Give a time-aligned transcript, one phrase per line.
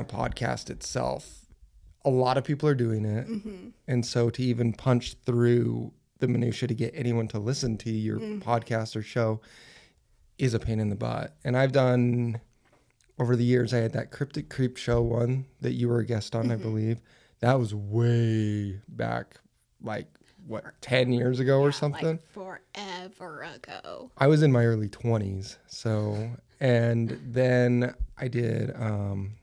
[0.00, 1.46] a podcast itself,
[2.04, 3.28] a lot of people are doing it.
[3.28, 3.68] Mm-hmm.
[3.86, 8.18] And so to even punch through the minutia to get anyone to listen to your
[8.18, 8.42] mm.
[8.42, 9.40] podcast or show
[10.38, 11.36] is a pain in the butt.
[11.44, 12.40] And I've done
[13.18, 16.34] over the years, I had that Cryptic Creep show one that you were a guest
[16.34, 16.62] on, I mm-hmm.
[16.62, 17.00] believe.
[17.40, 19.38] That was way back,
[19.82, 20.06] like
[20.46, 22.18] what, 10 years ago or something?
[22.18, 24.10] Like forever ago.
[24.16, 25.58] I was in my early 20s.
[25.66, 26.30] So,
[26.60, 29.34] and then I did, um,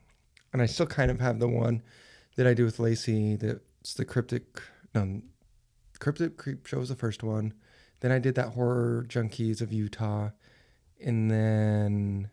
[0.54, 1.82] and I still kind of have the one
[2.36, 4.62] that I do with Lacey that's the Cryptic,
[4.94, 5.22] no,
[6.00, 7.54] Cryptic Creep show was the first one.
[8.02, 10.30] Then I did that Horror Junkies of Utah.
[11.04, 12.30] And then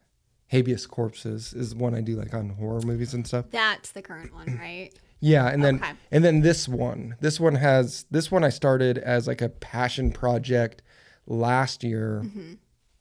[0.51, 3.47] Habeas Corpses is one I do like on horror movies and stuff.
[3.51, 4.91] That's the current one, right?
[5.21, 5.93] Yeah, and then Okay.
[6.13, 7.17] and then this one.
[7.21, 10.83] This one has this one I started as like a passion project
[11.27, 12.53] last year Mm-hmm.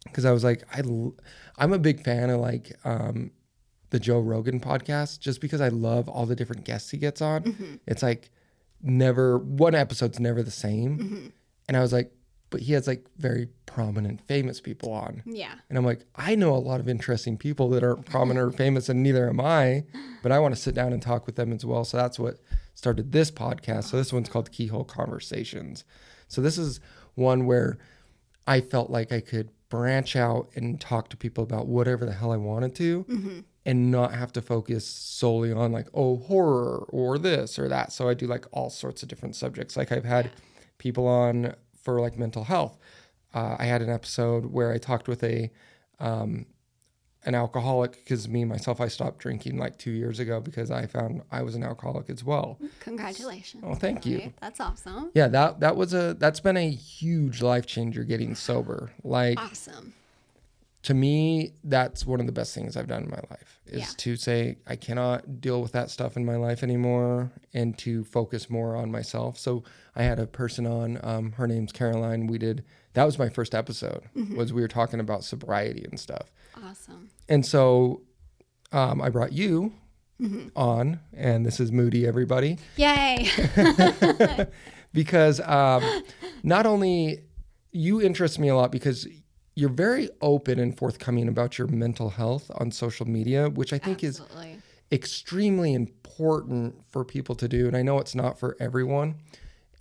[0.05, 0.81] because I was like I
[1.57, 3.31] I'm a big fan of like um
[3.93, 7.43] the Joe Rogan podcast just because I love all the different guests he gets on.
[7.43, 7.75] Mm-hmm.
[7.85, 8.31] It's like
[8.81, 10.97] never one episode's never the same.
[10.97, 11.27] Mm-hmm.
[11.67, 12.11] And I was like
[12.49, 15.23] but he has like very prominent famous people on.
[15.25, 15.55] Yeah.
[15.69, 18.89] And I'm like, I know a lot of interesting people that aren't prominent or famous,
[18.89, 19.85] and neither am I,
[20.21, 21.83] but I want to sit down and talk with them as well.
[21.83, 22.35] So that's what
[22.75, 23.85] started this podcast.
[23.85, 25.83] So this one's called Keyhole Conversations.
[26.27, 26.79] So this is
[27.15, 27.79] one where
[28.45, 32.31] I felt like I could branch out and talk to people about whatever the hell
[32.31, 37.57] I wanted to and not have to focus solely on like, oh, horror or this
[37.57, 37.93] or that.
[37.93, 39.77] So I do like all sorts of different subjects.
[39.77, 40.31] Like I've had
[40.77, 42.77] people on for like mental health.
[43.33, 45.49] Uh, I had an episode where I talked with a
[45.99, 46.45] um,
[47.25, 51.21] an alcoholic because me myself I stopped drinking like two years ago because I found
[51.31, 52.59] I was an alcoholic as well.
[52.81, 53.63] Congratulations.
[53.65, 54.19] Oh, thank you.
[54.19, 54.33] Right?
[54.41, 55.11] That's awesome.
[55.13, 58.91] Yeah, that that was a that's been a huge life changer getting sober.
[59.03, 59.93] Like Awesome.
[60.83, 63.87] To me, that's one of the best things I've done in my life is Yeah.
[63.97, 68.49] to say I cannot deal with that stuff in my life anymore and to focus
[68.49, 69.37] more on myself.
[69.37, 69.63] So
[69.95, 72.27] I had a person on, um, her name's Caroline.
[72.27, 72.63] We did
[72.93, 74.03] that was my first episode
[74.35, 76.31] was we were talking about sobriety and stuff.
[76.63, 77.09] Awesome.
[77.27, 78.01] And so
[78.71, 79.73] um, I brought you
[80.55, 83.29] on, and this is Moody, everybody Yay.
[84.93, 85.83] because um,
[86.43, 87.23] not only
[87.71, 89.07] you interest me a lot because
[89.55, 94.03] you're very open and forthcoming about your mental health on social media, which I think
[94.03, 94.21] is
[94.91, 97.67] extremely important for people to do.
[97.67, 99.15] And I know it's not for everyone.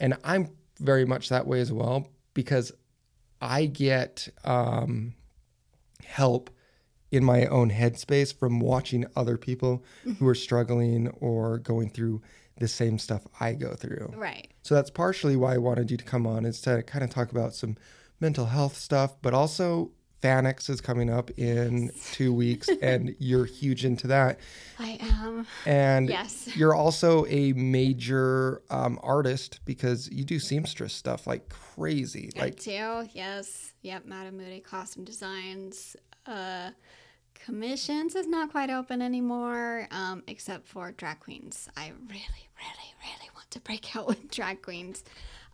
[0.00, 2.72] And I'm very much that way as well because
[3.40, 5.14] I get um,
[6.04, 6.50] help
[7.10, 9.84] in my own headspace from watching other people
[10.18, 12.22] who are struggling or going through
[12.58, 14.12] the same stuff I go through.
[14.16, 14.48] Right.
[14.62, 17.30] So that's partially why I wanted you to come on is to kind of talk
[17.30, 17.76] about some
[18.22, 19.90] mental health stuff, but also
[20.22, 24.38] FanX is coming up in two weeks, and you're huge into that.
[24.78, 25.46] I am.
[25.66, 26.48] And Yes.
[26.56, 32.30] you're also a major um, artist because you do seamstress stuff like crazy.
[32.36, 33.08] I Like, do.
[33.12, 33.74] Yes.
[33.82, 34.06] Yep.
[34.06, 35.96] Madam Moody Costume Designs.
[36.24, 36.70] Uh,
[37.34, 41.68] commissions is not quite open anymore, um, except for drag queens.
[41.76, 45.02] I really, really, really want to break out with drag queens.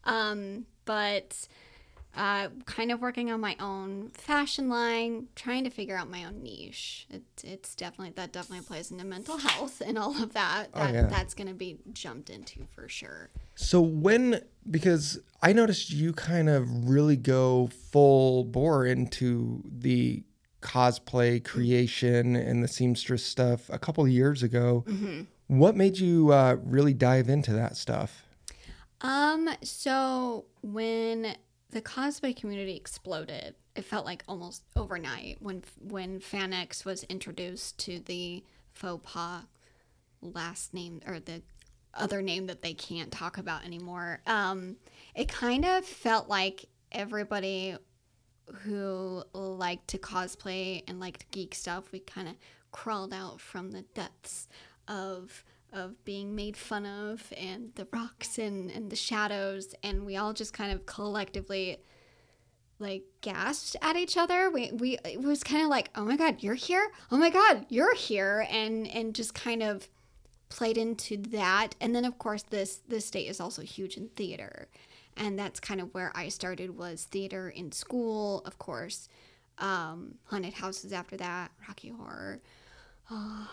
[0.05, 1.49] Um, but
[2.19, 6.43] uh, kind of working on my own fashion line, trying to figure out my own
[6.43, 7.07] niche.
[7.09, 10.73] It, it's definitely that definitely plays into mental health and all of that.
[10.75, 11.03] that yeah.
[11.07, 13.31] That's going to be jumped into for sure.
[13.55, 20.25] so when, because I noticed you kind of really go full bore into the
[20.61, 24.85] cosplay creation and the seamstress stuff a couple of years ago.
[25.47, 28.25] What made you uh, really dive into that stuff?
[29.01, 31.37] Um, so when
[31.71, 38.01] the cosplay community exploded, it felt like almost overnight when when FanX was introduced to
[38.01, 38.43] the
[38.73, 39.45] faux pas
[40.21, 41.43] last name or the
[41.95, 44.21] other name that they can't talk about anymore.
[44.27, 44.77] Um,
[45.15, 47.77] it kind of felt like everybody
[48.63, 52.35] who liked to cosplay and liked geek stuff, we kind of
[52.73, 54.49] crawled out from the depths
[54.87, 60.17] of of being made fun of and the rocks and, and the shadows and we
[60.17, 61.79] all just kind of collectively
[62.79, 64.51] like gasped at each other.
[64.51, 66.91] We, we it was kind of like oh my god you're here?
[67.11, 69.89] Oh my god you're here and and just kind of
[70.49, 71.75] played into that.
[71.81, 74.69] And then of course this this state is also huge in theater.
[75.17, 79.09] And that's kind of where i started was theater in school of course.
[79.59, 82.41] Um haunted houses after that rocky horror.
[83.11, 83.51] Oh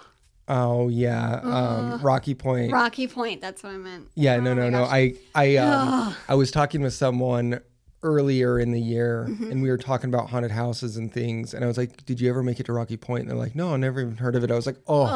[0.48, 2.72] yeah, um, Rocky Point.
[2.72, 4.84] rocky point that's what i meant Yeah, no, no, no.
[4.84, 7.60] I, I, um, I was talking with someone
[8.04, 9.52] earlier in the year Mm-hmm.
[9.52, 12.30] and we were talking about haunted houses and things and I was like, "Did you
[12.30, 14.44] ever make it to Rocky Point?" And they're like, "No, I never even heard of
[14.44, 15.08] it." I was like, "Oh,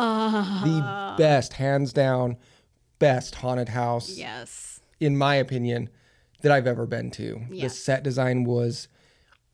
[0.63, 2.37] the best, hands down,
[2.97, 4.79] best haunted house Yes.
[4.99, 5.89] in my opinion
[6.41, 7.41] that I've ever been to.
[7.49, 8.87] The set design was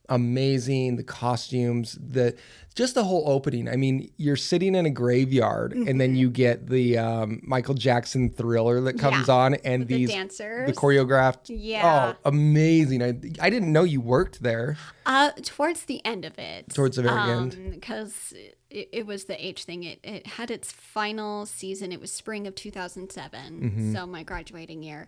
[0.09, 2.35] amazing, the costumes, the
[2.75, 3.69] just the whole opening.
[3.69, 8.29] I mean, you're sitting in a graveyard and then you get the um, Michael Jackson
[8.29, 9.29] thriller that comes Mm-hmm.
[9.31, 9.35] Yeah.
[9.37, 10.67] on and The these dancers.
[10.67, 11.45] the choreographed.
[11.47, 12.13] Yeah.
[12.15, 13.01] Oh, amazing.
[13.01, 14.75] I I didn't know you worked there.
[15.05, 16.69] Uh, towards the end of it.
[16.73, 17.57] Towards the very end.
[17.71, 18.33] Because
[18.69, 19.83] it, it was the age thing.
[19.83, 21.91] It, it had its final season.
[21.93, 23.61] It was spring of 2007.
[23.61, 23.93] Mm-hmm.
[23.93, 25.07] So my graduating year.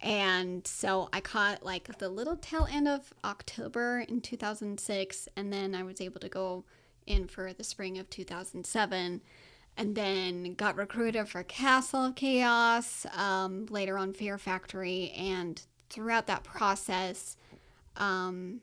[0.00, 5.28] And so I caught like the little tail end of October in 2006.
[5.36, 6.64] And then I was able to go
[7.06, 9.22] in for the spring of 2007.
[9.78, 15.12] And then got recruited for Castle of Chaos, um, later on Fear Factory.
[15.16, 15.60] And
[15.90, 17.36] throughout that process,
[17.96, 18.60] um,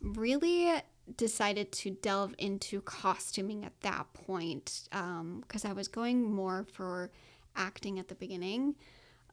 [0.00, 0.72] really
[1.16, 7.10] decided to delve into costuming at that point because I was going more for
[7.56, 8.74] acting at the beginning.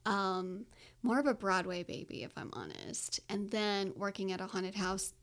[0.05, 0.65] Um,
[1.05, 3.19] more of a Broadway baby, if I'm honest.
[3.29, 5.13] And then working at a haunted house,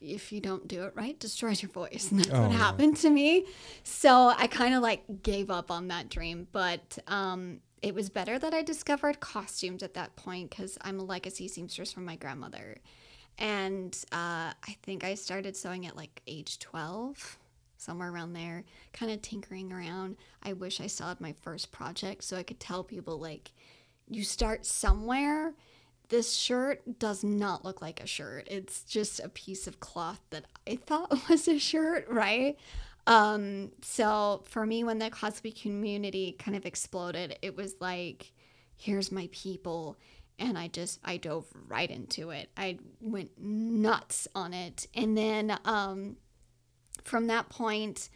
[0.00, 2.10] if you don't do it right, destroys your voice.
[2.10, 2.56] And that's Oh, what no.
[2.58, 3.46] happened to me.
[3.82, 6.46] So I kind of like gave up on that dream.
[6.52, 11.04] But um, it was better that I discovered costumes at that point because I'm a
[11.04, 12.78] legacy seamstress from my grandmother.
[13.38, 17.38] And uh, I think I started sewing at like age 12,
[17.78, 20.16] somewhere around there, kind of tinkering around.
[20.42, 23.52] I wish I still had my first project so I could tell people, like,
[24.08, 25.54] you start somewhere.
[26.08, 28.46] This shirt does not look like a shirt.
[28.50, 32.58] It's just a piece of cloth that I thought was a shirt, right?
[33.06, 38.32] Um, so for me, when the cosplay community kind of exploded, it was like,
[38.76, 39.96] here's my people.
[40.38, 42.50] And I just, I dove right into it.
[42.56, 44.86] I went nuts on it.
[44.94, 46.16] And then um,
[47.04, 48.08] from that point,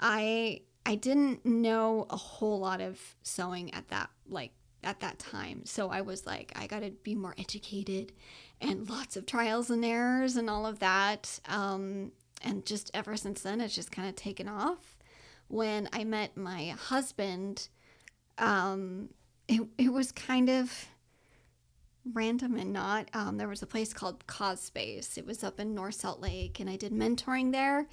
[0.00, 4.52] I I didn't know a whole lot of sewing at that like
[4.86, 5.66] at that time.
[5.66, 8.12] So I was like, I got to be more educated
[8.60, 11.40] and lots of trials and errors and all of that.
[11.48, 12.12] Um,
[12.42, 14.96] and just ever since then, it's just kind of taken off.
[15.48, 17.68] When I met my husband,
[18.38, 19.10] um,
[19.48, 20.86] it, it was kind of
[22.12, 23.08] random and not.
[23.12, 25.18] Um, there was a place called Cause Space.
[25.18, 27.86] It was up in North Salt Lake, and I did mentoring there.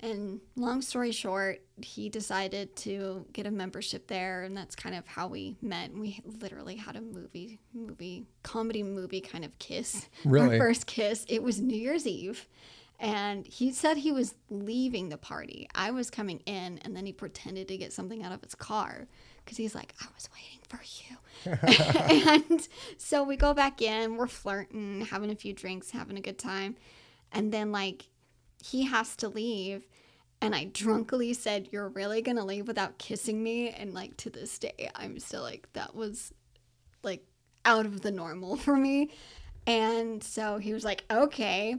[0.00, 5.06] And long story short, he decided to get a membership there, and that's kind of
[5.06, 5.92] how we met.
[5.94, 10.08] We literally had a movie, movie, comedy movie kind of kiss.
[10.24, 10.60] Really?
[10.60, 11.24] Our first kiss.
[11.28, 12.46] It was New Year's Eve,
[12.98, 15.68] and he said he was leaving the party.
[15.74, 19.06] I was coming in, and then he pretended to get something out of his car
[19.44, 21.16] because he's like, I was waiting for you.
[22.50, 26.38] and so we go back in, we're flirting, having a few drinks, having a good
[26.38, 26.76] time.
[27.32, 28.06] And then, like,
[28.70, 29.86] he has to leave.
[30.40, 33.70] And I drunkenly said, You're really going to leave without kissing me?
[33.70, 36.32] And, like, to this day, I'm still like, That was
[37.02, 37.24] like
[37.64, 39.10] out of the normal for me.
[39.66, 41.76] And so he was like, Okay.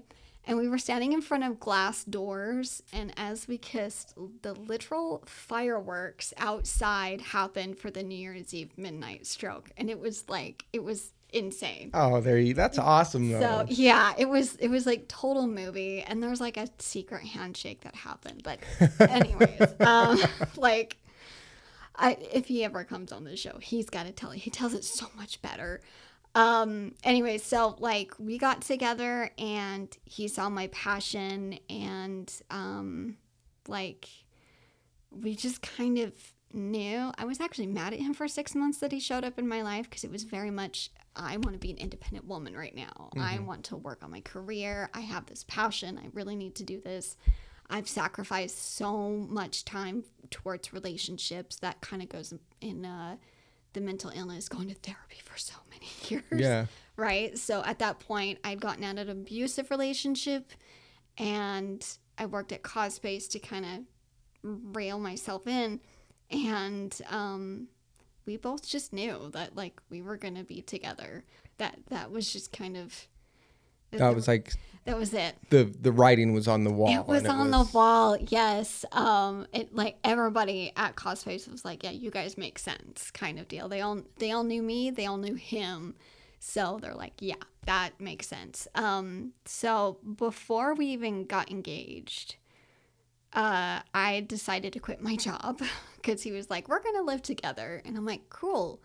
[0.50, 2.81] And we were standing in front of glass doors.
[2.94, 4.13] And as we kissed,
[4.44, 9.69] the literal fireworks outside happened for the New Year's Eve midnight stroke.
[9.76, 11.92] And it was like, it was insane.
[11.94, 12.54] Oh, there you.
[12.54, 13.40] That's awesome though.
[13.40, 17.24] So yeah, it was it was like total movie, and there was like a secret
[17.24, 18.44] handshake that happened.
[18.44, 18.60] But
[19.00, 20.19] anyways, um,
[20.57, 20.98] like,
[21.96, 24.40] I if he ever comes on the show, he's got to tell it.
[24.40, 25.81] He tells it so much better.
[26.36, 26.94] Um.
[27.04, 33.18] Anyways, so like we got together, and he saw my passion, and um,
[33.68, 34.07] like
[35.12, 36.14] we just kind of
[36.57, 37.11] knew.
[37.18, 39.61] I was actually mad at him for six months that he showed up in my
[39.61, 43.09] life because it was very much, I want to be an independent woman right now.
[43.18, 44.90] I want to work on my career.
[44.94, 45.97] I have this passion.
[45.97, 47.16] I really need to do this.
[47.69, 53.18] I've sacrificed so much time towards relationships that kind of goes in uh,
[53.73, 56.66] the mental illness, going to therapy for so many years yeah.
[56.95, 57.37] right?
[57.37, 60.52] So at that point, I'd gotten out of an abusive relationship
[61.18, 61.85] and
[62.18, 65.80] I worked at Causebase to kind of rail myself in.
[66.30, 67.68] And um,
[68.26, 71.24] we both just knew that like we were gonna be together.
[71.57, 73.07] That that was just kind of
[73.92, 74.54] That was like
[74.86, 75.36] that was it.
[75.50, 76.90] the the writing was on the wall.
[76.94, 78.86] It was and on was- the wall, yes.
[78.92, 83.48] Um, it like everybody at Cosplace was like, "Yeah, you guys make sense," kind of
[83.48, 83.69] deal.
[83.69, 85.96] They all they all knew me, they all knew him,
[86.40, 92.36] so they're like, "Yeah, that makes sense." Um, so before we even got engaged,
[93.37, 95.61] uh, I decided to quit my job
[95.95, 98.81] because he was like, "We're gonna live together," and I'm like, "Cool."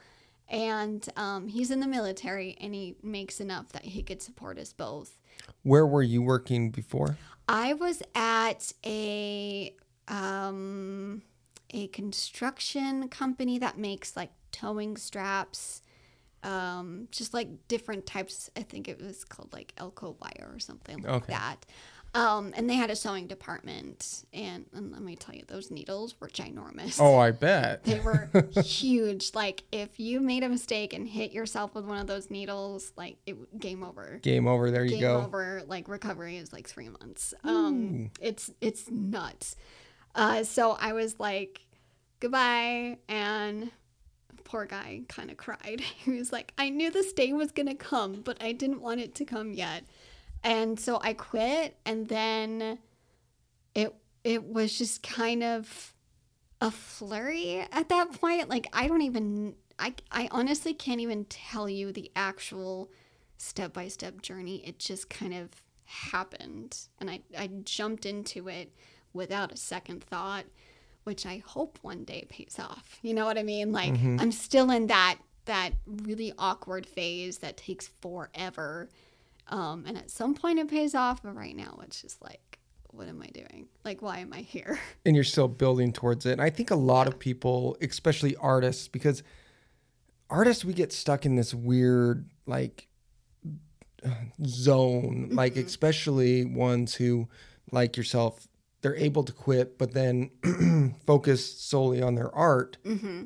[0.48, 4.74] And um, he's in the military, and he makes enough that he could support us
[4.74, 5.18] both.
[5.62, 7.16] Where were you working before?
[7.48, 9.74] I was at a
[10.08, 11.22] um,
[11.70, 15.80] a construction company that makes like towing straps,
[16.42, 18.50] um, just like different types.
[18.54, 21.32] I think it was called like Elko wire or something like Okay.
[21.32, 21.64] that.
[22.14, 26.14] Um, and they had a sewing department, and, and let me tell you, those needles
[26.20, 27.00] were ginormous.
[27.00, 27.84] Oh, I bet.
[27.84, 28.28] They were
[28.62, 29.30] huge.
[29.34, 33.16] Like if you made a mistake and hit yourself with one of those needles, like
[33.24, 34.18] it game over.
[34.22, 34.70] Game over.
[34.70, 35.16] There you go.
[35.16, 35.62] Game over.
[35.66, 37.32] Like recovery is like three months.
[37.44, 39.56] Um, it's it's nuts.
[40.14, 41.62] Uh, so I was like,
[42.20, 43.70] goodbye, and
[44.44, 45.80] poor guy kind of cried.
[46.04, 49.14] He was like, I knew this day was gonna come, but I didn't want it
[49.14, 49.84] to come yet.
[50.44, 52.78] And so I quit, and then
[53.74, 53.94] it
[54.24, 55.94] it was just kind of
[56.60, 58.48] a flurry at that point.
[58.48, 62.90] Like I don't even I I honestly can't even tell you the actual
[63.36, 64.62] step by step journey.
[64.66, 65.48] It just kind of
[65.84, 66.78] happened.
[67.00, 68.72] And I, I jumped into it
[69.12, 70.44] without a second thought,
[71.04, 72.98] which I hope one day pays off.
[73.02, 73.72] You know what I mean?
[73.72, 74.18] Like mm-hmm.
[74.20, 78.88] I'm still in that that really awkward phase that takes forever.
[79.48, 82.58] Um, and at some point it pays off, but right now it's just like,
[82.92, 83.68] what am I doing?
[83.84, 84.78] Like, why am I here?
[85.06, 86.32] and you're still building towards it.
[86.32, 89.22] And I think a lot of people, especially artists, because
[90.30, 92.88] artists we get stuck in this weird like
[94.44, 97.28] zone, like especially ones who
[97.70, 98.48] like yourself,
[98.80, 100.30] they're able to quit but then
[101.06, 102.76] focus solely on their art.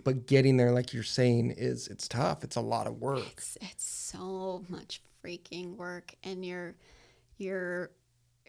[0.04, 2.44] But getting there like you're saying is it's tough.
[2.44, 3.24] It's a lot of work.
[3.32, 6.74] it's it's so much freaking work and you're
[7.38, 7.90] you're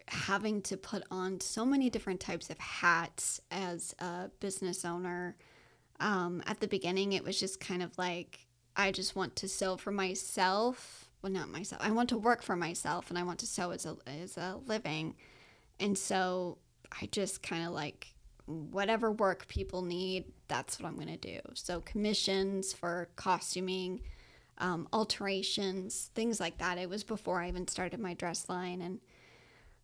[0.07, 5.35] having to put on so many different types of hats as a business owner.
[5.99, 9.77] Um, at the beginning it was just kind of like i just want to sew
[9.77, 11.09] for myself.
[11.21, 11.81] Well not myself.
[11.83, 14.59] I want to work for myself and i want to sew as a, as a
[14.67, 15.15] living.
[15.79, 16.59] And so
[17.01, 18.13] i just kind of like
[18.45, 21.39] whatever work people need that's what i'm going to do.
[21.53, 24.01] So commissions for costuming
[24.59, 26.77] um, alterations, things like that.
[26.77, 28.81] It was before I even started my dress line.
[28.81, 28.99] And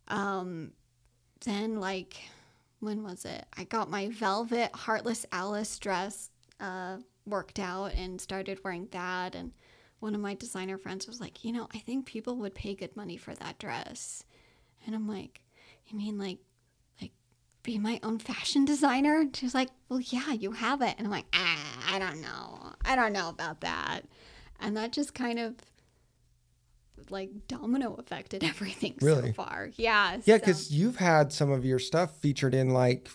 [0.08, 0.72] um,
[1.44, 2.16] then, like,
[2.80, 3.46] when was it?
[3.56, 9.34] I got my velvet Heartless Alice dress uh, worked out and started wearing that.
[9.34, 9.52] And
[10.00, 12.96] one of my designer friends was like, you know, I think people would pay good
[12.96, 14.24] money for that dress.
[14.86, 15.42] And I'm like,
[15.86, 16.38] you mean like,
[17.00, 17.12] like,
[17.62, 19.20] be my own fashion designer?
[19.20, 20.94] And she was like, well, yeah, you have it.
[20.98, 22.72] And I'm like, ah, I don't know.
[22.84, 24.02] I don't know about that
[24.60, 25.54] and that just kind of
[27.10, 29.28] like domino affected everything Really?
[29.28, 29.70] so far.
[29.76, 30.18] Yeah.
[30.24, 33.08] Yeah, so- because you've had some of your stuff featured in like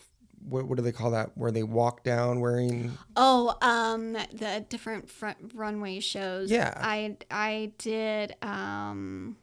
[0.48, 1.31] what, what do they call that?
[1.38, 6.50] Where they walk down wearing oh, um, the different front runway shows.
[6.50, 6.74] Yeah.
[6.77, 9.36] I I did um,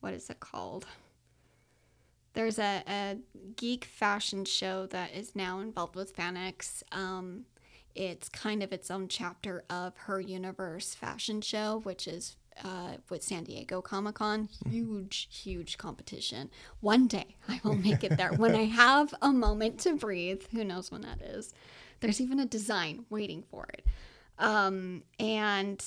[0.00, 0.86] what is it called?
[2.32, 3.16] There's a, a
[3.56, 6.82] geek fashion show that is now involved with FanX.
[6.92, 7.44] Um,
[7.94, 13.22] it's kind of its own chapter of her universe fashion show, which is uh, with
[13.22, 14.48] San Diego Comic Con.
[14.68, 16.50] Huge, huge competition.
[16.80, 18.32] One day I will make it there.
[18.32, 21.52] when I have a moment to breathe, who knows when that is.
[22.00, 23.84] There's even a design waiting for it.
[24.38, 25.84] Um, and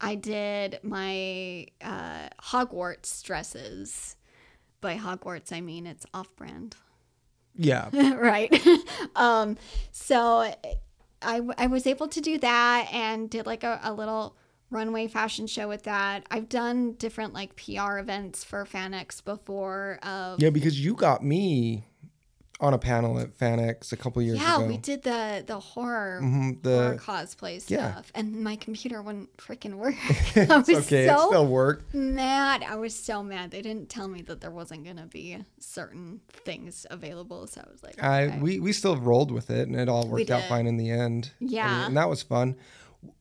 [0.00, 4.16] I did my uh, Hogwarts dresses.
[4.80, 6.76] By Hogwarts, I mean it's off brand
[7.56, 7.88] yeah.
[8.16, 8.52] right
[9.16, 9.56] um
[9.92, 10.52] so
[11.24, 14.36] I, I was able to do that and did like a, a little
[14.70, 16.24] runway fashion show with that.
[16.30, 21.84] I've done different like pr events for FanX before of Yeah, because you got me
[22.60, 24.66] on a panel at FanX a couple years yeah ago.
[24.66, 28.02] we did the the horror Mhm, horror the cosplay stuff yeah.
[28.14, 29.96] and my computer wouldn't freaking work
[30.36, 31.92] i was okay, it still worked.
[31.94, 36.20] mad i was so mad they didn't tell me that there wasn't gonna be certain
[36.44, 39.88] things available so i was like I we we still rolled with it and it
[39.88, 41.32] all worked out fine in the end.
[41.40, 41.74] Yeah.
[41.78, 42.56] and, and that was fun.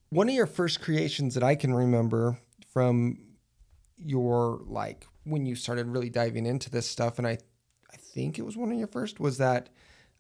[0.10, 2.38] One of your first creations that I can remember
[2.72, 3.18] from
[3.98, 7.38] your like when you started really diving into this stuff, and I
[8.14, 9.70] think it was one of your first was that.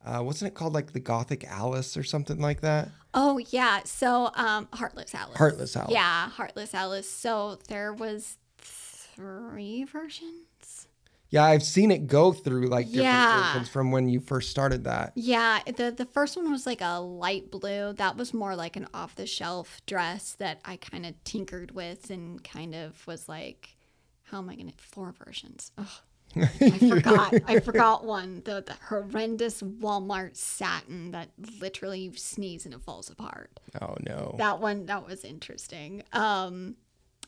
[0.05, 2.89] Uh, wasn't it called like the Gothic Alice or something like that?
[3.13, 5.38] Oh yeah, so um, Heartless Alice.
[5.38, 5.93] Heartless Alice.
[5.93, 7.09] Yeah, Heartless Alice.
[7.09, 10.88] So there was three versions.
[11.29, 13.53] Yeah, I've seen it go through like different Yeah.
[13.53, 15.13] versions from when you first started that.
[15.15, 17.93] Yeah, the the first one was like a light blue.
[17.93, 22.09] That was more like an off the shelf dress that I kind of tinkered with
[22.12, 23.77] and kind of was like,
[24.23, 25.71] how am I gonna four versions?
[25.77, 25.88] Ugh.
[26.35, 27.33] I forgot.
[27.47, 28.41] I forgot one.
[28.45, 33.59] The, the horrendous Walmart satin that literally you sneeze and it falls apart.
[33.81, 34.35] Oh no.
[34.37, 36.75] that one that was interesting um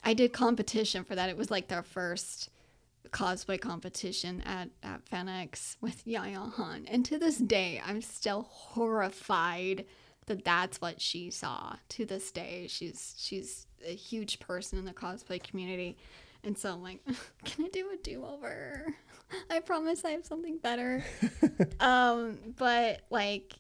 [0.04, 2.50] i did competition for that it was like their first
[3.10, 6.86] cosplay competition at, at FanX with Yaya Han.
[6.88, 9.86] And to this day, I'm still horrified
[10.26, 11.76] that that's what she saw.
[11.90, 15.98] To this day, she's she's a huge person in the cosplay community.
[16.46, 17.04] And so I'm like,
[17.44, 18.94] can I do a do-over?
[19.50, 21.04] I promise I have something better.
[21.80, 23.54] um, but like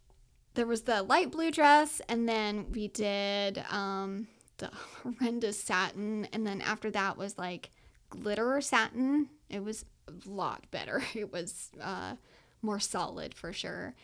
[0.53, 4.27] there was the light blue dress and then we did um
[4.57, 4.69] the
[5.03, 6.27] horrendous satin.
[6.31, 7.71] And then after that was like
[8.09, 9.29] glitter satin.
[9.49, 11.03] It was a lot better.
[11.13, 12.15] It was uh
[12.61, 13.95] more solid for sure.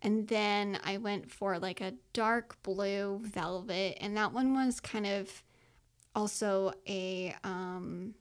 [0.00, 3.98] And then i went for like a dark blue velvet.
[4.00, 5.42] And that one was kind of
[6.14, 8.14] also a um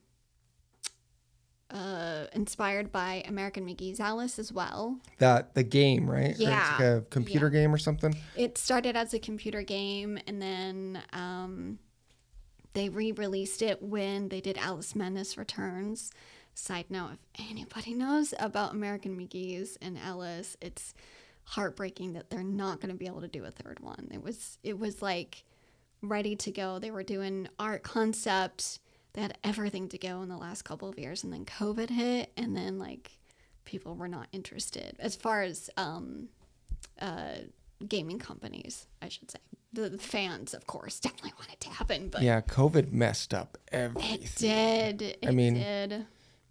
[1.69, 6.27] uh inspired by american mcgee's alice as well That the game, right?
[6.27, 6.71] Or it's Yeah.
[6.77, 8.15] like a computer game or something.
[8.35, 11.79] it started as a computer game and then um,
[12.73, 16.11] they re-released it when they did alice madness returns
[16.53, 20.93] side note if anybody knows about american mcgee's and alice it's
[21.43, 24.57] heartbreaking that they're not going to be able to do a third one it was
[24.63, 25.43] it was like
[26.01, 28.79] ready to go they were doing art concept
[29.13, 32.31] they had everything to go in the last couple of years and then covid hit
[32.37, 33.11] and then like
[33.65, 34.95] people were not interested.
[34.99, 36.29] As far as um
[37.01, 37.35] uh
[37.87, 39.39] gaming companies i should say.
[39.73, 43.57] The, the fans of course definitely want it to happen but Yeah, COVID messed up
[43.71, 44.21] everything.
[44.21, 45.17] it did.
[45.21, 46.05] It mean, did.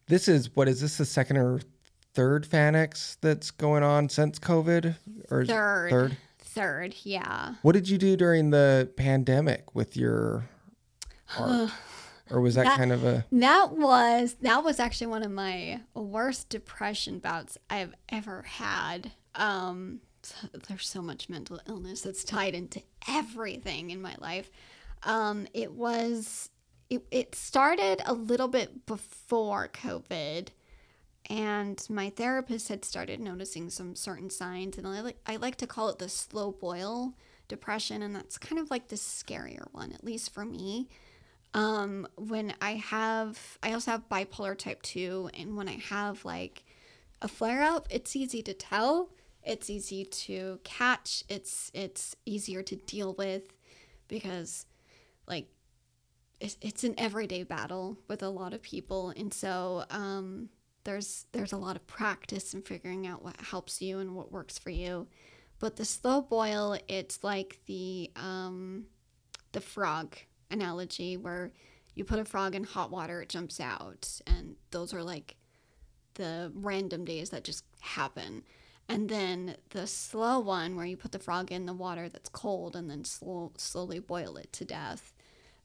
[0.06, 1.60] This is what is this the second or
[2.14, 4.94] third FanX that's going on since COVID?
[5.30, 5.90] Or third.
[5.90, 6.16] Third.
[6.38, 7.54] third yeah.
[7.62, 10.48] What did you do during the pandemic with your
[11.38, 11.70] art?
[12.30, 15.80] Or was that, That- kind of a That was that was actually one of my
[15.94, 19.12] worst depression bouts I've ever had.
[19.34, 20.00] Um,
[20.68, 24.50] there's so much mental illness that's tied into everything in my life.
[25.04, 26.50] Um, it was
[26.90, 30.48] it, it started a little bit before COVID,
[31.28, 35.66] and my therapist had started noticing some certain signs, and I like I like to
[35.66, 37.14] call it the slow boil
[37.48, 40.88] depression, and that's kind of like the scarier one, at least for me
[41.56, 46.64] um when i have i also have bipolar type 2 and when i have like
[47.22, 49.10] a flare up it's easy to tell.
[49.42, 51.22] It's easy to catch.
[51.28, 53.52] It's it's easier to deal with
[54.08, 54.66] because
[55.26, 55.46] like
[56.40, 59.12] it's, it's an everyday battle with a lot of people.
[59.16, 60.48] And so um
[60.84, 64.58] there's there's a lot of practice in figuring out what helps you and what works
[64.58, 65.06] for you.
[65.58, 68.86] But the slow boil it's like the um
[69.52, 70.16] the frog
[70.50, 71.52] analogy where
[71.94, 75.36] you put a frog in hot water, it jumps out, and those are like
[76.14, 78.42] the random days that just happen.
[78.88, 82.76] And then the slow one where you put the frog in the water that's cold
[82.76, 85.12] and then slow, slowly boil it to death.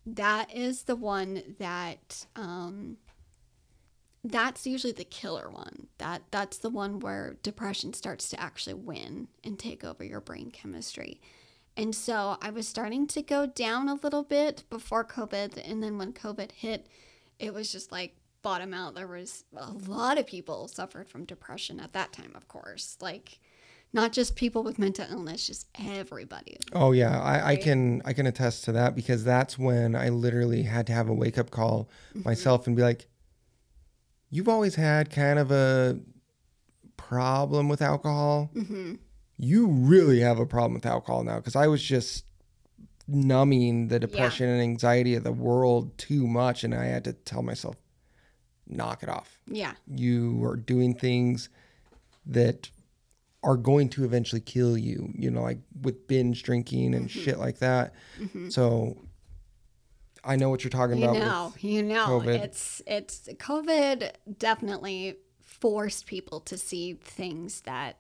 [0.06, 2.98] That is the one that um,
[4.24, 5.88] that's usually the killer one.
[6.00, 10.50] That that's the one where depression starts to actually win and take over your brain
[10.50, 11.22] chemistry.
[11.78, 15.70] And so I was starting to go down a little bit before COVID.
[15.70, 16.88] And then when COVID hit,
[17.40, 18.96] it was just like bottom out.
[18.96, 22.98] There was a lot of people suffered from depression at that time, of course.
[23.02, 23.40] Like
[23.94, 26.58] not just people with mental illness, just everybody.
[26.74, 30.64] Oh yeah, I, I can I can attest to that because that's when I literally
[30.64, 33.08] had to have a wake up call myself and be like,
[34.30, 36.00] "You've always had kind of a
[36.98, 38.50] problem with alcohol.
[38.54, 38.96] hmm
[39.38, 42.26] You really have a problem with alcohol now." Because I was just
[43.08, 47.42] numbing the depression and anxiety of the world too much, and I had to tell
[47.42, 47.76] myself,
[48.68, 49.40] "Knock it off.
[49.48, 49.74] Yeah.
[49.88, 51.50] You are doing things
[52.26, 52.70] that."
[53.44, 57.22] Are going to eventually kill you, you know, like with binge drinking and mm-hmm.
[57.22, 57.96] shit like that.
[58.20, 58.50] Mm-hmm.
[58.50, 58.98] So
[60.24, 61.18] I know what you're talking You about.
[61.18, 62.40] know, you know, COVID.
[62.40, 67.98] it's it's COVID definitely forced people to see things that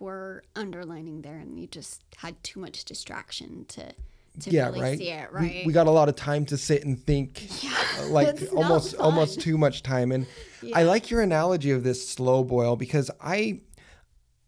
[0.00, 3.92] were underlining there, and you just had too much distraction to
[4.40, 4.98] to yeah, really right.
[4.98, 5.66] see it, We- right?
[5.66, 7.46] We, got a lot of time to sit and think,
[7.98, 10.10] uh, like almost almost too much time.
[10.10, 10.26] And
[10.74, 13.60] I like your analogy of this slow boil because I,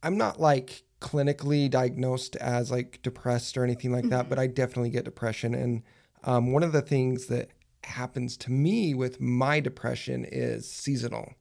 [0.03, 4.11] I'm not like clinically diagnosed as like depressed or anything like Mm-hmm.
[4.11, 5.55] that, but I definitely get depression.
[5.55, 5.83] And
[6.25, 7.51] um, one of the things that
[7.85, 11.35] happens to me with my depression is seasonal.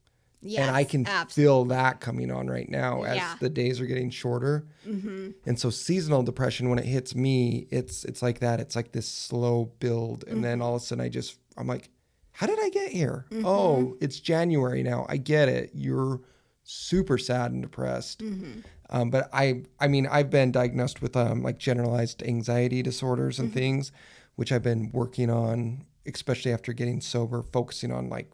[0.46, 3.36] And I can abs- feel that coming on right now as Yeah.
[3.40, 4.66] the days are getting shorter.
[4.88, 5.32] Mm-hmm.
[5.46, 8.60] And so seasonal depression, when it hits me, it's it's like that.
[8.60, 10.42] It's like this slow build, and Mm-hmm.
[10.44, 11.90] then all of a sudden, I just I'm like,
[12.32, 13.26] how did I get here?
[13.32, 13.46] Mm-hmm.
[13.46, 15.06] Oh, it's January now.
[15.10, 15.72] I get it.
[15.74, 16.22] You're
[16.64, 18.20] super sad and depressed.
[18.20, 18.60] Mm-hmm.
[18.90, 23.44] Um, but I I mean I've been diagnosed with um, like generalized anxiety disorders Mm-hmm.
[23.46, 23.92] and things,
[24.36, 28.32] which I've been working on, especially after getting sober, focusing on like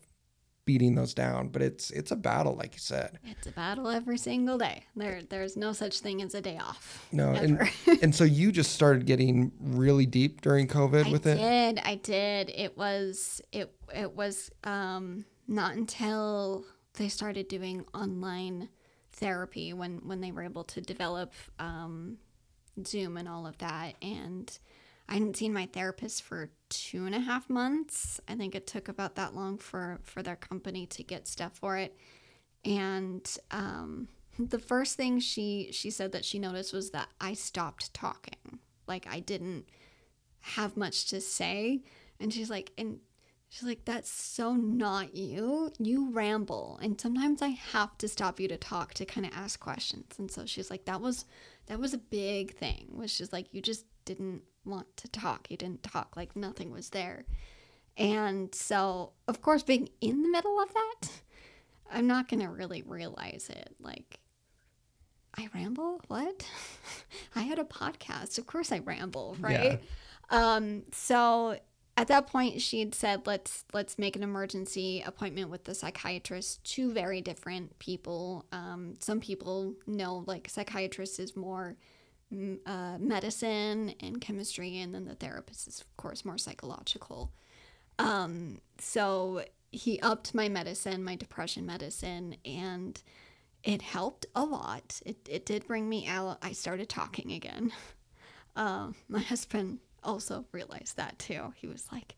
[0.65, 1.50] beating those down.
[1.50, 3.19] But it's it's a battle, like you said.
[3.26, 4.86] It's a battle every single day.
[4.95, 7.08] There, there's no such thing as a day off.
[7.12, 7.62] No, and
[8.02, 11.39] and so you just started getting really deep during COVID I with it.
[11.39, 11.82] I did.
[11.84, 12.52] I did.
[12.56, 18.69] It was it it was um not until they started doing online
[19.13, 22.17] therapy when when they were able to develop um
[22.86, 24.58] Zoom and all of that and
[25.10, 28.22] I hadn't seen my therapist for two and a half months.
[28.28, 31.78] I think it took about that long for for their company to get stuff for
[31.78, 31.98] it.
[32.63, 34.08] And um,
[34.39, 38.60] the first thing she she said that she noticed was that I stopped talking.
[38.88, 39.65] Like I didn't
[40.41, 41.82] have much to say.
[42.19, 43.00] And she's like, and
[43.50, 45.72] she's like, that's so not you.
[45.80, 46.80] You ramble.
[46.84, 50.13] And sometimes I have to stop you to talk to kind of ask questions.
[50.19, 51.26] And so she's like, that was
[51.65, 55.47] that was a big thing, which is like you just didn't want to talk.
[55.47, 57.25] He didn't talk like nothing was there.
[57.97, 61.10] And so of course being in the middle of that,
[61.91, 63.75] I'm not gonna really realize it.
[63.79, 64.19] Like
[65.38, 66.01] I ramble?
[66.08, 66.47] What?
[67.36, 68.38] I had a podcast.
[68.38, 69.82] Of course I ramble, right?
[70.29, 71.58] Um, so
[71.99, 76.63] at that point she had said let's let's make an emergency appointment with the psychiatrist
[76.63, 81.75] two very different people um, some people know like psychiatrist is more
[82.65, 87.32] uh, medicine and chemistry and then the therapist is of course more psychological.
[87.98, 93.02] Um, so he upped my medicine my depression medicine and
[93.63, 95.02] it helped a lot.
[95.06, 96.38] It, it did bring me out.
[96.42, 97.72] I started talking again.
[98.56, 101.54] Um, my husband also realized that too.
[101.56, 102.15] He was like,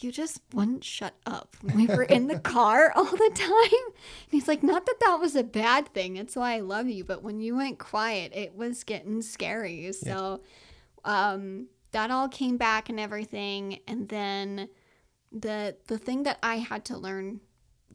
[0.00, 1.56] You just wouldn't shut up.
[1.62, 3.86] when We were in the car all the time.
[3.86, 6.14] And he's like, Not that that was a bad thing.
[6.14, 7.04] That's why I love you.
[7.04, 9.92] But when you went quiet, it was getting scary.
[9.92, 10.40] So
[11.04, 13.80] um, that all came back and everything.
[13.86, 14.68] And then
[15.30, 17.40] the the thing that I had to learn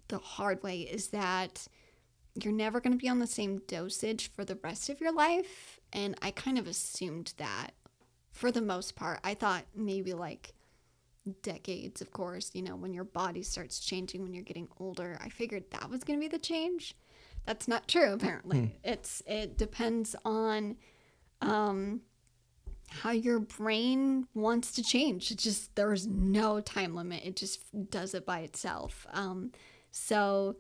[0.07, 1.67] the hard way is that
[2.43, 5.79] you're never going to be on the same dosage for the rest of your life.
[5.91, 7.71] And I kind of assumed that
[8.31, 9.19] for the most part.
[9.23, 10.53] I thought maybe like
[11.41, 15.17] decades, of course, you know, when your body starts changing when you're getting older.
[15.21, 16.95] I figured that was going to be the change.
[17.45, 18.79] That's not true apparently.
[18.83, 20.75] It's it depends on
[21.41, 22.01] um
[22.89, 25.31] how your brain wants to change.
[25.31, 27.23] It just there's no time limit.
[27.25, 29.07] It just does it by itself.
[29.13, 29.51] Um
[29.91, 30.57] so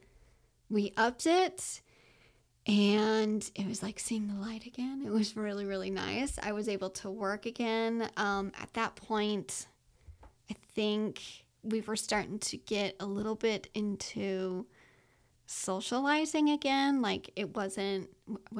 [0.69, 1.81] we upped it
[2.65, 5.01] and it was like seeing the light again.
[5.05, 6.37] It was really, really nice.
[6.41, 8.09] I was able to work again.
[8.15, 9.65] Um, at that point,
[10.49, 11.21] I think
[11.63, 14.65] we were starting to get a little bit into
[15.45, 17.01] socializing again.
[17.01, 18.09] Like it wasn't,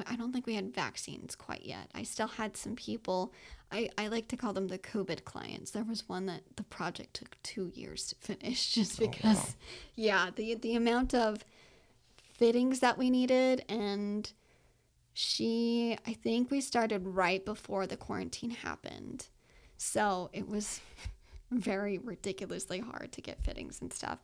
[0.06, 1.90] I don't think we had vaccines quite yet.
[1.94, 3.32] I still had some people,
[3.72, 5.70] I, I like to call them the COVID clients.
[5.70, 9.54] There was one that the project took two years to finish just oh, because, wow.
[9.94, 11.44] yeah, the, the amount of,
[12.40, 14.32] fittings that we needed and
[15.12, 19.28] she I think we started right before the quarantine happened.
[19.76, 20.80] So it was
[21.50, 24.18] very ridiculously hard to get fittings and stuff.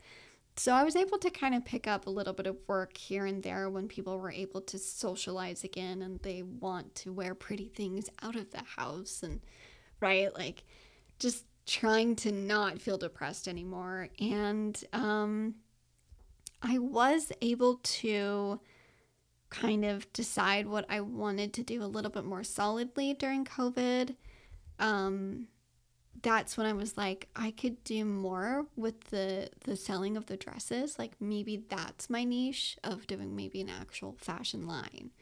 [0.58, 3.26] So I was able to kind of pick up a little bit of work here
[3.26, 7.68] and there when people were able to socialize again and they want to wear pretty
[7.68, 9.40] things out of the house and
[10.00, 10.64] right like
[11.18, 15.56] just trying to not feel depressed anymore and um
[16.62, 18.60] I was able to
[19.50, 24.16] kind of decide what I wanted to do a little bit more solidly during COVID.
[24.78, 25.46] Um,
[26.26, 30.36] that's when I was like, I could do more with the the selling of the
[30.36, 30.98] dresses.
[30.98, 35.12] Like maybe that's my niche of doing maybe an actual fashion line.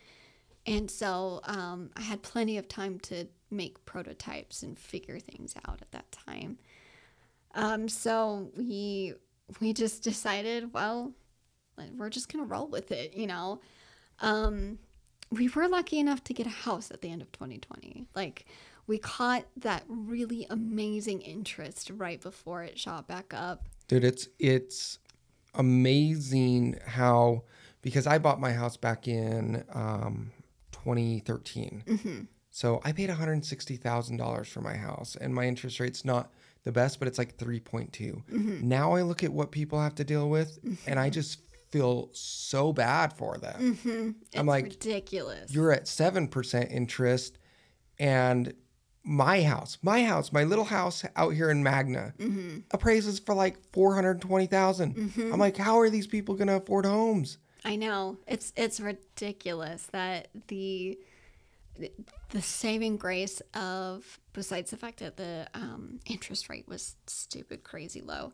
[0.67, 5.83] And so um, I had plenty of time to make prototypes and figure things out
[5.83, 6.57] at that time.
[7.55, 9.13] Um, so we
[9.61, 11.13] we just decided, well,
[11.99, 13.61] we're just gonna roll with it, you know.
[14.21, 14.79] Um,
[15.31, 18.07] we were lucky enough to get a house at the end of 2020.
[18.15, 18.47] Like
[18.87, 23.67] we caught that really amazing interest right before it shot back up.
[23.89, 24.99] Dude, it's it's
[25.55, 27.45] amazing how
[27.83, 30.33] because I bought my house back in um,
[30.73, 31.85] 2013.
[31.87, 32.21] Mm-hmm.
[32.51, 36.31] So I paid $160,000 for my house and my interest rate's not
[36.63, 37.91] the best, but it's like 3.2.
[37.91, 38.69] Mm-hmm.
[38.69, 40.89] Now I look at what people have to deal with mm-hmm.
[40.89, 43.77] and I just feel so bad for them.
[43.85, 45.53] It's I'm like, ridiculous.
[45.53, 47.39] you're at 7% interest
[47.99, 48.55] and
[49.05, 52.15] my house, my house, my little house out here in Magna
[52.71, 55.13] appraises for like 420,000.
[55.33, 57.39] I'm like, how are these people going to afford homes?
[57.65, 60.99] I know it's it's ridiculous that the
[62.31, 68.01] the saving grace of besides the fact that the um, interest rate was stupid crazy
[68.03, 68.33] low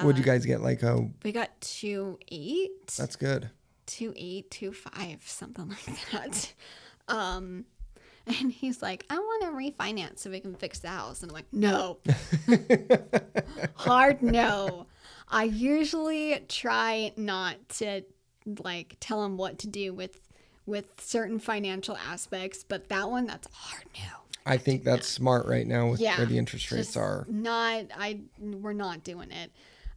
[0.00, 0.62] What'd you guys get?
[0.62, 3.50] Like a We got two eight, that's good.
[3.86, 6.52] two eight, two five, something like that.
[7.08, 7.66] Um,
[8.40, 11.22] and he's like, I want to refinance so we can fix the house.
[11.22, 11.98] And I'm like, no,
[13.74, 14.86] hard no.
[15.28, 18.02] I usually try not to
[18.62, 20.20] like tell him what to do with
[20.66, 24.18] with certain financial aspects, but that one, that's hard no.
[24.44, 27.26] I think that's smart right now with Yeah, where the interest rates are.
[27.28, 29.52] Not I we're not doing it.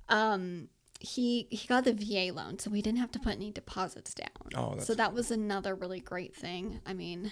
[0.09, 4.13] Um he he got the VA loan, so we didn't have to put any deposits
[4.13, 4.27] down.
[4.55, 6.79] Oh, so that was another really great thing.
[6.85, 7.31] I mean,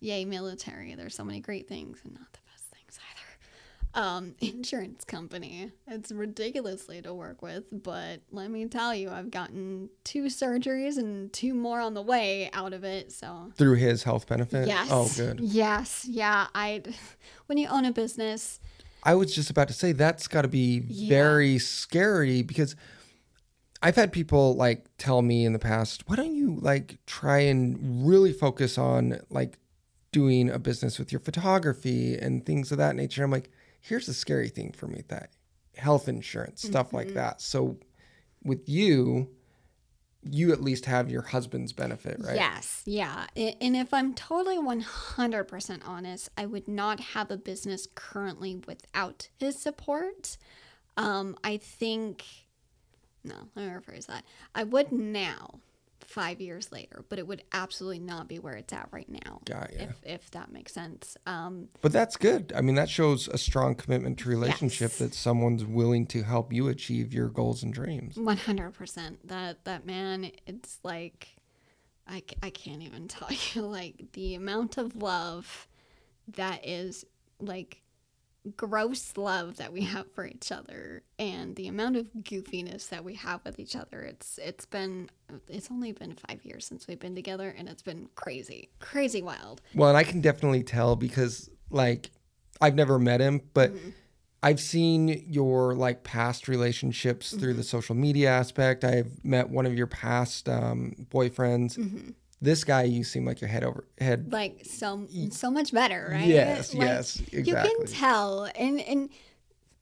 [0.00, 0.94] yay military.
[0.94, 4.00] There's so many great things and not the best things either.
[4.06, 5.72] Um, insurance company.
[5.86, 11.32] It's ridiculously to work with, but let me tell you, I've gotten two surgeries and
[11.32, 13.12] two more on the way out of it.
[13.12, 14.66] So Through his health benefit?
[14.68, 14.88] Yes.
[14.90, 15.40] Oh, good.
[15.40, 16.04] Yes.
[16.08, 16.46] Yeah.
[16.54, 16.82] I.
[17.46, 18.60] When you own a business,
[19.02, 21.08] I was just about to say that's got to be Yeah.
[21.08, 22.76] very scary because
[23.82, 28.06] I've had people like tell me in the past, why don't you like try and
[28.06, 29.56] really focus on like
[30.12, 33.24] doing a business with your photography and things of that nature?
[33.24, 35.30] I'm like, here's the scary thing for me that
[35.76, 37.40] health insurance, stuff like that.
[37.40, 37.78] So
[38.42, 39.30] with you,
[40.22, 42.34] you at least have your husband's benefit, right?
[42.34, 43.26] yes, yeah.
[43.36, 49.60] And if I'm totally 100% honest, I would not have a business currently without his
[49.60, 50.36] support.
[50.96, 52.24] Um, I think,
[53.22, 54.24] no, let me rephrase that.
[54.54, 55.60] I would now,
[56.08, 59.42] five years later, but it would absolutely not be where it's at right now.
[59.44, 59.84] Got ya.
[59.84, 61.18] If, if that makes sense.
[61.26, 62.50] Um, But that's good.
[62.56, 64.98] I mean, that shows a strong commitment to relationship Yes.
[65.00, 68.16] that someone's willing to help you achieve your goals and dreams.
[68.16, 69.28] One hundred percent.
[69.28, 71.28] That that man, it's like,
[72.08, 75.68] I, I can't even tell you like the amount of love
[76.36, 77.04] that is
[77.38, 77.82] like
[78.56, 83.14] gross love that we have for each other and the amount of goofiness that we
[83.14, 85.08] have with each other it's it's been
[85.48, 89.60] it's only been five years since we've been together and it's been crazy crazy wild
[89.74, 92.10] Well, and I can definitely tell because, like,
[92.60, 93.90] I've never met him, but Mm-hmm.
[94.40, 97.56] I've seen your like past relationships through Mm-hmm.
[97.58, 98.84] the social media aspect.
[98.84, 101.76] I've met one of your past um, boyfriends.
[101.76, 102.10] Mm-hmm.
[102.40, 104.32] This guy, you seem like your head over head.
[104.32, 106.26] like so so much better right?
[106.26, 108.48] Yes, Like, yes, you can tell.
[108.54, 109.10] And and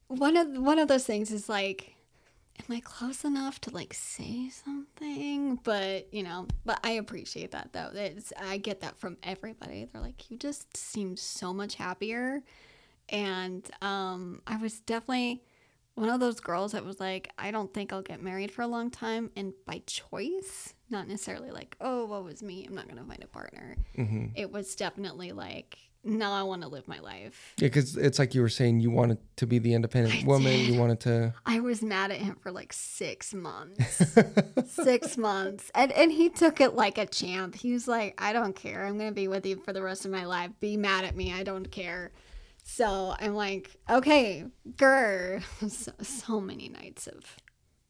[0.08, 1.92] one of one of those things is like
[2.58, 5.56] am i close enough to like say something?
[5.64, 7.90] But you know but i appreciate that though.
[7.94, 9.86] It's i get that from everybody.
[9.92, 12.42] They're like you just seem so much happier.
[13.10, 15.42] And um i was definitely
[15.96, 18.66] one of those girls that was like i don't think i'll get married for a
[18.66, 23.04] long time and by choice not necessarily like oh what was me i'm not gonna
[23.04, 24.26] find a partner Mm-hmm.
[24.36, 28.32] it was definitely like no i want to live my life Yeah, because it's like
[28.34, 30.52] you were saying, you wanted to be the independent I woman.
[30.52, 30.68] did.
[30.68, 31.34] You wanted to.
[31.46, 34.02] i was mad at him for like six months
[34.68, 38.54] six months and, and he took it like a champ he was like i don't
[38.54, 41.16] care i'm gonna be with you for the rest of my life be mad at
[41.16, 42.12] me i don't care
[42.68, 44.44] so i'm like okay
[44.76, 47.36] grr so, so many nights of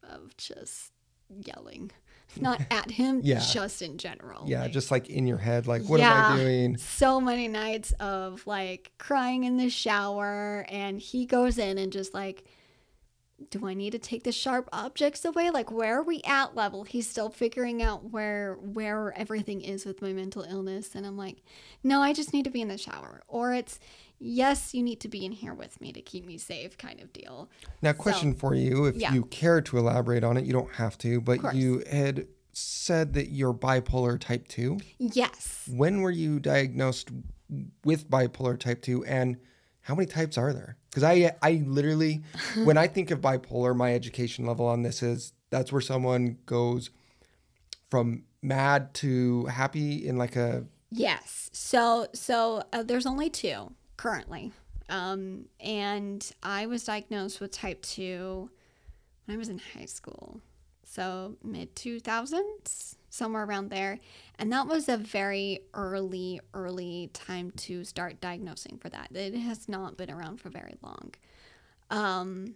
[0.03, 0.91] of just
[1.29, 1.89] yelling
[2.39, 3.39] not at him Yeah.
[3.39, 6.77] just in general Yeah, like- just like in your head, like, what am I doing?
[6.77, 12.13] so many nights of like crying in the shower and he goes in and just
[12.13, 12.43] like
[13.51, 15.51] do I need to take the sharp objects away?
[15.51, 16.83] Like where are we at level?
[16.83, 21.43] He's still figuring out where where everything is with my mental illness and I'm like,
[21.83, 23.79] "No, I just need to be in the shower." Or it's,
[24.19, 27.13] "Yes, you need to be in here with me to keep me safe" kind of
[27.13, 27.49] deal.
[27.81, 29.13] Now, question for you: If yeah.
[29.13, 31.21] you care to elaborate on it, you don't have to.
[31.21, 34.79] But you had said that you're bipolar type two.
[34.97, 35.69] Yes.
[35.71, 37.11] When were you diagnosed
[37.83, 39.37] with bipolar type 2 and
[39.81, 40.77] how many types are there?
[40.89, 42.23] Because I, I literally,
[42.63, 46.89] when I think of bipolar, my education level on this is that's where someone goes
[47.89, 51.49] from mad to happy in like a, Yes.
[51.51, 54.51] So so uh, there's only two currently,
[54.89, 58.49] um, and I was diagnosed with type two
[59.25, 60.41] when I was in high school,
[60.83, 63.99] so mid two thousands, somewhere around there,
[64.39, 69.09] and that was a very early early time to start diagnosing for that.
[69.13, 71.13] It has not been around for very long.
[71.89, 72.55] Um,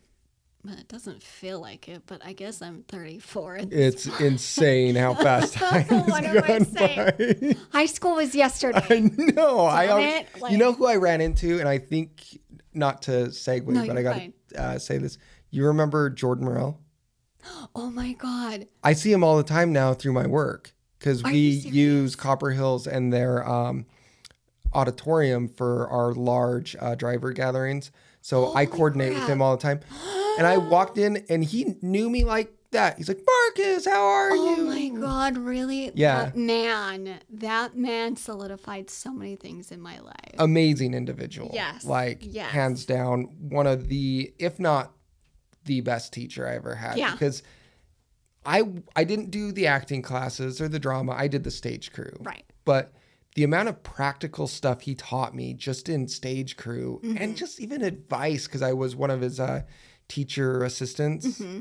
[0.64, 3.62] well, it doesn't feel like it, but I guess I'm 34.
[3.72, 7.56] it's insane how fast time has What gone by.
[7.72, 8.86] High school was yesterday.
[8.90, 9.62] I know.
[9.62, 12.40] I always, like- you know who I ran into, and I think
[12.74, 15.18] not to segue, No, but I got to uh, say this.
[15.50, 16.80] You remember Jordan Morel?
[17.76, 18.68] Oh my god.
[18.84, 22.86] I see him all the time now through my work because we use Copper Hills
[22.86, 23.86] and their um,
[24.74, 27.92] auditorium for our large uh, driver gatherings.
[28.22, 29.80] So I coordinate with him all the time.
[30.38, 32.98] And I walked in and he knew me like that.
[32.98, 34.62] He's like, Marcus, how are Oh you?
[34.64, 35.92] Oh my god, really?
[35.96, 36.26] Yeah.
[36.26, 40.36] That man, that man solidified so many things in my life.
[40.38, 41.52] Amazing individual.
[41.54, 42.52] Yes, Like, yes.
[42.52, 44.94] hands down, one of the, if not
[45.66, 46.98] the best teacher I ever had.
[46.98, 47.12] Yeah.
[47.12, 47.44] Because
[48.46, 48.64] I
[48.96, 51.12] I didn't do the acting classes or the drama.
[51.12, 52.12] I did the stage crew.
[52.22, 52.44] right.
[52.66, 52.92] but
[53.36, 57.18] the amount of practical stuff he taught me just in stage crew Mm-hmm.
[57.18, 59.62] and just even advice because i was one of his uh,
[60.08, 61.60] teacher assistants Mm-hmm.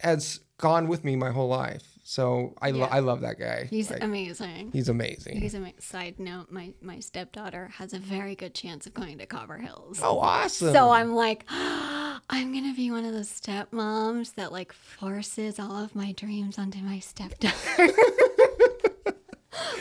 [0.00, 3.90] has gone with me my whole life so i, lo- I love that guy He's
[3.90, 4.70] Like, amazing.
[4.72, 6.50] he's amazing He's a side note.
[6.50, 10.00] My my stepdaughter has a very good chance of going to Copper Hills.
[10.02, 15.58] oh awesome So I'm like, I'm gonna be one of those stepmoms that like forces
[15.58, 17.88] all of my dreams onto my stepdaughter.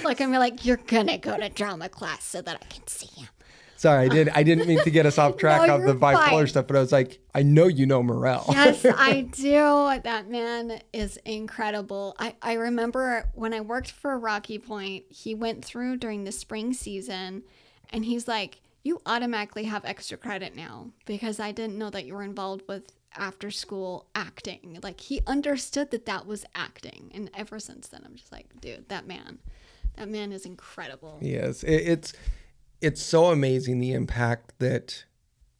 [0.03, 3.29] like I'm like, you're gonna go to drama class so that I can see him.
[3.75, 6.29] sorry i did i didn't mean to get us off track No, of the bipolar
[6.29, 6.47] fine.
[6.47, 9.99] stuff but i was like i know you know morel Yes, I do.
[10.03, 12.15] That man is incredible.
[12.17, 16.73] I, I remember when I worked for Rocky Point, he went through during the spring
[16.73, 17.43] season
[17.91, 22.15] and he's like, You automatically have extra credit now because I didn't know that you
[22.15, 24.79] were involved with after school acting.
[24.83, 27.11] Like, he understood that that was acting.
[27.13, 29.39] And ever since then, I'm just like, Dude, that man,
[29.95, 31.17] that man is incredible.
[31.21, 32.13] Yes, it, it's
[32.81, 35.05] it's so amazing the impact that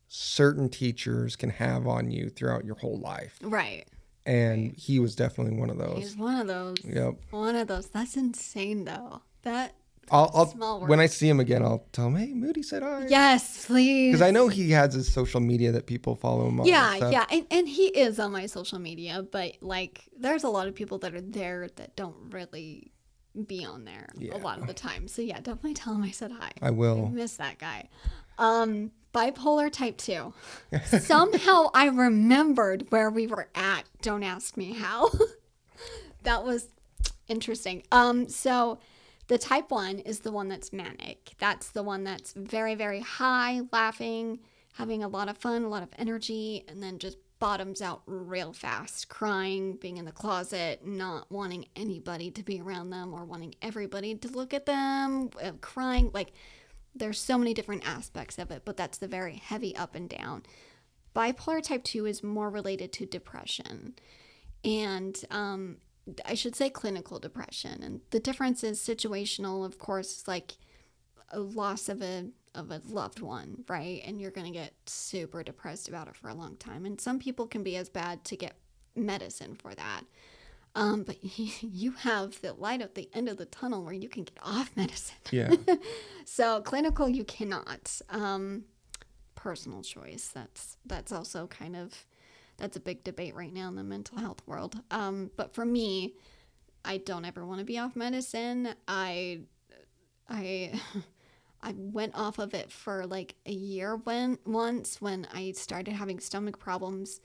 [0.07, 3.85] certain teachers can have on you throughout your whole life, Right.
[4.25, 5.97] and he was definitely one of those.
[5.97, 6.77] He's one of those.
[6.85, 7.15] Yep.
[7.31, 7.87] One of those.
[7.87, 9.21] That's insane, though.
[9.43, 9.73] That,
[10.11, 13.65] I'll, I'll when I see him again, I'll tell him, "Hey, Moody said hi." yes,
[13.65, 14.11] please.
[14.11, 16.65] because I know he has his social media that people follow him on.
[16.67, 20.67] Yeah, yeah, and, and he is on my social media, but like, there's a lot
[20.67, 22.91] of people that are there that don't really
[23.45, 24.35] be on there Yeah.
[24.35, 25.07] a lot of the time.
[25.07, 26.51] So yeah, definitely tell him I said hi.
[26.61, 27.09] I I will.
[27.09, 27.89] miss that guy.
[28.39, 30.33] Um, bipolar type two.
[30.99, 33.83] Somehow I remembered where we were at.
[34.01, 35.09] Don't ask me how.
[36.23, 36.67] that was
[37.27, 37.83] interesting.
[37.91, 38.79] Um, so
[39.27, 41.33] the type one is the one that's manic.
[41.37, 44.39] That's the one that's very, very high, laughing,
[44.73, 48.53] having a lot of fun, a lot of energy, and then just bottoms out real
[48.53, 53.53] fast, crying, being in the closet, not wanting anybody to be around them or wanting
[53.61, 56.09] everybody to look at them, uh, crying.
[56.13, 56.31] Like,
[56.95, 60.43] there's so many different aspects of it, but that's the very heavy up and down.
[61.15, 63.93] Bipolar type 2 is more related to depression.
[64.63, 65.77] And um,
[66.25, 67.83] I should say clinical depression.
[67.83, 70.53] And the difference is situational, of course, like
[71.31, 74.01] a loss of a of a loved one, right?
[74.05, 76.85] And you're going to get super depressed about it for a long time.
[76.85, 78.55] And some people can be as bad to get
[78.95, 80.01] medicine for that.
[80.73, 81.17] Um, but
[81.61, 84.71] you have the light at the end of the tunnel where you can get off
[84.75, 85.17] medicine.
[85.31, 85.55] Yeah.
[86.29, 88.01] So clinical, you cannot.
[88.09, 88.65] Um,
[89.37, 90.29] personal choice.
[90.33, 92.05] That's that's also kind of
[92.57, 94.79] that's a big debate right now in the mental health world.
[94.91, 96.13] Um, but for me,
[96.83, 98.69] I don't ever want to be off medicine.
[98.87, 99.41] I
[100.29, 100.79] I
[101.61, 106.19] I went off of it for like a year when once when I started having
[106.19, 107.19] stomach problems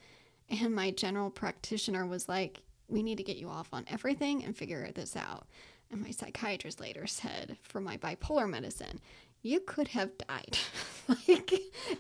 [0.48, 4.56] and my general practitioner was like, "We need to get you off on everything and
[4.56, 5.46] figure this out."
[5.90, 9.00] And my psychiatrist later said for my bipolar medicine,
[9.42, 10.58] you could have died.
[11.08, 11.52] like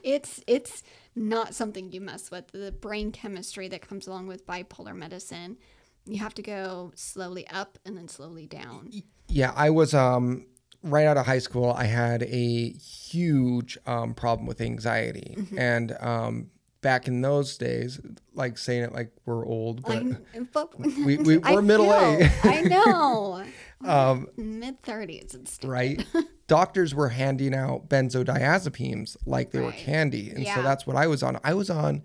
[0.02, 0.82] it's it's
[1.14, 2.48] not something you mess with.
[2.48, 5.58] The brain chemistry that comes along with bipolar medicine,
[6.06, 8.90] you have to go slowly up and then slowly down.
[9.28, 10.46] Yeah, I was um
[10.82, 11.70] right out of high school.
[11.72, 15.58] I had a huge um, problem with anxiety, Mm-hmm.
[15.58, 16.50] and um,
[16.82, 18.00] back in those days,
[18.34, 23.44] like saying it like we're old, but but we we we're middle age, I know.
[23.84, 25.70] um, Mid thirties and stuff.
[25.70, 26.04] right?
[26.48, 31.22] Doctors were handing out benzodiazepines like they were candy, and so that's what I was
[31.22, 31.38] on.
[31.42, 32.02] I was on,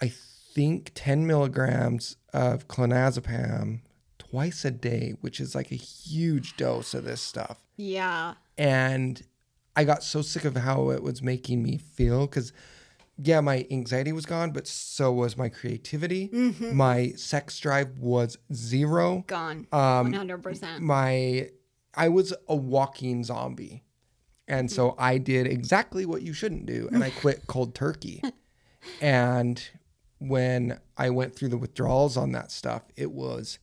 [0.00, 0.08] I
[0.54, 3.80] think, ten milligrams of clonazepam
[4.18, 7.58] twice a day, which is like a huge dose of this stuff.
[7.76, 8.34] Yeah.
[8.58, 9.22] and
[9.76, 12.52] I got so sick of how it was making me feel because
[13.22, 16.28] yeah, my anxiety was gone, but so was my creativity.
[16.28, 16.76] Mm-hmm.
[16.76, 19.24] My sex drive was zero.
[19.26, 19.66] Gone.
[19.72, 20.82] Um, One hundred percent.
[20.82, 21.50] My
[21.94, 23.84] I was a walking zombie.
[24.48, 28.20] And so I did exactly what you shouldn't do and I quit cold turkey.
[29.00, 29.62] And
[30.18, 33.58] when I went through the withdrawals on that stuff, it was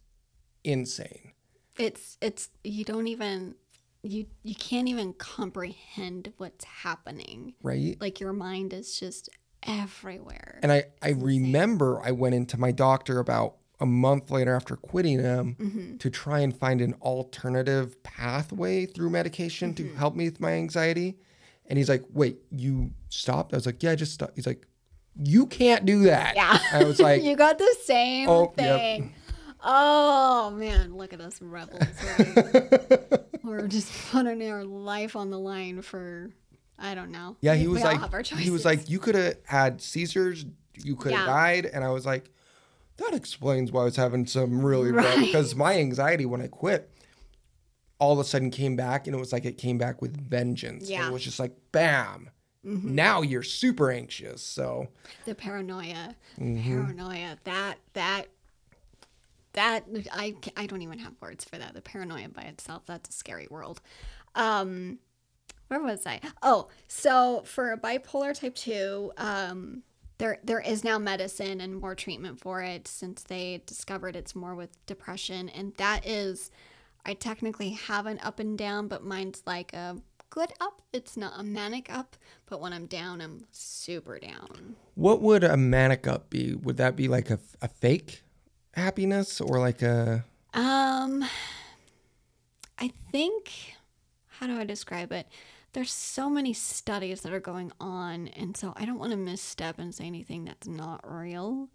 [0.64, 1.34] insane.
[1.78, 3.56] It's it's you don't even
[4.02, 7.54] you you can't even comprehend what's happening.
[7.62, 7.98] Right?
[8.00, 9.30] Like your mind is just
[9.64, 10.60] everywhere.
[10.64, 15.20] And I, I remember I went into my doctor about a month later after quitting
[15.20, 15.98] him Mm-hmm.
[15.98, 19.98] to try and find an alternative pathway through medication to Mm-hmm.
[19.98, 21.18] help me with my anxiety.
[21.70, 24.66] And he's like, "Wait, you stopped?" I was like, "Yeah, I just stopped." He's like,
[25.22, 26.58] "You can't do that." Yeah.
[26.72, 28.80] I was like, you got the same Oh, yep.
[28.80, 29.14] thing.
[29.62, 31.84] Oh man, look at us rebels.
[33.44, 36.32] We're just putting our life on the line for
[36.80, 37.38] I don't know.
[37.42, 41.12] Yeah, he We- was like, he was like, you could have had seizures, you could
[41.14, 41.34] have Yeah.
[41.34, 42.30] died, and I was like,
[42.98, 46.92] that explains why I was having some really rough because my anxiety when I quit,
[48.00, 50.84] all of a sudden came back, and it was like it came back with vengeance.
[50.84, 51.08] And Yeah.
[51.08, 52.30] it was just like, bam.
[52.64, 54.42] Now you're super anxious.
[54.42, 54.90] So
[55.26, 56.82] the paranoia, Mm-hmm.
[56.82, 57.38] paranoia.
[57.46, 58.28] That that
[59.54, 61.74] that I I don't even have words for that.
[61.74, 62.84] The paranoia by itself.
[62.86, 63.80] That's a scary world.
[64.36, 65.00] Um,
[65.68, 66.22] where was I?
[66.42, 69.84] Oh, so for bipolar type two, um,
[70.18, 74.56] there there is now medicine and more treatment for it since they discovered it's more
[74.56, 76.50] with depression, and that is,
[77.06, 79.98] I technically have an up and down, but mine's like a
[80.30, 80.82] good up.
[80.92, 84.76] It's not a manic up, but when I'm down, I'm super down.
[84.96, 86.54] what would a manic up be?
[86.56, 88.24] Would that be like a, a fake
[88.74, 91.24] happiness or like a Um,
[92.80, 93.52] I think,
[94.28, 95.28] how do I describe it?
[95.78, 99.78] There's so many studies that are going on, and so I don't want to misstep
[99.78, 101.70] and say anything that's not real.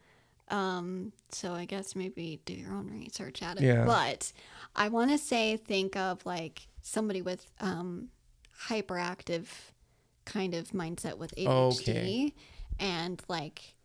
[0.48, 3.62] Um, so I guess maybe do your own research at it.
[3.62, 3.84] Yeah.
[3.84, 4.32] But
[4.74, 8.08] I want to say, think of like somebody with um,
[8.66, 9.46] hyperactive
[10.24, 12.34] kind of mindset with ADHD, Okay.
[12.80, 13.76] and like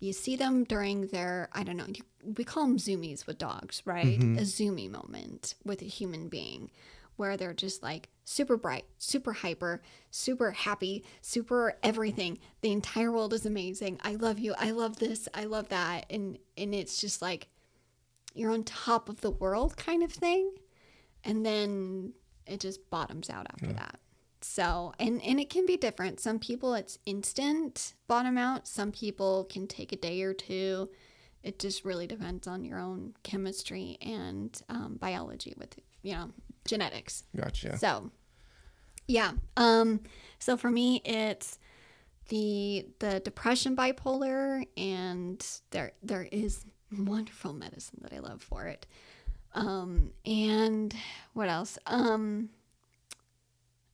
[0.00, 2.02] you see them during their i don't know you,
[2.36, 6.70] we call them zoomies with dogs right a zoomie moment with a human being
[7.18, 12.38] where they're just like super bright super hyper super happy super everything.
[12.60, 13.98] The entire world is amazing.
[14.02, 14.54] I love you.
[14.58, 15.28] I love this.
[15.34, 16.06] I love that.
[16.10, 17.48] And and it's just like
[18.34, 20.52] you're on top of the world kind of thing.
[21.24, 22.12] And then
[22.46, 23.98] it just bottoms out after that.
[24.40, 26.20] So and and it can be different.
[26.20, 28.68] Some people it's instant bottom out.
[28.68, 30.90] Some people can take a day or two.
[31.42, 36.30] It just really depends on your own chemistry and um, biology with you know
[36.68, 37.76] genetics gotcha?
[37.78, 38.10] so
[39.06, 40.00] yeah um
[40.38, 41.58] so for me it's
[42.28, 46.64] the the depression bipolar and there there is
[46.96, 48.86] wonderful medicine that I love for it
[49.54, 50.94] um and
[51.32, 52.50] what else um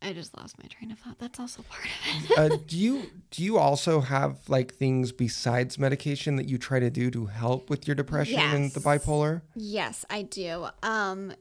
[0.03, 3.11] I just lost my train of thought that's also part of it uh, do you
[3.31, 7.71] do you also have like things besides medication that you try to do to help
[7.71, 9.43] with your depression and the bipolar?
[9.57, 10.69] Yes, I do.
[10.83, 11.33] Um,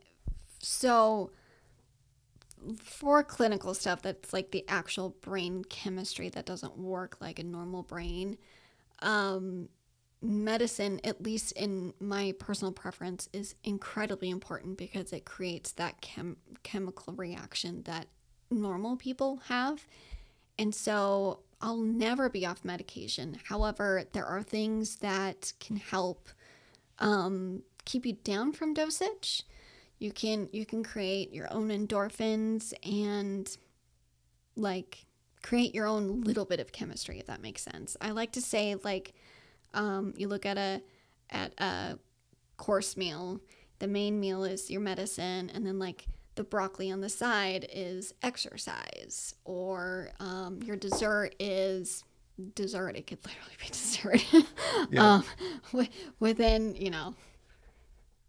[0.64, 1.32] so
[2.82, 7.84] for clinical stuff, that's like the actual brain chemistry that doesn't work like a normal
[7.84, 8.38] brain.
[9.02, 9.68] Um,
[10.22, 16.38] medicine, at least in my personal preference, is incredibly important because it creates that chem-
[16.64, 18.08] chemical reaction that
[18.50, 19.86] normal people have.
[20.58, 23.38] And so I'll never be off medication.
[23.46, 26.30] However, there are things that can help
[27.00, 29.44] um, keep you down from dosage.
[30.00, 33.50] You can you can create your own endorphins and
[34.56, 35.06] like
[35.42, 37.96] create your own little bit of chemistry if that makes sense.
[38.02, 39.14] I like to say like
[39.74, 40.82] um, you look at a
[41.30, 41.98] at a
[42.58, 43.42] course meal.
[43.80, 48.14] The main meal is your medicine, and then like the broccoli on the side is
[48.24, 52.04] exercise, or um, your dessert is
[52.56, 52.96] dessert.
[52.96, 54.26] It could literally be dessert.
[54.90, 55.16] Yeah.
[55.16, 55.24] um,
[55.72, 55.90] wi-
[56.20, 57.16] within you know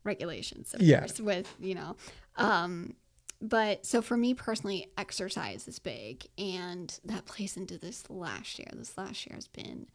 [0.04, 1.00] regulations, of Yeah.
[1.00, 1.20] course.
[1.20, 1.96] With you know,
[2.36, 2.94] um,
[3.40, 8.68] but so for me personally, exercise is big, and that plays into this last year.
[8.72, 9.86] This last year has been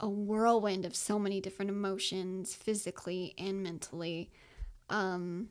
[0.00, 4.30] a whirlwind of so many different emotions, physically and mentally.
[4.90, 5.48] Um,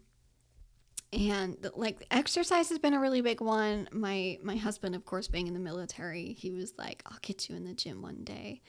[1.12, 3.88] and like exercise has been a really big one.
[3.92, 7.56] My my husband, of course, being in the military, he was like, "I'll get you
[7.56, 8.62] in the gym one day,"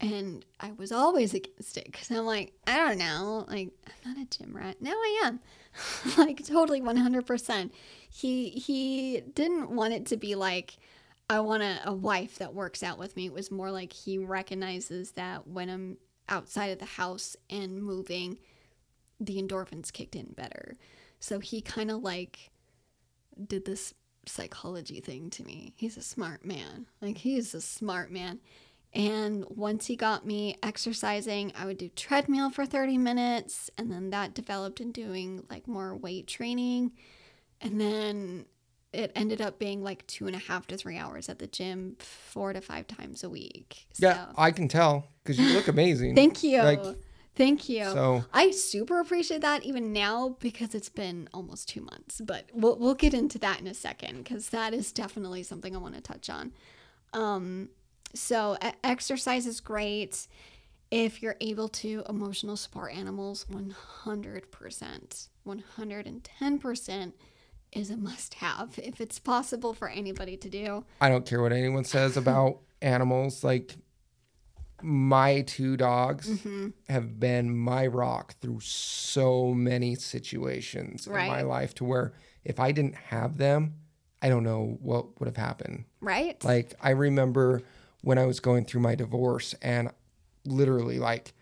[0.00, 4.22] and I was always against it because I'm like, I don't know, like I'm not
[4.22, 4.76] a gym rat.
[4.80, 5.40] Now I am,
[6.18, 7.26] like totally 100.
[7.26, 7.72] percent
[8.10, 10.76] He he didn't want it to be like
[11.30, 13.26] I want a, a wife that works out with me.
[13.26, 15.96] It was more like he recognizes that when I'm
[16.28, 18.38] outside of the house and moving,
[19.20, 20.76] the endorphins kicked in better.
[21.20, 22.50] So he kind of like
[23.46, 23.94] did this
[24.26, 25.72] psychology thing to me.
[25.76, 26.86] He's a smart man.
[27.00, 28.40] Like he's a smart man.
[28.94, 34.10] And once he got me exercising, I would do treadmill for 30 minutes and then
[34.10, 36.92] that developed in doing like more weight training.
[37.60, 38.46] And then
[38.92, 41.96] it ended up being like two and a half to three hours at the gym,
[41.98, 43.86] four to five times a week.
[43.98, 46.14] Yeah, I can tell because you look amazing.
[46.14, 46.62] Thank you.
[46.62, 46.84] Like,
[47.36, 47.84] Thank you.
[47.86, 52.20] So- I super appreciate that even now because it's been almost two months.
[52.24, 55.78] But we'll we'll get into that in a second because that is definitely something I
[55.80, 56.52] want to touch on.
[57.12, 57.70] Um,
[58.12, 60.26] so exercise is great
[60.90, 62.02] if you're able to.
[62.08, 67.14] Emotional support animals, one hundred percent, one hundred and ten percent
[67.72, 70.84] is a must-have if it's possible for anybody to do.
[71.00, 73.42] I don't care what anyone says about animals.
[73.42, 73.74] Like
[74.82, 76.68] my two dogs Mm-hmm.
[76.88, 82.12] have been my rock through so many situations in my life to where
[82.44, 83.74] if I didn't have them,
[84.20, 85.84] I don't know what would have happened.
[86.00, 86.42] Right?
[86.44, 87.62] Like I remember
[88.04, 89.90] when I was going through my divorce and
[90.44, 91.32] literally like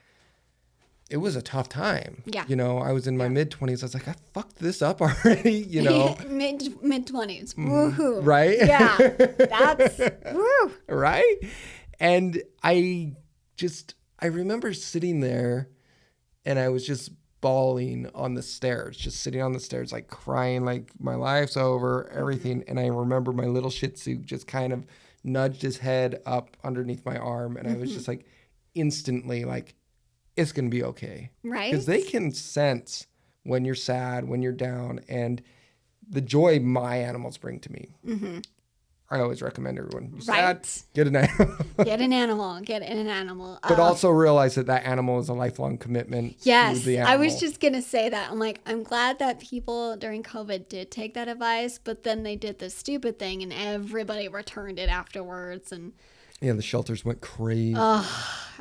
[1.11, 2.23] it was a tough time.
[2.25, 2.45] Yeah.
[2.49, 3.83] You know, I was in my mid 20s.
[3.83, 6.17] I was like, I fucked this up already, you know.
[6.29, 7.55] mid mid 20s.
[7.55, 7.71] Mm-hmm.
[7.71, 8.25] Woohoo.
[8.25, 8.57] Right?
[8.59, 8.97] Yeah.
[8.97, 9.99] That's
[10.33, 10.73] woo.
[10.89, 11.37] right?
[12.01, 13.13] And I
[13.57, 15.69] just I remember sitting there
[16.47, 17.11] and I was just
[17.41, 22.09] bawling on the stairs, just sitting on the stairs, like crying, like my life's over,
[22.11, 22.65] everything.
[22.69, 24.87] And I remember my little Shih Tzu just kind of
[25.25, 27.97] nudged his head up underneath my arm, and I was mm-hmm.
[27.97, 28.27] just like
[28.75, 29.75] instantly like,
[30.37, 31.71] it's gonna be okay Right?
[31.71, 33.07] because they can sense
[33.45, 35.43] when you're sad, when you're down, and
[36.09, 37.95] the joy my animals bring to me.
[38.07, 38.39] Mm-hmm.
[39.13, 40.11] I always recommend everyone.
[40.13, 40.83] You're sad, Right.
[40.95, 42.61] get an animal, Get an animal.
[42.61, 43.59] Get an animal.
[43.69, 46.41] but Uh, also realize that that animal is a lifelong commitment.
[46.43, 48.31] to Yes, I was just gonna say that.
[48.31, 52.37] I'm like, I'm glad that people during COVID did take that advice, but then they
[52.37, 55.71] did this stupid thing, and everybody returned it afterwards.
[55.73, 55.93] And
[56.41, 56.55] yeah.
[56.55, 57.75] The shelters went crazy.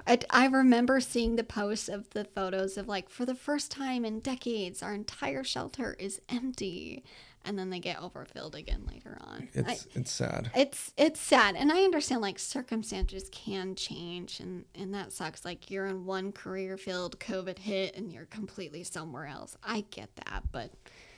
[0.08, 4.04] I, I remember seeing the posts of the photos of like, for the first time
[4.06, 7.04] in decades, our entire shelter is empty,
[7.46, 9.48] and then they get overfilled again later on.
[9.56, 10.52] I- it's it's sad.
[10.56, 15.70] it's it's sad and i understand like circumstances can change and and that sucks like
[15.72, 20.44] you're in one career field covid hit and you're completely somewhere else i get that
[20.52, 20.72] but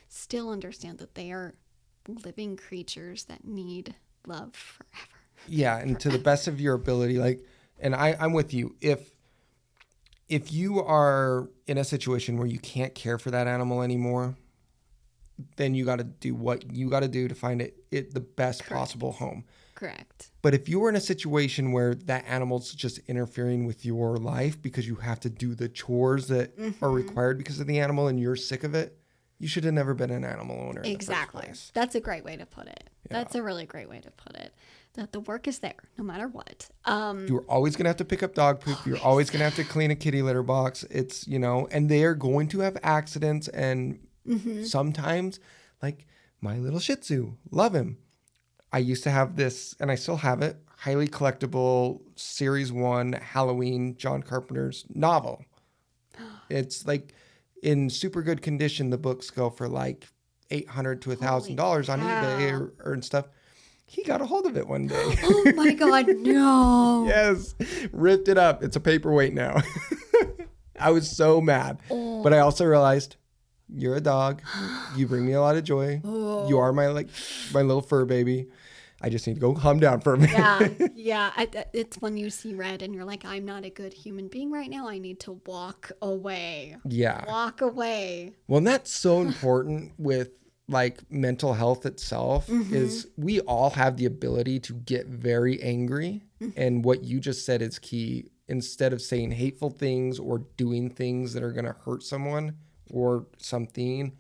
[0.08, 1.54] still understand that they are
[2.08, 3.96] living creatures that need
[4.28, 5.08] love forever
[5.48, 7.44] Yeah, and to the best of your ability, like,
[7.80, 8.76] and I, I'm with you.
[8.80, 9.12] If
[10.30, 14.36] if you are in a situation where you can't care for that animal anymore,
[15.56, 18.20] then you got to do what you got to do to find it, it the
[18.20, 19.44] best possible home.
[19.76, 24.18] correct But if you were in a situation where that animal's just interfering with your
[24.18, 28.08] life because you have to do the chores that are required because of the animal
[28.08, 28.98] and you're sick of it,
[29.40, 30.82] you should have never been an animal owner.
[30.82, 33.90] in the first exactly that's a great way to put it that's a really great
[33.90, 34.54] way to put it
[34.94, 38.22] that the work is there no matter what um You're always gonna have to pick
[38.24, 38.78] up dog poop.
[38.86, 40.84] You're always gonna have to clean a kitty litter box.
[40.90, 44.64] It's you know, and they are going to have accidents, and Mm-hmm.
[44.64, 45.40] sometimes,
[45.82, 46.06] like
[46.40, 47.98] my little Shih Tzu, love him.
[48.72, 50.58] I used to have this, and I still have it.
[50.78, 55.46] Highly collectible Series One Halloween John Carpenter's novel.
[56.50, 57.14] It's like
[57.64, 58.90] in super good condition.
[58.90, 60.08] The books go for like
[60.52, 63.28] eight hundred to a thousand dollars on eBay or, or and stuff.
[63.86, 65.16] He got a hold of it one day.
[65.24, 67.56] oh my god no yes,
[67.92, 68.64] ripped it up.
[68.64, 69.62] It's a paperweight now.
[70.80, 72.22] I was so mad, oh.
[72.24, 73.16] but I also realized
[73.70, 74.42] you're a dog.
[74.96, 76.02] You bring me a lot of joy.
[76.04, 77.10] You are my like
[77.54, 78.48] my little fur baby.
[79.02, 80.32] I just need to go calm down for a minute.
[80.80, 81.32] yeah, yeah.
[81.36, 84.50] I, it's when you see red and you're like, I'm not a good human being
[84.50, 84.88] right now.
[84.88, 86.78] I need to walk away.
[86.86, 87.26] Yeah.
[87.28, 88.36] Walk away.
[88.48, 90.30] Well, and that's so important with
[90.70, 92.74] like mental health itself mm-hmm.
[92.74, 96.58] is we all have the ability to get very angry mm-hmm.
[96.60, 101.34] and what you just said is key instead of saying hateful things or doing things
[101.34, 102.56] that are going to hurt someone
[102.94, 104.14] or something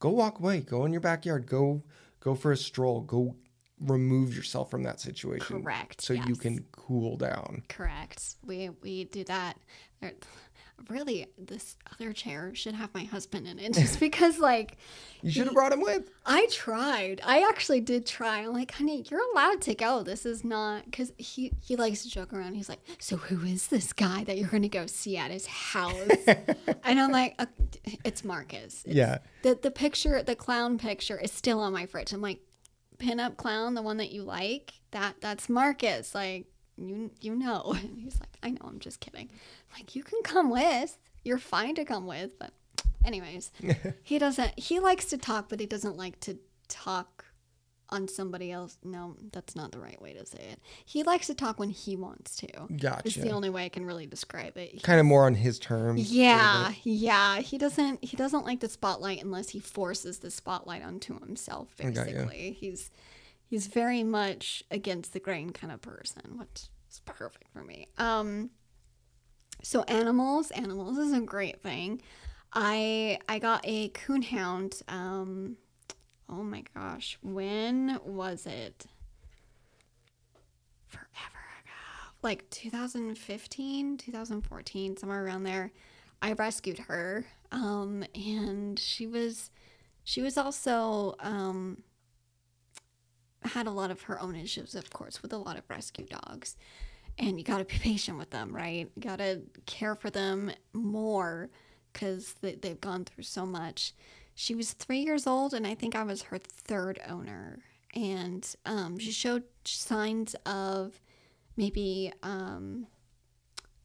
[0.00, 0.60] go walk away.
[0.60, 1.46] Go in your backyard.
[1.46, 1.84] Go
[2.18, 3.02] go for a stroll.
[3.02, 3.36] Go
[3.80, 7.62] remove yourself from that situation Correct, so you can cool down.
[7.68, 8.36] Correct.
[8.44, 9.56] We we do that.
[10.88, 14.76] Really, this other chair should have my husband in it, just because like
[15.22, 17.20] you should have brought him with I tried.
[17.24, 18.38] I actually did try.
[18.40, 20.02] I'm like, honey, you're allowed to go.
[20.02, 22.54] This is not because he he likes to joke around.
[22.54, 25.46] He's like, so who is this guy that you're going to go see at his
[25.46, 25.94] house?
[26.84, 27.38] and I'm like,
[28.04, 28.82] it's Marcus.
[28.86, 29.18] It's- Yeah.
[29.42, 32.12] The the picture, the clown picture, is still on my fridge.
[32.12, 32.40] I'm like,
[32.98, 34.72] pinup clown, the one that you like.
[34.92, 36.14] That that's Marcus.
[36.14, 36.46] Like
[36.78, 37.74] you you know.
[37.76, 38.62] And he's like, I know.
[38.64, 39.30] I'm just kidding.
[39.74, 40.98] Like you can come with.
[41.22, 42.52] You're fine to come with, but
[43.04, 43.50] anyways.
[44.02, 47.24] He doesn't he likes to talk but he doesn't like to talk
[47.90, 48.78] on somebody else.
[48.84, 50.60] No that's not the right way to say it.
[50.84, 52.48] He likes to talk when he wants to.
[52.76, 53.02] Gotcha.
[53.04, 54.70] it's the only way i can really describe it.
[54.72, 57.40] He- kind of more on his terms yeah yeah.
[57.40, 62.56] He doesn't he doesn't like the spotlight unless he forces the spotlight onto himself basically.
[62.58, 62.90] He's
[63.44, 67.86] he's very much against the grain kind of person which is perfect for me.
[67.98, 68.50] Um
[69.62, 72.02] so animals, animals is a great thing.
[72.52, 74.82] I I got a coonhound.
[74.88, 75.56] Um,
[76.28, 78.86] oh my gosh, when was it?
[80.86, 81.06] Forever
[81.62, 85.72] ago, like 2015, 2014, somewhere around there.
[86.22, 89.50] I rescued her, um, and she was
[90.04, 91.82] she was also um,
[93.42, 96.56] had a lot of her own issues, of course, with a lot of rescue dogs.
[97.20, 98.90] And you got to be patient with them, right?
[98.94, 101.50] You got to care for them more
[101.92, 103.94] because they, they've gone through so much.
[104.34, 107.58] She was three years old, and I think I was her third owner.
[107.94, 110.98] And um, she showed signs of
[111.56, 112.86] maybe um,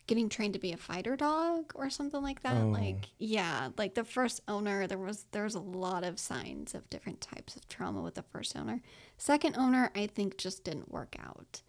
[0.08, 2.56] getting trained to be a fighter dog or something like that.
[2.56, 2.68] Oh.
[2.68, 7.22] Like, yeah, like the first owner, there was there's a lot of signs of different
[7.22, 8.82] types of trauma with the first owner.
[9.18, 11.62] Second owner, I think, just didn't work out.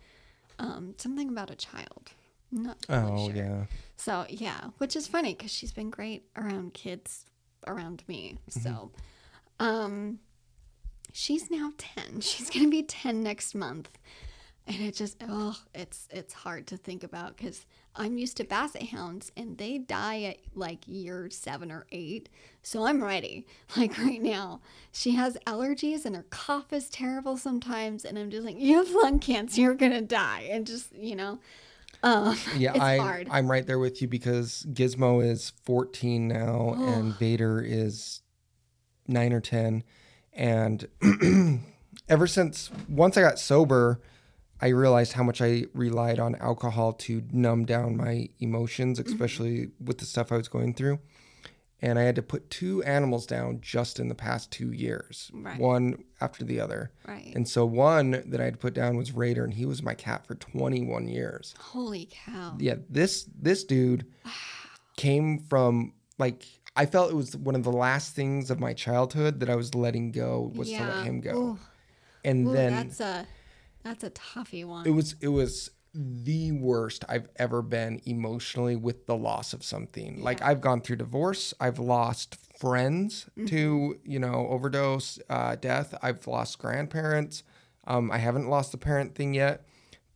[0.59, 2.11] Um, something about a child.
[2.53, 3.37] I'm not totally Oh sure.
[3.37, 3.65] yeah.
[3.97, 7.25] So yeah, which is funny because she's been great around kids
[7.67, 8.39] around me.
[8.49, 8.93] So,
[9.59, 10.21] um,
[11.13, 12.21] she's now ten.
[12.21, 13.91] She's gonna be ten next month,
[14.67, 17.67] and it just oh, it's it's hard to think about because
[17.97, 22.29] I'm used to basset hounds and they die at like year seven or eight.
[22.63, 23.47] So I'm ready.
[23.77, 24.61] Like right now,
[24.93, 28.91] she has allergies and her cough is terrible sometimes, and I'm just like, you have
[28.91, 31.39] lung cancer, you're gonna die, and just you know.
[32.03, 33.25] Um, Yeah, it's I.
[33.31, 38.21] I'm right there with you because Gizmo is 14 now and Vader is
[39.09, 39.83] 9 or 10
[40.33, 40.89] and
[42.09, 44.01] ever since once I got sober
[44.61, 49.13] I realized how much I relied on alcohol to numb down my emotions Mm-hmm.
[49.13, 50.99] especially with the stuff I was going through
[51.83, 55.61] and I had to put two animals down just in the past 2 years Right.
[55.61, 57.33] one after the other right.
[57.35, 60.27] and so one that I had put down was Raider and he was my cat
[60.27, 62.57] for 21 years Holy cow.
[62.59, 64.07] yeah this this dude
[64.97, 69.41] came from like i felt it was one of the last things of my childhood
[69.41, 71.59] that i was letting go was to let him go Ooh,
[72.25, 73.27] and ooh, then that's a
[73.87, 74.85] that's a toughie one.
[74.87, 80.21] it was it was the worst i've ever been emotionally with the loss of something
[80.23, 83.47] like i've gone through divorce i've lost friends Mm-hmm.
[83.47, 87.43] to you know overdose uh, death i've lost grandparents
[87.87, 89.65] um, i haven't lost the parent thing yet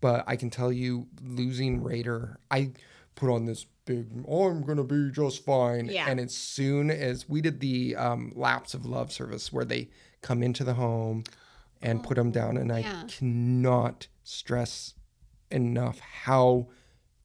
[0.01, 2.73] but i can tell you losing raider i
[3.15, 6.07] put on this big oh, i'm gonna be just fine Yeah.
[6.09, 9.89] and as soon as we did the um, laps of love service where they
[10.23, 11.25] come into the home
[11.83, 14.95] and put them down and i cannot stress
[15.51, 16.69] enough how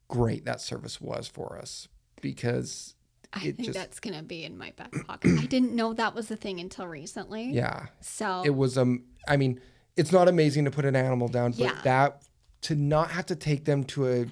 [0.08, 1.88] great that service was for us
[2.20, 2.94] because
[3.32, 5.38] I think just that's gonna be in my back pocket.
[5.38, 7.50] I didn't know that was the thing until recently.
[7.50, 9.60] yeah So it was um i mean
[9.96, 11.80] it's not amazing to put an animal down but Yeah.
[11.84, 12.22] that
[12.62, 14.26] to not have to take them to a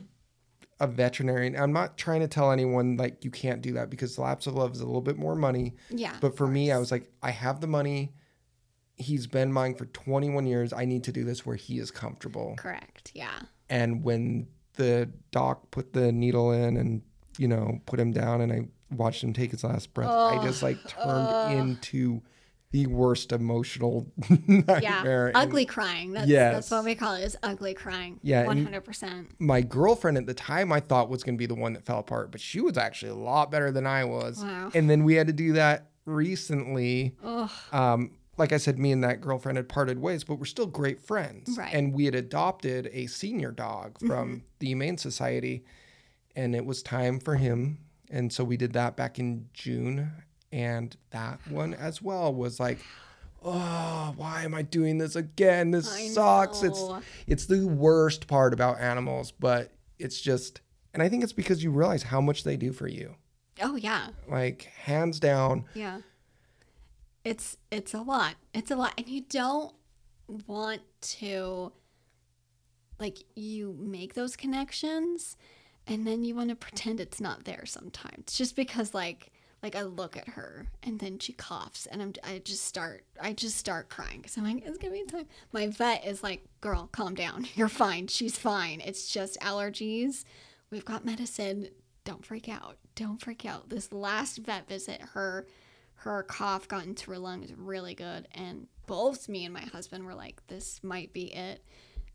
[0.81, 4.47] a veterinarian i'm not trying to tell anyone like you can't do that because laps
[4.47, 6.15] of love is a little bit more money yeah.
[6.21, 8.13] but for me i was like i have the money
[8.97, 12.55] he's been mine for 21 years i need to do this where he is comfortable
[12.57, 13.11] correct.
[13.15, 13.31] Yeah.
[13.69, 17.03] and when the doc put the needle in and
[17.39, 20.63] you know put him down and i watched him take his last breath i just
[20.63, 22.21] like turned into
[22.71, 24.63] the worst emotional Yeah.
[24.67, 26.13] nightmare And Ugly crying.
[26.13, 26.55] That's Yes.
[26.55, 28.19] that's what we call it is ugly crying.
[28.25, 29.29] Yeah, hundred percent.
[29.39, 32.01] my girlfriend at the time i thought was going to be the one that fell
[32.01, 34.71] apart but she was actually a lot better than i was Wow.
[34.75, 39.05] and then we had to do that recently Oh um, like I said, me and
[39.05, 41.57] that girlfriend had parted ways, but we're still great friends.
[41.57, 41.73] Right.
[41.73, 44.07] And we had adopted a senior dog mm-hmm.
[44.07, 45.65] from the Humane Society,
[46.35, 47.79] and it was time for him.
[48.11, 50.11] And so we did that back in June.
[50.53, 52.79] And that one as well was like,
[53.45, 55.71] oh, why am I doing this again?
[55.71, 56.63] This I sucks.
[56.63, 56.69] know.
[56.69, 60.61] It's it's the worst part about animals, but it's just
[60.93, 63.17] and I think it's because you realize how much they do for you.
[63.61, 64.09] Oh yeah.
[64.29, 65.65] Like hands down.
[65.75, 66.01] Yeah.
[67.25, 68.35] It's it's a lot.
[68.53, 68.93] It's a lot.
[68.99, 69.75] And you don't
[70.47, 71.73] want to
[72.99, 75.37] like you make those connections
[75.87, 79.33] and then you want to pretend it's not there sometimes just because like
[79.65, 83.33] like I look at her and then she coughs and I'm I just start I
[83.33, 85.27] just start crying because I'm like it's gonna be time.
[85.53, 87.47] My vet is like, girl, calm down.
[87.55, 88.09] You're fine.
[88.09, 88.83] She's fine.
[88.85, 90.25] It's just allergies.
[90.71, 91.69] We've got medicine.
[92.05, 92.77] Don't freak out.
[92.95, 93.71] Don't freak out.
[93.71, 95.47] This last vet visit, her
[96.05, 100.15] her cough got into her lungs really good, and both me and my husband were
[100.15, 101.65] like, this might be it.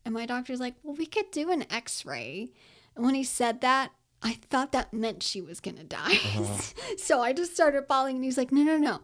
[0.06, 2.52] And my doctor's like, well, we could do an X-ray.
[2.96, 6.14] And when he said that, I thought that meant she was gonna die.
[6.14, 6.62] Uh-huh.
[6.98, 9.02] so I just started bawling, and he's like, no, no, no.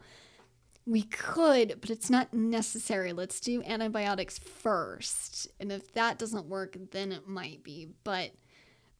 [0.85, 3.11] We could, but it's not necessary.
[3.11, 5.47] Let's do antibiotics first.
[5.59, 7.87] And if that doesn't work, then it might be.
[8.03, 8.31] But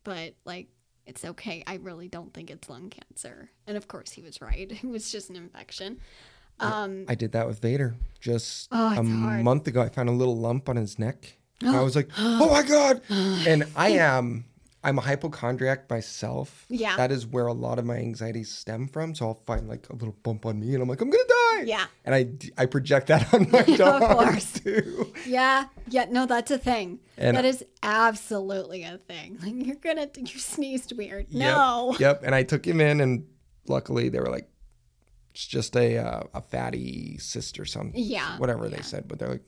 [0.04, 0.70] but like
[1.06, 1.64] it's okay.
[1.68, 3.50] I really don't think it's lung cancer.
[3.68, 4.72] And of course, he was right.
[4.84, 6.00] It was just an infection.
[6.60, 9.44] Um, I did that with Vader just Oh, a hard.
[9.44, 9.82] month ago.
[9.82, 11.38] I found a little lump on his neck.
[11.62, 14.46] I was like, "Oh my god!" And I am
[14.86, 16.66] I'm a hypochondriac myself.
[16.70, 16.96] Yeah.
[16.98, 19.16] that is where a lot of my anxieties stem from.
[19.16, 21.62] So I'll find like a little bump on me, and I'm like, "I'm gonna die."
[21.66, 21.86] Yeah.
[22.06, 22.28] and I
[22.62, 24.52] I project that on my dog of course.
[24.60, 25.12] too.
[25.26, 27.00] yeah, yeah, no, that's a thing.
[27.18, 29.40] And- that is absolutely a thing.
[29.44, 31.34] Like you're gonna, you sneezed weird.
[31.34, 31.92] No.
[31.94, 32.00] Yep.
[32.00, 32.22] Yep.
[32.26, 33.26] And I took him in, and
[33.68, 34.48] luckily they were like,
[35.32, 37.94] it's just a uh, a fatty cyst or something.
[38.02, 38.78] Yeah, Whatever yeah.
[38.78, 39.44] they said, but they're like,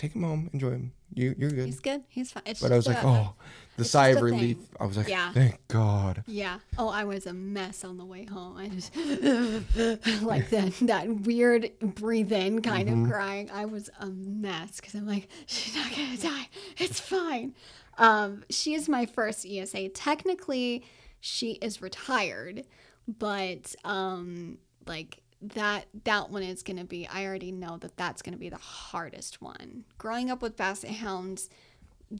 [0.00, 0.92] take him home, enjoy him.
[1.14, 1.66] You you're good.
[1.66, 2.02] He's good.
[2.08, 2.44] He's fine.
[2.46, 3.34] It's but I was like, a- oh,
[3.76, 4.24] the sigh of a thing.
[4.38, 4.56] relief.
[4.78, 5.32] I was like, Yeah.
[5.32, 6.22] thank God.
[6.26, 6.60] Yeah.
[6.78, 8.56] Oh, I was a mess on the way home.
[8.56, 8.94] I just
[10.22, 13.04] like that that weird breathe in kind Mm-hmm.
[13.04, 13.50] of crying.
[13.52, 16.48] I was a mess because I'm like, she's not gonna die.
[16.78, 17.54] It's fine.
[17.98, 19.88] Um, she is my first ESA.
[19.90, 20.84] Technically,
[21.20, 22.64] she is retired,
[23.06, 27.06] but um, like that that one is gonna be.
[27.06, 29.84] I already know that that's gonna be the hardest one.
[29.98, 31.48] Growing up with basset hounds.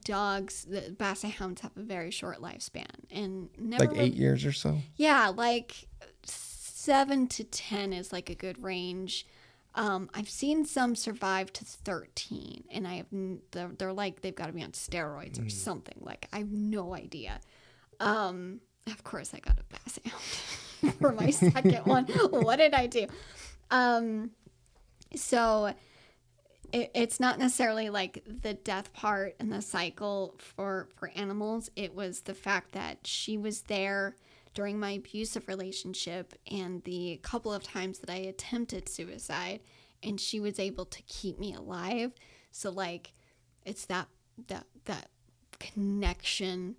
[0.04, 4.52] Dogs, the basset hounds have a very short lifespan, and never Like eight years or
[4.52, 4.78] so.
[4.96, 5.88] yeah, like
[6.22, 9.26] seven to 10 is like a good range.
[9.74, 13.06] Um, I've seen some survive to 13, and I have,
[13.50, 15.96] they're, they're like, they've got to be on steroids or something.
[16.00, 17.40] Like, I have no idea.
[18.00, 22.06] Um, of course, I got a basset hound for my second one.
[22.06, 23.06] What did I do?
[23.70, 24.30] Um,
[25.14, 25.72] so
[26.72, 31.94] it, it's not necessarily like the death part and the cycle for for animals it
[31.94, 34.16] was the fact that she was there
[34.54, 39.60] during my abusive relationship and the couple of times that i attempted suicide
[40.02, 42.12] and she was able to keep me alive
[42.50, 43.12] so like
[43.64, 44.08] it's that
[44.48, 45.08] that that
[45.58, 46.76] connection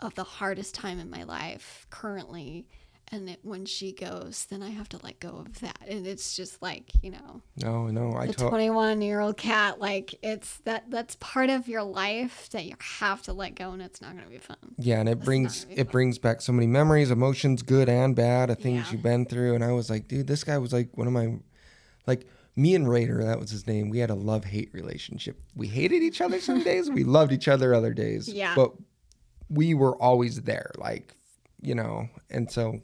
[0.00, 2.66] of the hardest time in my life currently
[3.12, 6.36] and it, when she goes then i have to let go of that and it's
[6.36, 8.12] just like you know No, no.
[8.16, 12.64] I the 21 year old cat like it's that that's part of your life that
[12.66, 15.20] you have to let go and it's not going to be fun Yeah, and it
[15.24, 18.86] brings gonna be it brings back so many memories, emotions, good and bad, of things
[18.86, 18.92] Yeah.
[18.92, 19.54] you've been through.
[19.56, 21.38] And I was like, dude, this guy was like one of my,
[22.06, 22.26] like
[22.56, 23.90] me and Raider, that was his name.
[23.90, 25.40] We had a love hate relationship.
[25.56, 26.90] We hated each other some days.
[26.90, 28.28] We loved each other other days.
[28.28, 28.54] Yeah.
[28.54, 28.72] But
[29.50, 31.14] we were always there, like
[31.60, 32.08] you know.
[32.30, 32.80] And so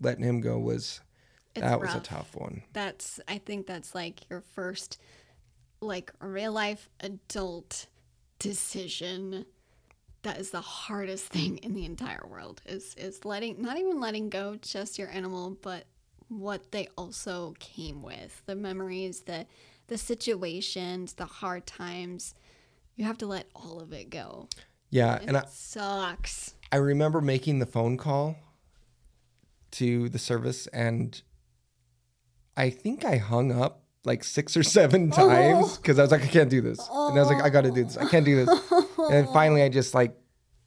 [0.00, 1.00] letting him go was
[1.54, 2.62] It's that was a tough one.
[2.72, 5.00] that's i think that's like your first
[5.80, 7.86] like real life adult
[8.38, 9.44] decision
[10.22, 14.28] that is the hardest thing in the entire world is is letting not even letting
[14.28, 15.84] go just your animal but
[16.28, 19.46] what they also came with the memories the
[19.88, 22.34] the situations the hard times
[22.96, 24.48] you have to let all of it go
[24.90, 28.36] Yeah, and, and I, it sucks I remember making the phone call
[29.72, 31.20] to the service and
[32.56, 36.26] I think I hung up like six or seven times because I was like, I
[36.26, 36.78] can't do this.
[36.90, 37.96] And I was like, I got to do this.
[37.96, 38.70] I can't do this.
[38.98, 40.14] And then finally I just like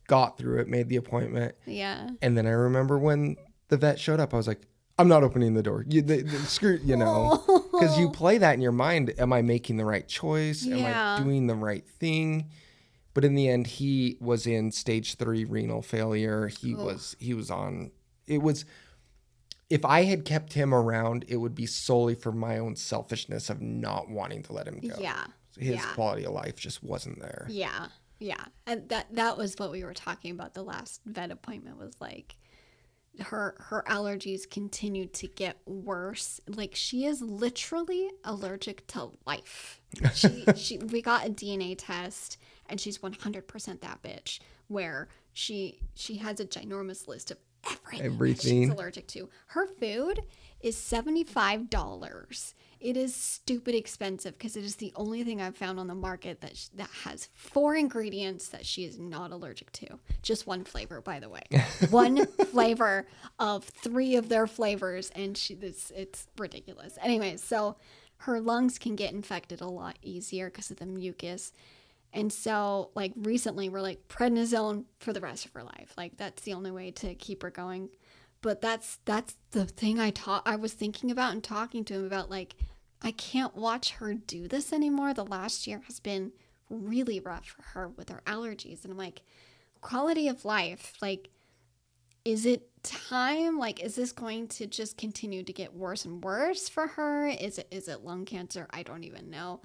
[0.07, 1.55] got through it, made the appointment.
[1.65, 3.35] yeah And then I remember when
[3.69, 4.61] the vet showed up, I was like,
[4.99, 5.83] I'm not opening the door.
[5.87, 9.13] You, the, the, screw, you know, because you play that in your mind.
[9.17, 10.65] Am I making the right choice?
[10.67, 11.17] Am Yeah.
[11.19, 12.49] I doing the right thing?
[13.13, 16.47] But in the end, he was in stage three renal failure.
[16.47, 17.91] He was he was on.
[18.27, 18.65] It was.
[19.69, 23.61] If I had kept him around, it would be solely for my own selfishness of
[23.61, 24.95] not wanting to let him go.
[24.99, 25.25] yeah
[25.57, 25.93] His yeah.
[25.93, 27.47] quality of life just wasn't there.
[27.49, 27.87] Yeah,
[28.19, 30.53] yeah, and that that was what we were talking about.
[30.53, 32.35] The last vet appointment was like
[33.19, 36.39] her her allergies continued to get worse.
[36.47, 39.81] Like she is literally allergic to life.
[40.13, 42.37] She she we got a DNA test
[42.71, 44.39] and she's one hundred percent that bitch.
[44.67, 47.37] Where she she has a ginormous list of
[47.69, 48.63] everything, Everything.
[48.63, 49.29] she's allergic to.
[49.47, 50.21] Her food
[50.61, 52.55] is seventy five dollars.
[52.79, 56.41] It is stupid expensive because it is the only thing I've found on the market
[56.41, 59.99] that sh- that has four ingredients that she is not allergic to.
[60.23, 61.43] Just one flavor, by the way.
[61.91, 63.05] one flavor
[63.37, 66.97] of three of their flavors, and she it's it's ridiculous.
[67.03, 67.75] Anyway, so
[68.17, 71.51] her lungs can get infected a lot easier because of the mucus.
[72.13, 75.93] And so, like recently, we're like prednisone for the rest of her life.
[75.97, 77.89] Like that's the only way to keep her going.
[78.41, 80.43] But that's that's the thing I taught.
[80.45, 82.29] I was thinking about and talking to him about.
[82.29, 82.55] Like,
[83.01, 85.13] I can't watch her do this anymore.
[85.13, 86.31] The last year has been
[86.69, 89.21] really rough for her with her allergies, and I'm like,
[89.81, 90.93] quality of life.
[91.01, 91.29] Like,
[92.25, 93.57] is it time?
[93.57, 97.27] Like, is this going to just continue to get worse and worse for her?
[97.27, 98.67] Is it is it lung cancer?
[98.71, 99.61] I don't even know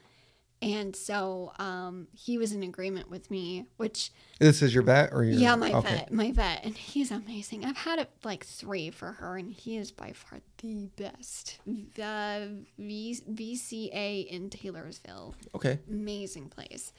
[0.66, 4.10] And so um, he was in agreement with me, which
[4.40, 5.88] This is your vet or your yeah, my okay.
[5.96, 7.64] vet, my vet, and he's amazing.
[7.64, 11.58] I've had it like three for her, and he is by far the best.
[11.66, 15.78] The v- VCA in Taylorsville, Okay.
[15.88, 16.92] amazing place.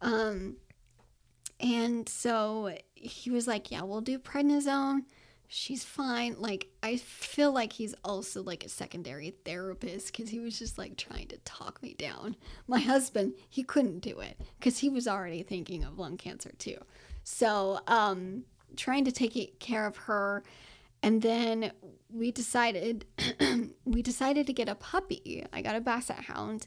[0.00, 0.56] Um,
[1.60, 5.00] and so he was like, "Yeah, we'll do prednisone.
[5.52, 10.58] She's fine." Like I feel like he's also like a secondary therapist because he was
[10.58, 12.36] just like trying to talk me down.
[12.68, 16.78] My husband, he couldn't do it because he was already thinking of lung cancer too.
[17.24, 18.44] So, um,
[18.76, 20.44] trying to take care of her,
[21.02, 21.72] and then
[22.12, 23.04] we decided
[23.84, 25.44] we decided to get a puppy.
[25.52, 26.66] I got a basset hound.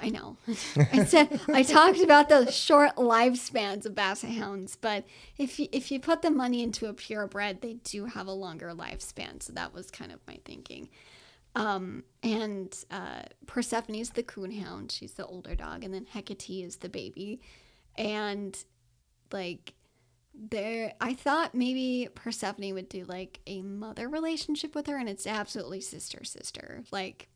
[0.00, 0.36] I know.
[0.92, 5.04] I said I talked about the short lifespans of basset hounds, but
[5.38, 8.72] if you, if you put the money into a purebred, they do have a longer
[8.74, 9.42] lifespan.
[9.42, 10.88] So that was kind of my thinking.
[11.54, 16.88] Um, and uh, Persephone's the coonhound; she's the older dog, and then Hecate is the
[16.88, 17.40] baby.
[17.98, 18.56] And
[19.32, 19.74] like
[20.34, 25.26] there, I thought maybe Persephone would do like a mother relationship with her, and it's
[25.26, 26.84] absolutely sister sister.
[26.92, 27.28] Like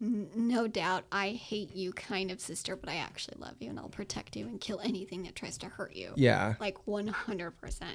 [0.00, 3.88] no doubt I hate you kind of sister, but I actually love you and I'll
[3.88, 6.12] protect you and kill anything that tries to hurt you.
[6.16, 6.54] Yeah.
[6.60, 7.52] Like 100%.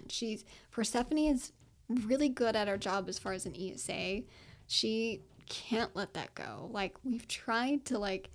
[0.09, 1.51] She's Persephone is
[1.89, 4.23] really good at her job as far as an ESA.
[4.67, 6.69] She can't let that go.
[6.71, 8.29] Like we've tried to like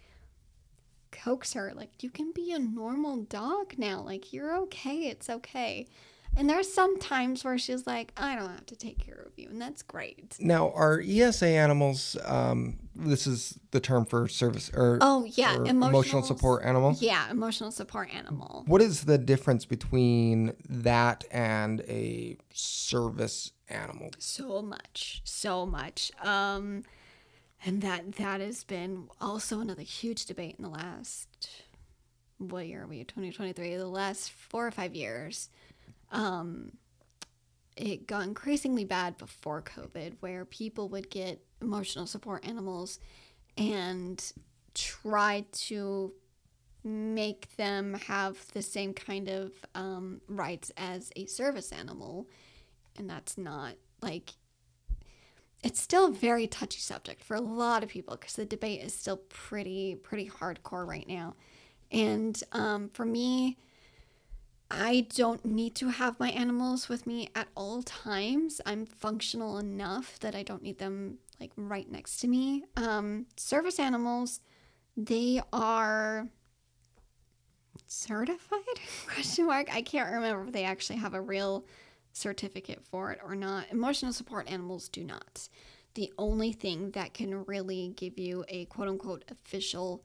[1.11, 4.01] coax her like you can be a normal dog now.
[4.01, 5.09] Like you're okay.
[5.09, 5.87] It's okay.
[6.37, 9.49] And there's some times where she's like, I don't have to take care of you,
[9.49, 10.37] and that's great.
[10.39, 12.17] Now, are ESA animals?
[12.25, 17.03] Um, this is the term for service or Oh yeah, or emotional, emotional support animals.
[17.03, 18.65] Yeah, emotional support animal.
[18.67, 24.11] What is the difference between that and a service animal?
[24.19, 26.13] So much, so much.
[26.23, 26.85] Um,
[27.65, 31.51] and that that has been also another huge debate in the last
[32.39, 33.03] what year are we?
[33.05, 33.77] Twenty twenty three.
[33.77, 35.49] The last four or five years.
[36.13, 36.73] Um,
[37.77, 42.99] it got increasingly bad before COVID, where people would get emotional support animals
[43.57, 44.33] and
[44.75, 46.13] try to
[46.85, 52.29] make them have the same kind of um, rights as a service animal.
[52.97, 54.33] And that's not like
[55.63, 58.95] it's still a very touchy subject for a lot of people because the debate is
[58.95, 61.35] still pretty pretty hardcore right now.
[61.91, 63.59] And um, for me,
[64.71, 68.61] I don't need to have my animals with me at all times.
[68.67, 72.65] I'm functional enough that I don't need them like right next to me.
[72.77, 74.41] Um, service animals,
[74.97, 76.29] they are
[77.87, 78.61] certified?
[79.07, 79.75] Question mark.
[79.75, 81.65] I can't remember if they actually have a real
[82.13, 83.71] certificate for it or not.
[83.71, 85.49] Emotional support animals do not.
[85.95, 90.03] The only thing that can really give you a quote unquote official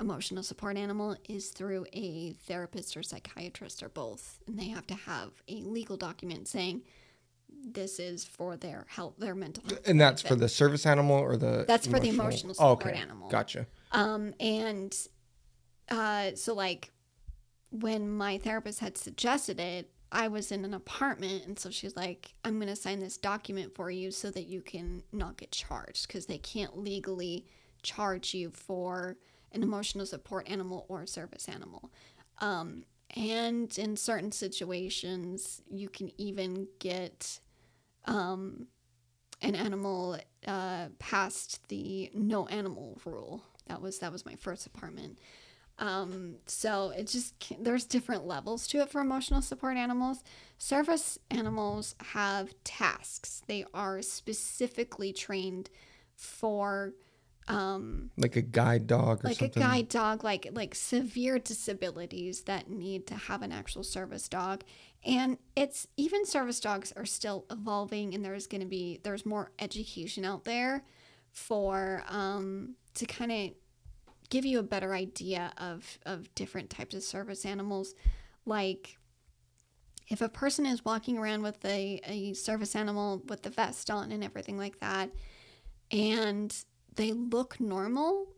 [0.00, 4.40] emotional support animal is through a therapist or psychiatrist or both.
[4.46, 6.82] And they have to have a legal document saying
[7.62, 9.86] this is for their health, their mental health.
[9.86, 12.96] And that's for the service animal or the That's for the emotional Oh, support okay.
[12.98, 13.28] animal.
[13.28, 13.66] Gotcha.
[13.92, 14.96] Um, and
[15.90, 16.90] uh, so like
[17.70, 22.34] when my therapist had suggested it, I was in an apartment, and so she's like,
[22.44, 26.26] "I'm gonna sign this document for you so that you can not get charged because
[26.26, 27.46] they can't legally
[27.84, 29.18] charge you for
[29.52, 31.90] an emotional support animal or service animal."
[32.38, 32.84] Um,
[33.16, 37.40] and in certain situations, you can even get
[38.04, 38.68] um,
[39.42, 43.42] an animal uh, past the no animal rule.
[43.66, 45.18] That was that was my first apartment.
[45.78, 50.22] Um, so it just there's different levels to it for emotional support animals.
[50.58, 53.42] Service animals have tasks.
[53.46, 55.70] They are specifically trained
[56.14, 56.92] for
[57.50, 59.62] um, Like a guide dog or something like something.
[59.62, 64.62] a guide dog, like like severe disabilities that need to have an actual service dog.
[65.04, 69.50] And it's even service dogs are still evolving, and there's going to be there's more
[69.58, 70.84] education out there
[71.32, 73.50] for um, to kind of
[74.28, 77.94] give you a better idea of of different types of service animals,
[78.46, 78.96] like.
[80.08, 84.10] If a person is walking around with a, a service animal with the vest on
[84.10, 85.10] and everything like that,
[85.92, 86.52] and
[86.96, 88.28] they look normal,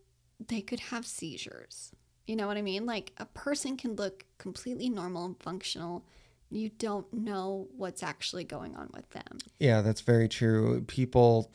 [0.47, 1.91] they could have seizures.
[2.27, 2.85] You know what I mean?
[2.85, 6.05] Like a person can look completely normal and functional.
[6.49, 9.39] You don't know what's actually going on with them.
[9.59, 10.81] Yeah, that's very true.
[10.87, 11.51] People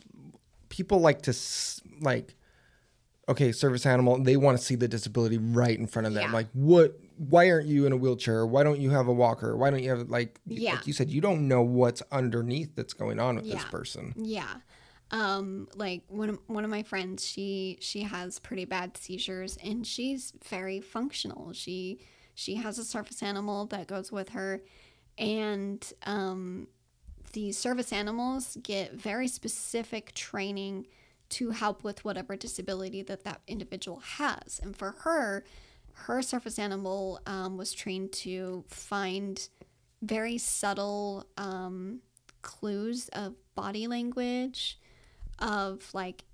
[0.68, 2.34] people like to s- like
[3.28, 6.24] okay, service animal, they want to see the disability right in front of them.
[6.30, 6.32] Yeah.
[6.32, 8.46] Like what why aren't you in a wheelchair?
[8.46, 9.56] Why don't you have a walker?
[9.56, 10.74] Why don't you have like Yeah.
[10.74, 14.14] like you said you don't know what's underneath that's going on with this person.
[14.16, 14.48] Yeah.
[15.10, 19.86] Um, like one of, one of my friends, she she has pretty bad seizures, and
[19.86, 21.52] she's very functional.
[21.52, 22.00] She
[22.34, 24.62] she has a service animal that goes with her,
[25.16, 26.68] and um,
[27.32, 30.86] the service animals get very specific training
[31.30, 34.60] to help with whatever disability that that individual has.
[34.62, 35.44] And for her,
[35.92, 39.48] her service animal um, was trained to find
[40.02, 42.00] very subtle um,
[42.42, 44.78] clues of body language
[45.38, 46.24] of like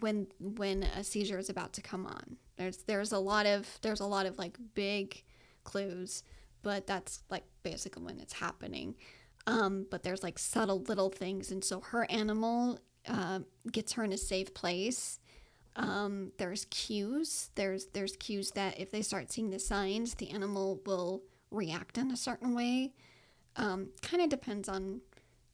[0.00, 2.36] when when a seizure is about to come on.
[2.56, 5.22] There's there's a lot of there's a lot of like big
[5.64, 6.22] clues,
[6.62, 8.94] but that's like basically when it's happening.
[9.46, 14.12] Um, but there's like subtle little things, and so her animal uh, gets her in
[14.12, 15.18] a safe place.
[15.76, 17.50] Um, there's cues.
[17.54, 22.10] There's there's cues that if they start seeing the signs, the animal will react in
[22.10, 22.92] a certain way.
[23.56, 25.00] Um, kind of depends on,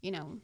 [0.03, 0.39] you know,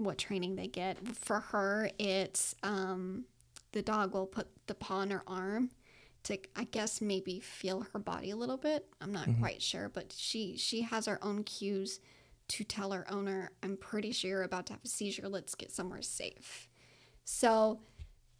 [0.00, 0.98] what training they get.
[1.16, 3.24] For her, it's um,
[3.72, 5.70] the dog will put the paw on her arm
[6.24, 8.86] to, I guess, maybe feel her body a little bit.
[9.00, 9.40] I'm not mm-hmm.
[9.40, 12.00] quite sure, but she she has her own cues
[12.48, 15.28] to tell her owner, "I'm pretty sure you're about to have a seizure.
[15.28, 16.68] Let's get somewhere safe."
[17.24, 17.80] So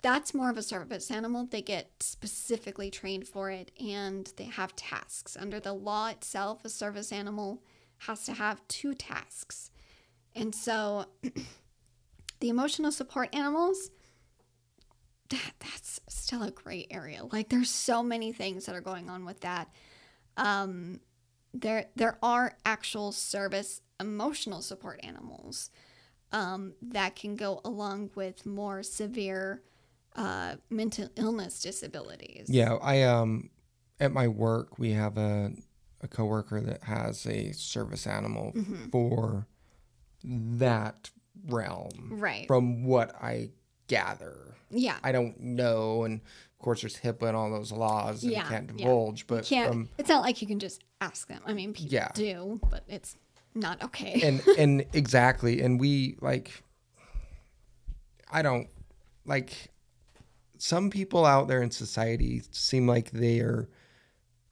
[0.03, 1.47] that's more of a service animal.
[1.47, 5.37] They get specifically trained for it and they have tasks.
[5.39, 7.63] Under the law itself, a service animal
[7.99, 9.70] has to have two tasks.
[10.35, 11.07] And so
[12.41, 13.91] the emotional support animals,
[15.28, 17.24] that, that's still a great area.
[17.24, 19.68] Like there's so many things that are going on with that.
[20.37, 21.01] Um,
[21.53, 25.70] there there are actual service emotional support animals
[26.33, 29.62] um, that can go along with more severe
[30.16, 32.47] uh, mental illness disabilities.
[32.49, 33.51] Yeah, I um
[33.99, 35.53] at my work we have a
[36.01, 38.89] a coworker that has a service animal mm-hmm.
[38.91, 39.47] for
[40.25, 41.11] that
[41.47, 42.09] realm.
[42.11, 42.47] Right.
[42.47, 43.51] From what I
[43.87, 44.55] gather.
[44.71, 44.97] Yeah.
[45.03, 46.05] I don't know.
[46.05, 49.21] And of course, there's HIPAA and all those laws and yeah, you can't divulge.
[49.21, 49.25] Yeah.
[49.27, 51.41] But can't, from, it's not like you can just ask them.
[51.47, 52.11] I mean, people yeah.
[52.14, 53.16] do, but it's
[53.55, 54.21] not okay.
[54.23, 55.61] and and exactly.
[55.61, 56.62] And we like,
[58.31, 58.68] I don't
[59.25, 59.71] like.
[60.59, 63.66] Some people out there in society seem like they are,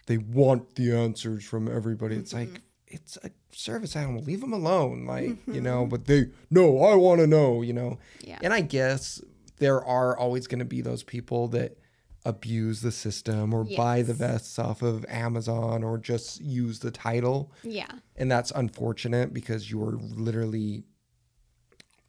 [0.07, 2.17] they want the answers from everybody.
[2.17, 2.55] It's mm-hmm.
[2.55, 4.23] like it's a service animal.
[4.23, 5.07] Leave them alone.
[5.07, 5.55] Like, mm-hmm.
[5.55, 7.99] you know, but they, no, I want to know, you know.
[8.21, 8.39] Yeah.
[8.43, 9.21] And I guess
[9.59, 11.79] there are always going to be those people that
[12.25, 13.77] abuse the system or yes.
[13.77, 17.53] buy the vests off of Amazon or just use the title.
[17.63, 17.91] Yeah.
[18.17, 20.85] And that's unfortunate because you're literally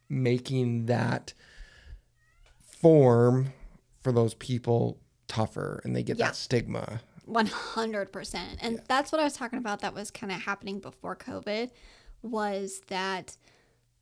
[0.08, 1.32] making that
[2.80, 3.52] form
[4.02, 6.26] for those people tougher and they get yeah.
[6.26, 8.34] that stigma 100%.
[8.60, 8.80] And yeah.
[8.88, 11.70] that's what I was talking about that was kind of happening before COVID
[12.22, 13.36] was that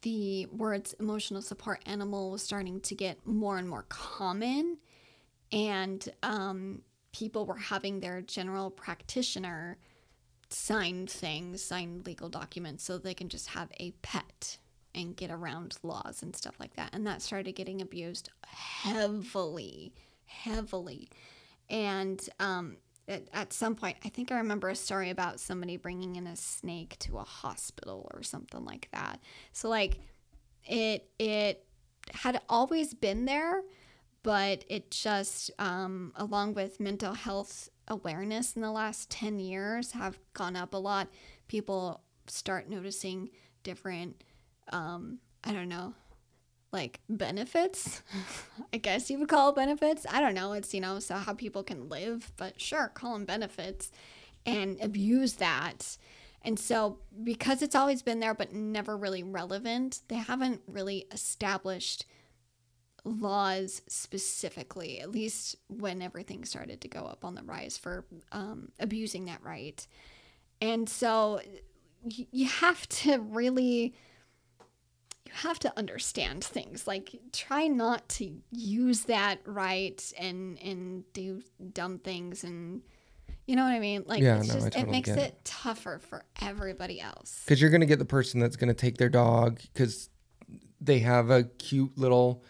[0.03, 4.79] the words emotional support animal was starting to get more and more common
[5.51, 9.79] and um, people were having their general practitioner
[10.51, 14.59] sign things, sign legal documents so they can just have a pet
[14.95, 16.91] and get around laws and stuff like that.
[16.95, 19.93] And that started getting abused heavily,
[20.25, 21.09] heavily.
[21.69, 22.77] And um,
[23.09, 26.37] at, at some point, I think I remember a story about somebody bringing in a
[26.37, 29.21] snake to a hospital or something like that.
[29.53, 29.99] So like
[30.65, 31.65] it it
[32.13, 33.63] had always been there,
[34.23, 40.19] but it just um, along with mental health awareness in the last 10 years have
[40.35, 41.09] gone up a lot.
[41.49, 43.31] People start noticing
[43.63, 44.23] different
[44.71, 45.95] um, I don't know,
[46.73, 48.03] like benefits
[48.73, 50.07] i guess you would call benefits.
[50.11, 50.53] I don't know.
[50.53, 53.91] It's you know so how people can live but sure call them benefits
[54.47, 55.97] and abuse that.
[56.43, 62.07] And so because it's always been there but never really relevant they haven't really established
[63.05, 68.71] laws specifically at least when everything started to go up on the rise for um,
[68.79, 69.87] abusing that right.
[70.61, 71.41] And so
[72.05, 73.95] you have to really
[75.29, 81.43] you have to understand things like try not to use that right and and do
[81.75, 82.81] dumb things and
[83.47, 84.05] you know what I mean?
[84.07, 87.41] Like, yeah, it's no, just, totally it makes it, it tougher for everybody else.
[87.47, 90.11] Because you're going to get the person that's going to take their dog because
[90.83, 92.45] they have a cute little,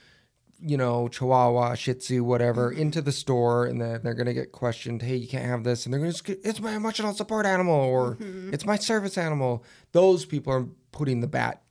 [0.60, 2.80] you know, Chihuahua, Shih Tzu, whatever, mm-hmm.
[2.80, 5.02] into the store, and then they're going to get questioned.
[5.02, 6.48] Hey, you can't have this, and they're going to.
[6.48, 8.52] It's my emotional support animal, or mm-hmm.
[8.52, 9.64] it's my service animal.
[9.92, 11.62] Those people are putting the bat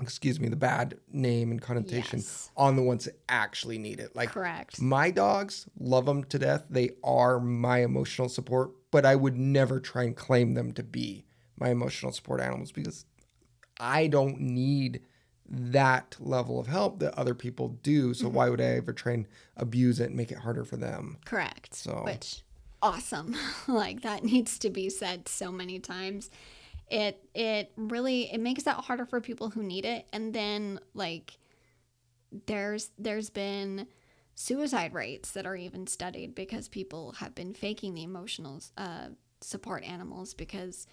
[0.00, 2.50] excuse me, the bad name and connotation yes.
[2.56, 4.14] on the ones that actually need it.
[4.14, 4.80] Like, correct.
[4.80, 6.66] My dogs love them to death.
[6.68, 11.24] They are my emotional support, but I would never try and claim them to be
[11.58, 13.06] my emotional support animals because
[13.80, 15.00] I don't need
[15.48, 18.12] that level of help that other people do.
[18.12, 18.34] So mm-hmm.
[18.34, 19.26] why would I ever try and
[19.56, 21.18] abuse it and make it harder for them?
[21.24, 21.74] Correct.
[21.74, 22.42] So- Which
[22.82, 23.36] awesome.
[23.66, 26.30] like that needs to be said so many times.
[26.88, 30.06] It it really it makes that harder for people who need it.
[30.12, 31.38] And then like
[32.46, 33.86] there's there's been
[34.34, 39.08] suicide rates that are even studied because people have been faking the emotional uh,
[39.40, 40.86] support animals because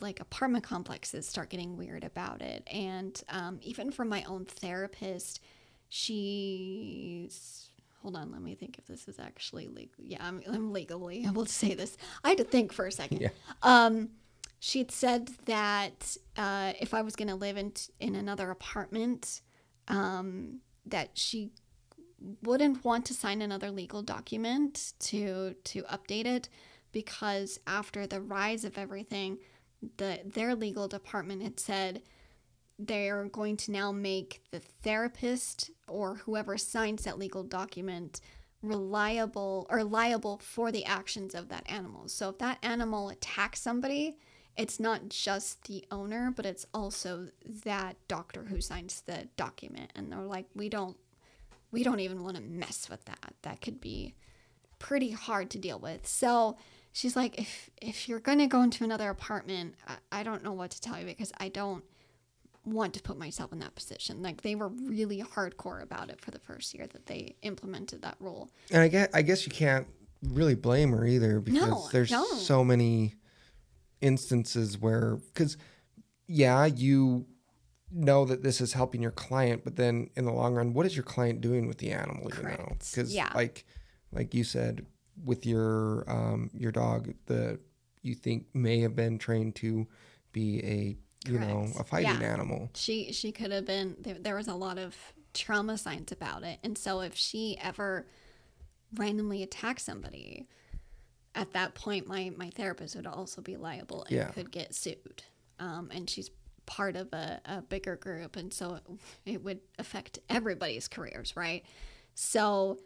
[0.00, 2.66] like apartment complexes start getting weird about it.
[2.72, 5.40] And um, even from my own therapist
[5.88, 7.70] she's
[8.02, 10.02] hold on let me think if this is actually legal.
[10.02, 11.96] Yeah I'm, I'm legally able to say this.
[12.24, 13.20] I had to think for a second.
[13.20, 13.28] Yeah.
[13.62, 14.08] um,
[14.58, 19.42] she'd said that uh, if i was going to live in, in another apartment
[19.88, 21.50] um, that she
[22.42, 26.48] wouldn't want to sign another legal document to to update it
[26.92, 29.38] because after the rise of everything
[29.98, 32.02] the their legal department had said
[32.78, 38.20] they're going to now make the therapist or whoever signs that legal document
[38.62, 42.08] reliable or liable for the actions of that animal.
[42.08, 44.16] So if that animal attacks somebody,
[44.56, 47.28] it's not just the owner, but it's also
[47.64, 50.96] that doctor who signs the document and they're like we don't
[51.70, 53.34] we don't even want to mess with that.
[53.42, 54.14] That could be
[54.78, 56.06] pretty hard to deal with.
[56.06, 56.56] So
[56.92, 60.70] she's like, if if you're gonna go into another apartment, I, I don't know what
[60.72, 61.84] to tell you because I don't
[62.64, 64.22] want to put myself in that position.
[64.22, 68.16] Like they were really hardcore about it for the first year that they implemented that
[68.20, 68.50] rule.
[68.70, 69.86] And I guess I guess you can't
[70.22, 73.14] really blame her either because No, there's so many
[74.00, 75.56] instances where because
[76.26, 77.26] yeah you
[77.90, 80.94] know that this is helping your client but then in the long run what is
[80.96, 83.30] your client doing with the animal you know because Yeah.
[83.34, 83.64] like
[84.12, 84.84] like you said
[85.24, 87.58] with your um your dog the
[88.02, 89.86] you think may have been trained to
[90.32, 90.96] be a
[91.30, 92.32] you know a fighting Yeah.
[92.32, 94.94] animal She she could have been there, there was a lot of
[95.32, 96.58] trauma signs about it.
[96.62, 98.06] And so if she ever
[98.94, 100.48] randomly attacked somebody,
[101.36, 104.30] at that point my my therapist would also be liable and Yeah.
[104.30, 105.22] could get sued.
[105.60, 106.30] Um, and she's
[106.66, 108.82] part of a, a bigger group and so it,
[109.34, 111.64] it would affect everybody's careers, right?
[112.16, 112.80] So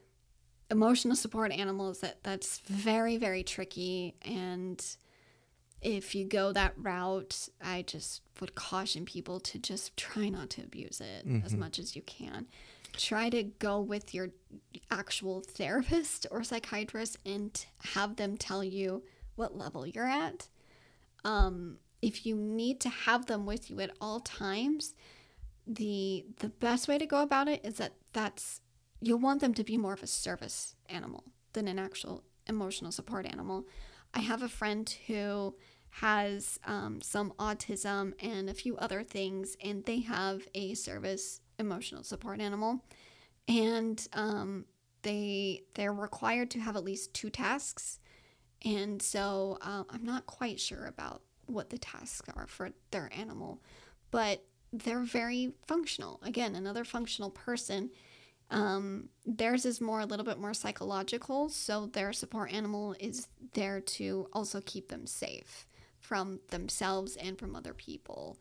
[0.70, 4.96] emotional support animals that that's very very tricky and
[5.82, 10.62] if you go that route i just would caution people to just try not to
[10.62, 12.46] abuse it as much as you can
[12.92, 14.30] try to go with your
[14.90, 19.02] actual therapist or psychiatrist and have them tell you
[19.36, 20.48] what level you're at
[21.24, 24.94] um, if you need to have them with you at all times
[25.66, 28.60] the the best way to go about it is that that's
[29.00, 33.26] you'll want them to be more of a service animal than an actual emotional support
[33.26, 33.66] animal.
[34.12, 35.54] I have a friend who
[35.94, 42.02] has um, some autism and a few other things, and they have a service emotional
[42.02, 42.84] support animal,
[43.46, 44.64] and um,
[45.02, 48.00] they they're required to have at least two tasks,
[48.64, 53.62] and so uh, I'm not quite sure about what the tasks are for their animal,
[54.10, 56.20] but they're very functional.
[56.22, 57.90] Again, another functional person.
[58.52, 63.80] Um, theirs is more a little bit more psychological, so their support animal is there
[63.80, 65.66] to also keep them safe
[66.00, 68.38] from themselves and from other people.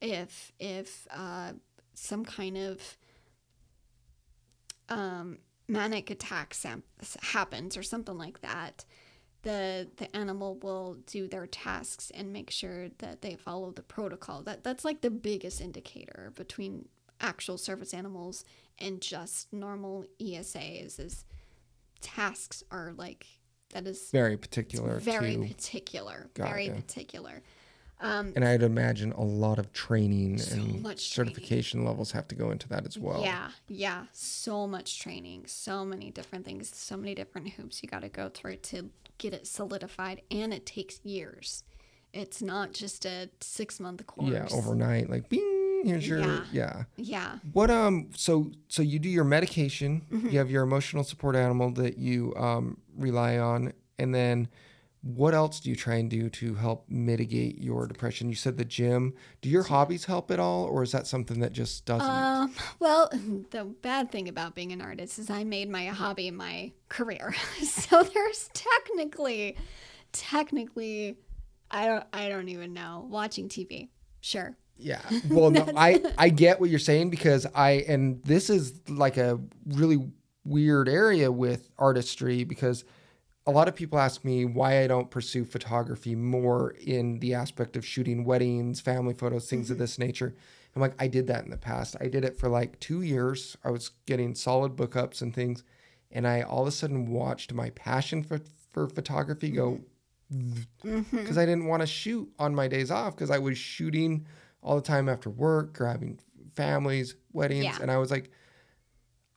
[0.00, 1.52] If if uh,
[1.98, 2.96] some kind of
[4.88, 5.38] um,
[5.68, 6.82] manic attack sam-
[7.20, 8.84] happens or something like that,
[9.42, 14.42] the the animal will do their tasks and make sure that they follow the protocol.
[14.42, 16.88] That that's like the biggest indicator between
[17.20, 18.44] actual service animals
[18.78, 21.24] and just normal ESAs is
[22.00, 23.26] tasks are like
[23.74, 27.42] that is very particular very to particular, Got very particular.
[28.00, 30.96] Um, and I'd imagine a lot of training So and training.
[30.98, 33.22] certification levels have to go into that as well.
[33.22, 38.02] Yeah, yeah, so much training, so many different things, so many different hoops you got
[38.02, 41.64] to go through to get it solidified, and it takes years.
[42.12, 44.30] It's not just a six month course.
[44.30, 46.44] Yeah, overnight, like bing, here's your Yeah.
[46.52, 46.82] yeah.
[46.96, 50.28] Yeah, What um so so you do your medication, Mm-hmm.
[50.30, 54.48] you have your emotional support animal that you um rely on, and then
[55.02, 58.28] what else do you try and do to help mitigate your depression?
[58.28, 59.14] You said the gym.
[59.40, 62.08] Do your hobbies help at all, or is that something that just doesn't?
[62.08, 63.08] Um, well,
[63.50, 67.34] the bad thing about being an artist is I made my hobby my career.
[67.62, 69.56] so there's technically,
[70.12, 71.16] technically,
[71.70, 73.06] I don't, I don't even know.
[73.08, 73.88] Watching TV,
[74.20, 74.56] sure.
[74.78, 75.00] Yeah.
[75.28, 79.40] Well, no, I I get what you're saying because I and this is like a
[79.66, 79.98] really
[80.44, 82.84] weird area with artistry because
[83.48, 87.78] a lot of people ask me why I don't pursue photography more in the aspect
[87.78, 89.84] of shooting weddings, family photos, things of mm-hmm.
[89.84, 90.34] this nature.
[90.76, 91.96] I'm like, I did that in the past.
[91.98, 93.56] I did it for like two years.
[93.64, 95.64] I was getting solid book ups and things.
[96.12, 98.38] And I all of a sudden watched my passion for,
[98.70, 99.80] for photography go
[100.30, 100.86] mm-hmm.
[100.86, 101.16] Mm-hmm.
[101.16, 104.26] because I didn't want to shoot on my days off because I was shooting
[104.62, 106.20] all the time after work, grabbing
[106.54, 107.64] families, weddings.
[107.64, 107.78] Yeah.
[107.80, 108.30] And I was like,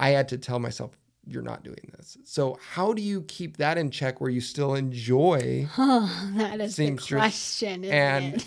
[0.02, 0.98] I had to tell myself,
[1.32, 2.18] you're not doing this.
[2.24, 5.68] So, how do you keep that in check where you still enjoy?
[5.78, 8.44] Oh, that is the question, and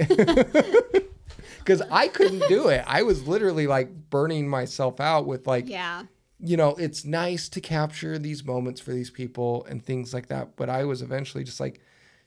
[1.59, 2.85] because I couldn't do it.
[2.87, 6.05] I was literally like burning myself out with like, yeah.
[6.39, 10.57] you know, it's nice to capture these moments for these people and things like that.
[10.57, 11.81] But I was eventually just like,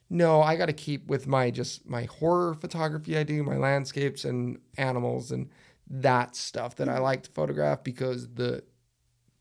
[0.10, 4.26] no, I got to keep with my just my horror photography I do, my landscapes
[4.26, 5.50] and animals and
[5.90, 7.02] that stuff that I mm.
[7.02, 8.64] like to photograph because the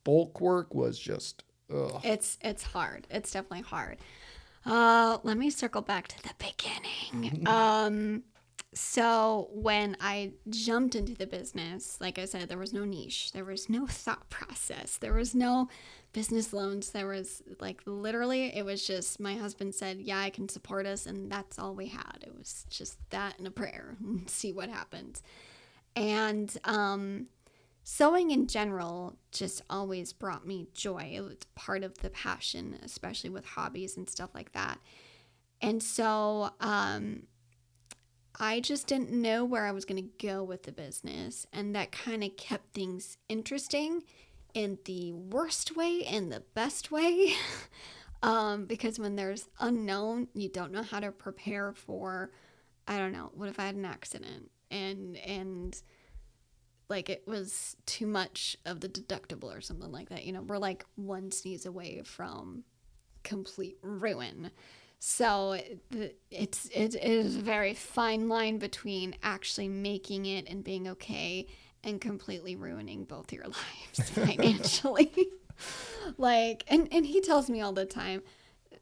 [0.07, 1.43] bulk work was just,
[1.75, 2.01] ugh.
[2.05, 3.09] It's it's hard.
[3.11, 3.99] It's definitely hard.
[4.65, 7.47] Uh, let me circle back to the beginning.
[7.49, 8.23] Um,
[8.73, 13.45] so when I jumped into the business, like I said, there was no niche, there
[13.45, 15.69] was no thought process, there was no
[16.13, 16.91] business loans.
[16.91, 21.07] There was like literally, it was just my husband said, "Yeah, I can support us,"
[21.07, 22.19] and that's all we had.
[22.23, 25.23] It was just that and a prayer, and see what happens.
[25.95, 27.27] And um,
[27.89, 31.09] sewing in general just always brought me joy.
[31.15, 34.81] It was part of the passion, especially with hobbies and stuff like that.
[35.63, 37.29] And so um,
[38.41, 41.47] I just didn't know where I was going to go with the business.
[41.53, 44.03] And that kind of kept things interesting
[44.53, 47.35] in the worst way and the best way.
[48.25, 52.33] um, because when there's unknown, you don't know how to prepare for,
[52.89, 54.51] I don't know, what if I had an accident?
[54.73, 55.81] And, and,
[56.89, 60.25] like it was too much of the deductible or something like that.
[60.25, 62.65] You know, we're like one sneeze away from
[63.25, 64.51] complete ruin.
[64.99, 65.59] So
[66.31, 71.47] it's it is a very fine line between actually making it and being okay
[71.85, 75.13] and completely ruining both your lives financially.
[76.19, 78.23] like and and he tells me all the time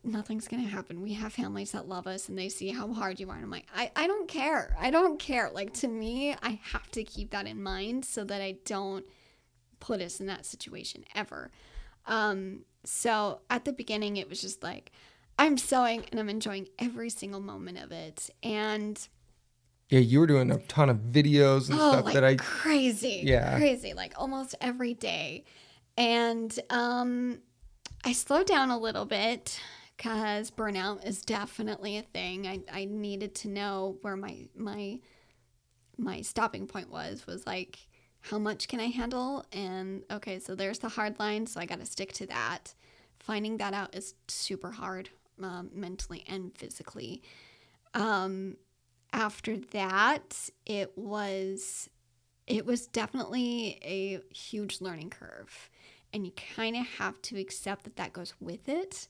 [0.05, 1.01] nothing's gonna happen.
[1.02, 3.35] We have families that love us and they see how hard you are.
[3.36, 4.76] And I'm like, I, I don't care.
[4.78, 5.51] I don't care.
[5.52, 9.05] Like to me, I have to keep that in mind so that I don't
[9.81, 11.51] put us in that situation ever.
[12.06, 14.93] Um, so at the beginning it was just like
[15.39, 18.31] I'm sewing and I'm enjoying every single moment of it.
[18.43, 18.98] And
[19.89, 23.22] yeah, you were doing a ton of videos and oh, stuff like that I, crazy,
[23.24, 23.56] Yeah.
[23.59, 25.44] crazy, like almost every day.
[25.97, 27.39] And um,
[28.05, 29.60] I slowed down a little bit
[29.96, 32.46] because burnout is definitely a thing.
[32.46, 35.00] I, I needed to know where my my
[35.96, 37.78] my stopping point was was like
[38.24, 39.44] how much can I handle?
[39.52, 42.74] And okay, so there's the hard line, so I got to stick to that.
[43.18, 45.10] Finding that out is super hard,
[45.42, 47.22] um, mentally and physically.
[47.92, 48.56] Um,
[49.12, 51.90] after that, it was
[52.46, 55.70] it was definitely a huge learning curve,
[56.12, 59.06] and you kind of have to accept that that goes with it,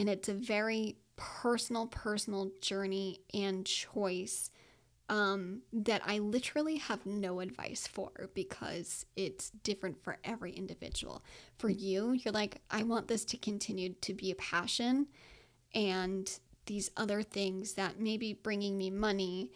[0.00, 4.50] and it's a very personal, personal journey and choice
[5.10, 11.22] um, that I literally have no advice for because it's different for every individual.
[11.58, 15.08] For you, you're like, I want this to continue to be a passion,
[15.74, 16.30] and
[16.64, 19.50] these other things that maybe bringing me money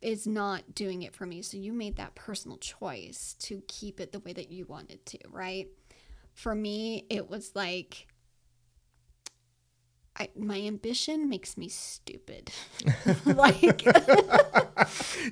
[0.00, 1.42] is not doing it for me.
[1.42, 5.18] So you made that personal choice to keep it the way that you wanted to,
[5.28, 5.68] right?
[6.32, 8.06] For me, it was like,
[10.16, 12.50] I, my ambition makes me stupid.
[13.26, 13.84] like,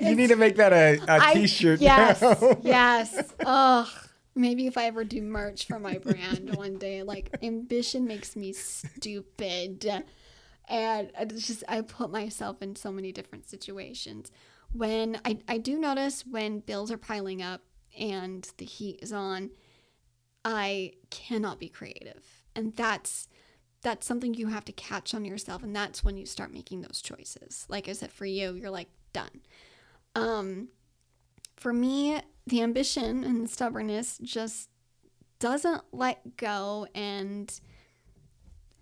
[0.00, 2.20] you need to make that a, a I- t-shirt Yes,
[2.62, 3.32] yes.
[3.44, 3.88] Ugh.
[4.34, 8.54] Maybe if I ever do merch for my brand one day, like ambition makes me
[8.54, 10.04] stupid,
[10.68, 14.32] and it's just I put myself in so many different situations.
[14.72, 17.60] When I I do notice when bills are piling up
[17.98, 19.50] and the heat is on,
[20.46, 22.24] I cannot be creative,
[22.56, 23.28] and that's
[23.82, 27.02] that's something you have to catch on yourself, and that's when you start making those
[27.02, 27.66] choices.
[27.68, 29.42] Like I said, for you, you're like done.
[30.14, 30.68] Um,
[31.56, 34.68] for me, the ambition and the stubbornness just
[35.38, 37.60] doesn't let go and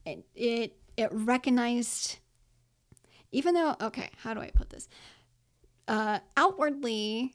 [0.05, 2.19] it it, it recognized
[3.33, 4.87] even though okay how do i put this
[5.89, 7.35] uh, outwardly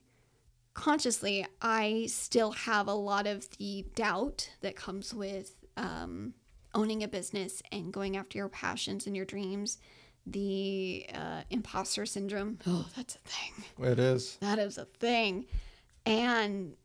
[0.76, 6.36] consciously i still have a lot of the doubt that comes with um,
[6.76, 9.80] owning a business and going after your passions and your dreams
[10.28, 14.38] the uh, imposter syndrome oh that's a thing It is.
[14.42, 15.46] that is a thing.
[16.06, 16.76] And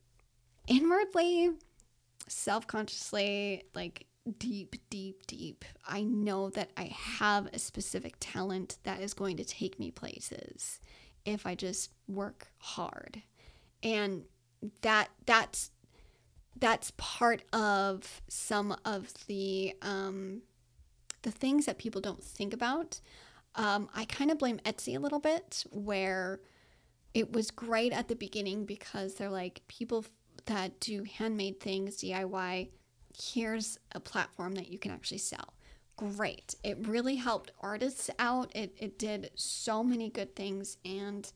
[0.67, 1.51] inwardly,
[2.29, 4.07] self consciously, like
[4.39, 5.65] deep, deep, deep.
[5.87, 10.81] I know that I have a specific talent that is going to take me places
[11.25, 13.23] if I just work hard.
[13.83, 14.25] And
[14.83, 15.71] that that's
[16.61, 20.43] that's part of some of the um,
[21.23, 23.01] the things that people don't think about.
[23.57, 26.41] Um, I kind of blame Etsy a little bit, where
[27.13, 30.05] it was great at the beginning because they're like people
[30.47, 32.69] that do handmade things, DIY.
[33.21, 35.55] Here's a platform that you can actually sell.
[35.97, 36.55] Great.
[36.63, 38.55] It really helped artists out.
[38.55, 41.31] It, it did so many good things and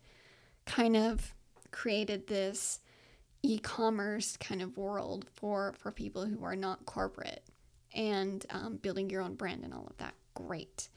[0.65, 1.35] kind of
[1.71, 2.81] created this
[3.45, 7.45] e-commerce kind of world for for people who are not corporate
[7.95, 10.15] and um, building your own brand and all of that.
[10.35, 10.89] Great.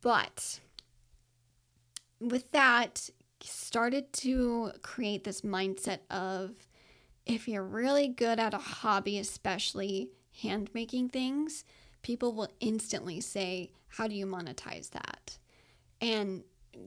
[0.00, 0.60] But
[2.20, 3.10] with that
[3.42, 6.54] started to create this mindset of
[7.26, 10.08] if you're really good at a hobby especially
[10.40, 11.64] hand making things
[12.06, 15.38] people will instantly say how do you monetize that?
[16.00, 16.44] And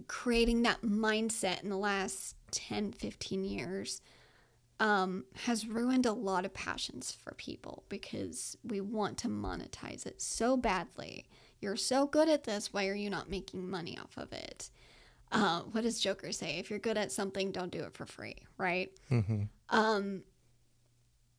[0.08, 4.02] creating that mindset in the last 10 15 years
[4.80, 10.22] um, has ruined a lot of passions for people because we want to monetize it
[10.22, 11.26] so badly.
[11.60, 14.70] You're so good at this, why are you not making money off of it?
[15.32, 16.58] Uh, what does Joker say?
[16.58, 18.92] If you're good at something, don't do it for free, right?
[19.12, 19.44] Mm-hmm.
[19.70, 20.24] Um,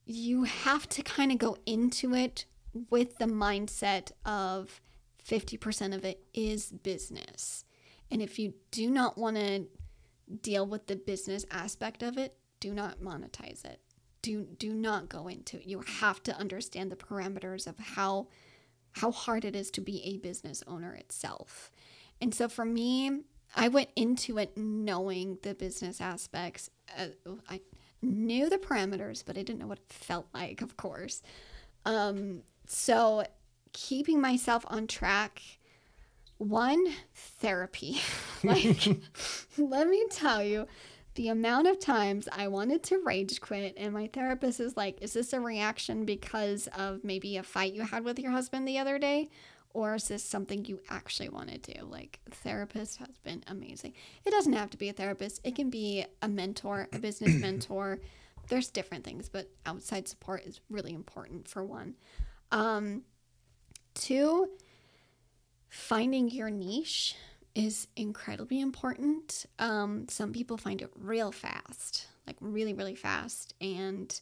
[0.05, 2.45] you have to kind of go into it
[2.91, 4.81] with the mindset of
[5.27, 7.65] 50% of it is business.
[8.11, 9.67] And if you do not want to
[10.43, 13.81] deal with the business aspect of it, do not monetize it.
[14.23, 15.67] Do do not go into it.
[15.67, 18.29] You have to understand the parameters of how
[18.93, 21.71] how hard it is to be a business owner itself.
[22.21, 23.23] And so for me,
[23.57, 26.71] I went into it knowing the business aspects.
[26.97, 27.61] Uh, I
[28.03, 31.23] knew the parameters, but I didn't know what it felt like, of course.
[31.85, 33.25] Um, so
[33.73, 35.43] keeping myself on track
[36.39, 38.01] one therapy
[38.43, 38.89] like
[39.59, 40.67] let me tell you
[41.21, 45.13] the amount of times I wanted to rage quit, and my therapist is like, Is
[45.13, 48.99] this a reaction because of maybe a fight you had with your husband the other
[48.99, 49.29] day?
[49.75, 51.85] Or is this something you actually want to do?
[51.85, 53.93] Like, therapist has been amazing.
[54.25, 57.99] It doesn't have to be a therapist, it can be a mentor, a business mentor.
[58.49, 61.97] There's different things, but outside support is really important for one.
[62.51, 63.03] Um,
[63.93, 64.49] two,
[65.69, 67.15] finding your niche
[67.55, 69.47] is incredibly important.
[69.59, 73.55] Um, some people find it real fast, like really, really fast.
[73.61, 74.19] And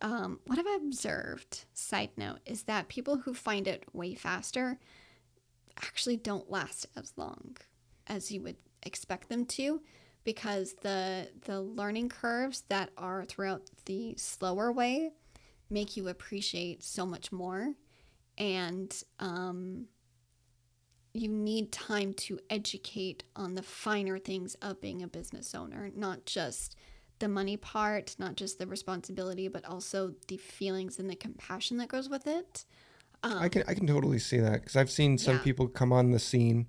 [0.00, 4.78] um, what I've observed, side note, is that people who find it way faster
[5.78, 7.56] actually don't last as long
[8.06, 9.80] as you would expect them to
[10.24, 15.10] because the the learning curves that are throughout the slower way
[15.70, 17.74] make you appreciate so much more
[18.38, 19.86] and um,
[21.14, 26.24] you need time to educate on the finer things of being a business owner, not
[26.24, 26.76] just
[27.18, 31.88] the money part, not just the responsibility, but also the feelings and the compassion that
[31.88, 32.64] goes with it.
[33.22, 35.42] Um, I can I can totally see that because I've seen some yeah.
[35.42, 36.66] people come on the scene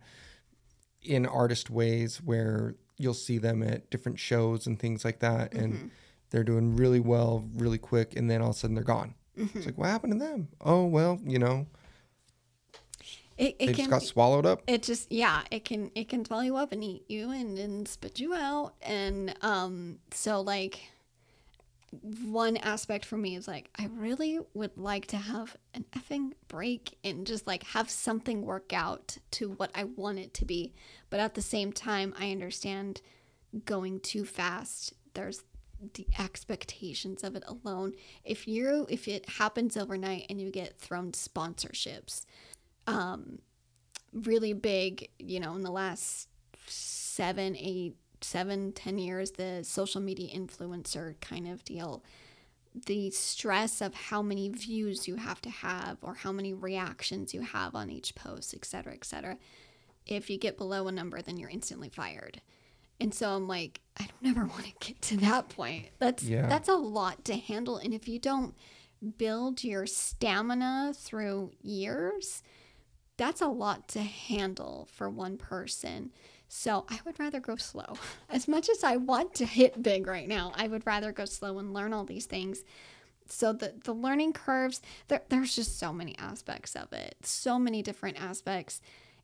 [1.01, 5.63] in artist ways where you'll see them at different shows and things like that, mm-hmm.
[5.63, 5.91] and
[6.29, 9.15] they're doing really well, really quick, and then all of a sudden they're gone.
[9.37, 9.57] Mm-hmm.
[9.57, 10.49] It's like what happened to them?
[10.61, 11.65] Oh well, you know
[13.37, 14.61] it, it they can, just got swallowed up.
[14.67, 17.87] It just yeah, it can it can swallow you up and eat you and, and
[17.87, 18.73] spit you out.
[18.81, 20.81] And um so like
[22.23, 26.97] one aspect for me is like I really would like to have an effing break
[27.03, 30.73] and just like have something work out to what I want it to be.
[31.09, 33.01] But at the same time I understand
[33.65, 34.93] going too fast.
[35.13, 35.43] There's
[35.93, 37.93] the expectations of it alone.
[38.23, 42.25] If you if it happens overnight and you get thrown sponsorships,
[42.87, 43.39] um,
[44.13, 46.29] really big, you know, in the last
[46.67, 52.03] seven, eight, seven, ten years, the social media influencer kind of deal.
[52.87, 57.41] The stress of how many views you have to have or how many reactions you
[57.41, 59.37] have on each post, et cetera, et cetera.
[60.07, 62.41] If you get below a number, then you're instantly fired.
[62.99, 65.87] And so I'm like, I don't ever want to get to that point.
[65.99, 66.47] That's yeah.
[66.47, 67.77] that's a lot to handle.
[67.77, 68.55] And if you don't
[69.17, 72.41] build your stamina through years,
[73.17, 76.11] that's a lot to handle for one person.
[76.47, 77.95] So I would rather go slow.
[78.29, 81.59] As much as I want to hit big right now, I would rather go slow
[81.59, 82.63] and learn all these things.
[83.25, 87.81] So the the learning curves, there, there's just so many aspects of it, so many
[87.81, 88.81] different aspects,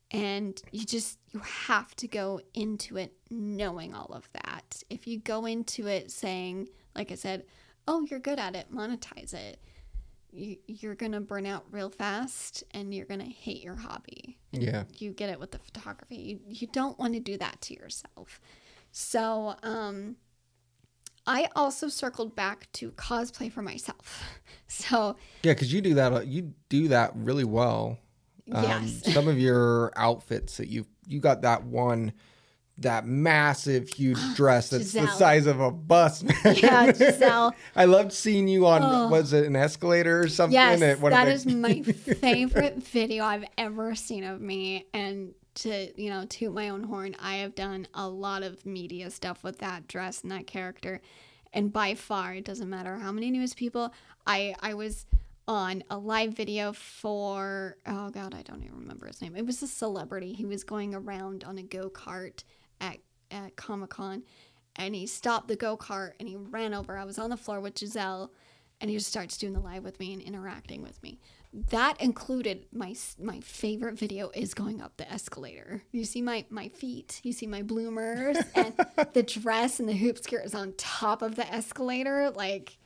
[0.10, 4.82] and you just you have to go into it knowing all of that.
[4.90, 7.44] If you go into it saying, like I said,
[7.88, 9.60] oh, you're good at it, monetize it
[10.32, 14.38] you, you're gonna burn out real fast and you're gonna hate your hobby.
[14.52, 14.84] Yeah.
[14.98, 16.16] you get it with the photography.
[16.16, 18.40] You you don't want to do that to yourself.
[18.92, 20.16] So um,
[21.28, 24.24] I also circled back to cosplay for myself.
[24.72, 26.28] So Yeah, because you do that.
[26.28, 27.98] You do that really well.
[28.52, 32.14] Um, yes, some of your outfits that you you got that one,
[32.82, 36.24] that massive, huge dress that's the size of a bus.
[36.44, 36.56] Man.
[36.56, 37.56] yeah, Giselle.
[37.76, 38.82] I loved seeing you on.
[38.84, 39.10] Oh.
[39.10, 40.54] Was it an escalator or something?
[40.54, 41.82] Yes, at that is my
[42.22, 44.88] favorite video I've ever seen of me.
[44.94, 49.10] And to, you know, toot my own horn, I have done a lot of media
[49.10, 51.02] stuff with that dress and that character.
[51.52, 53.94] And by far, it doesn't matter how many news people,
[54.28, 55.06] I, I was
[55.50, 59.36] on a live video for, oh God, I don't even remember his name.
[59.36, 60.32] It was a celebrity.
[60.32, 62.44] He was going around on a go kart
[62.82, 62.98] at,
[63.32, 64.24] at Comic Con
[64.76, 66.98] and he stopped the go kart and he ran over.
[66.98, 68.32] I was on the floor with Giselle
[68.82, 71.20] and he just starts doing the live with me and interacting with me.
[71.72, 75.82] That included my my favorite video is going up the escalator.
[75.92, 78.74] You see my my feet, you see my bloomers, and
[79.14, 82.30] the dress and the hoop skirt is on top of the escalator.
[82.30, 82.78] Like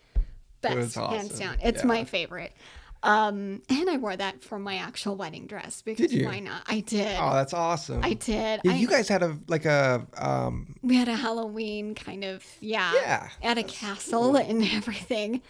[0.62, 1.58] best hands down.
[1.62, 1.88] It's Yeah.
[1.88, 2.54] my favorite.
[3.04, 6.26] Um, and I wore that for my actual wedding dress because Did you?
[6.26, 6.64] why not?
[6.68, 7.18] I did.
[7.20, 8.00] Oh, that's awesome.
[8.02, 8.62] I did.
[8.64, 12.46] Yeah, I, you guys had a like a um we had a Halloween kind of
[12.62, 15.42] yeah, Yeah, at a castle and everything.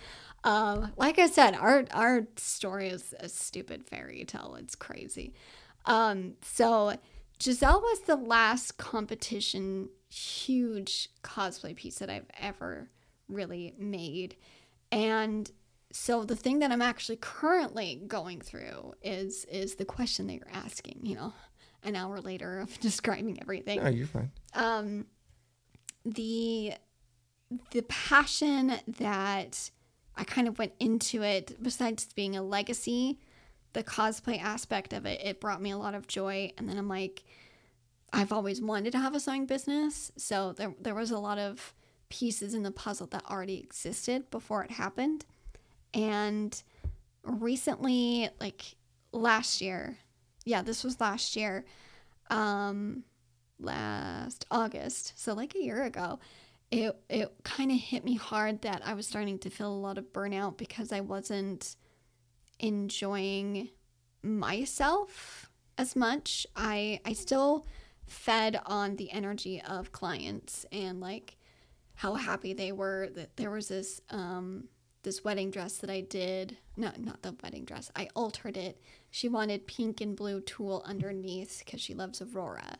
[0.44, 4.58] Um, like I said, our our story is a stupid fairy tale.
[4.60, 5.36] It's crazy.
[5.86, 6.96] Um, so
[7.40, 12.90] Giselle was the last competition huge cosplay piece that I've ever
[13.28, 14.38] really made,
[14.92, 15.50] and
[15.96, 20.48] so the thing that I'm actually currently going through is is the question that you're
[20.52, 21.00] asking.
[21.04, 21.34] You know,
[21.84, 24.32] an hour later of describing everything No, you're fine.
[24.56, 25.06] um,
[26.04, 26.74] the
[27.72, 29.70] the passion that
[30.16, 33.20] I kind of went into it, besides being a legacy,
[33.74, 36.52] the cosplay aspect of it, it brought me a lot of joy.
[36.58, 37.24] And then I'm like,
[38.12, 41.74] I've always wanted to have a sewing business, so there there was a lot of
[42.10, 45.26] pieces in the puzzle that already existed before it happened.
[45.94, 46.62] And
[47.24, 48.76] recently, like
[49.12, 49.98] last year,
[50.46, 51.66] yeah, this was last year.
[52.30, 53.04] Um,
[53.60, 56.20] last August, so like a year ago,
[56.72, 59.98] it it kind of hit me hard that I was starting to feel a lot
[59.98, 61.76] of burnout because I wasn't
[62.60, 63.70] enjoying
[64.24, 66.48] myself as much.
[66.56, 67.66] I I still
[68.08, 71.38] fed on the energy of clients and like
[71.96, 74.66] how happy they were that there was this um
[75.04, 76.58] this wedding dress that I did.
[76.76, 77.92] No, not the wedding dress.
[77.96, 78.82] I altered it.
[79.12, 82.78] She wanted pink and blue tulle underneath because she loves Aurora,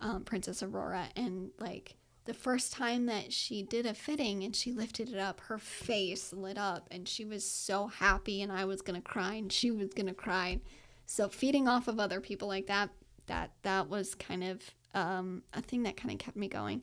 [0.00, 1.08] um, Princess Aurora.
[1.16, 1.94] And like
[2.26, 6.32] the first time that she did a fitting and she lifted it up, her face
[6.32, 8.42] lit up and she was so happy.
[8.42, 10.60] And I was going to cry and she was going to cry.
[11.06, 12.90] So feeding off of other people like that,
[13.26, 14.62] that, that was kind of
[14.94, 16.82] um, a thing that kind of kept me going.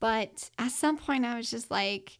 [0.00, 2.18] But at some point, I was just like,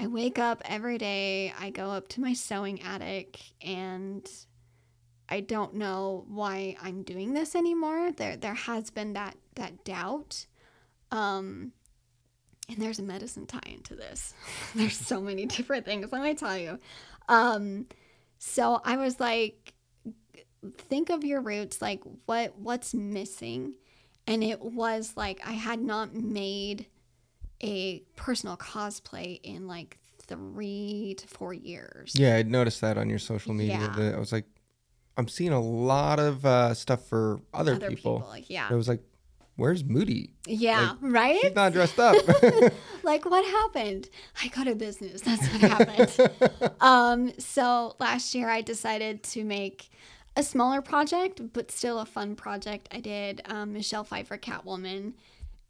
[0.00, 4.26] I wake up every day, I go up to my sewing attic, and
[5.28, 8.10] I don't know why I'm doing this anymore.
[8.10, 10.46] There there has been that that doubt.
[11.10, 11.72] Um
[12.68, 14.32] and there's a medicine tie into this.
[14.74, 16.78] there's so many different things, let me tell you.
[17.28, 17.86] Um
[18.38, 19.74] so I was like
[20.78, 23.74] think of your roots like what what's missing
[24.26, 26.86] and it was like I had not made
[27.62, 32.14] a personal cosplay in like three to four years.
[32.14, 33.78] Yeah, I noticed that on your social media.
[33.78, 33.94] Yeah.
[33.96, 34.46] That I was like,
[35.16, 38.20] I'm seeing a lot of uh, stuff for other, Other people.
[38.20, 38.68] people, yeah.
[38.70, 39.02] I was like,
[39.56, 40.32] where's Moody?
[40.46, 41.54] Yeah, She's right?
[41.54, 42.16] not dressed up.
[43.02, 44.08] like what happened?
[44.42, 45.20] I got a business.
[45.20, 46.72] That's what happened.
[46.80, 49.90] um, so last year I decided to make
[50.36, 52.88] a smaller project, but still a fun project.
[52.92, 55.14] I did um, Michelle Pfeiffer Catwoman,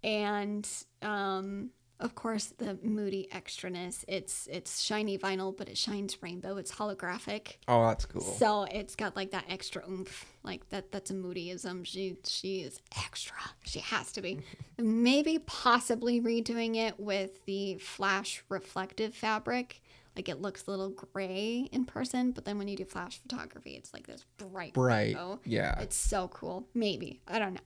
[0.04, 0.68] and
[1.02, 1.70] um,
[2.00, 4.04] of course the moody extraness.
[4.08, 6.56] It's it's shiny vinyl, but it shines rainbow.
[6.56, 7.56] It's holographic.
[7.68, 8.22] oh, that's cool.
[8.22, 10.90] So it's got like that extra oomph, like that.
[10.90, 11.84] That's a Moodyism.
[11.86, 13.36] She she is extra.
[13.64, 14.40] She has to be.
[14.78, 19.82] Maybe possibly redoing it with the flash reflective fabric.
[20.16, 23.72] Like it looks a little gray in person, but then when you do flash photography,
[23.72, 24.72] it's like this bright.
[24.74, 25.14] Bright.
[25.14, 25.40] rainbow.
[25.44, 25.78] Yeah.
[25.80, 26.66] It's so cool.
[26.74, 27.60] Maybe I don't know.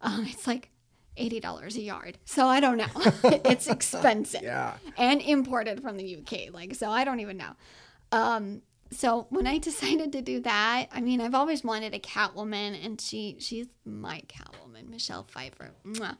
[0.00, 0.70] Um, it's like
[1.16, 2.86] eighty dollars a yard, so I don't know.
[3.44, 4.74] it's expensive Yeah.
[4.96, 6.52] and imported from the UK.
[6.52, 7.52] Like, so I don't even know.
[8.12, 12.84] Um, so when I decided to do that, I mean, I've always wanted a Catwoman,
[12.84, 15.70] and she she's my Catwoman, Michelle Pfeiffer.
[15.86, 16.16] Mwah.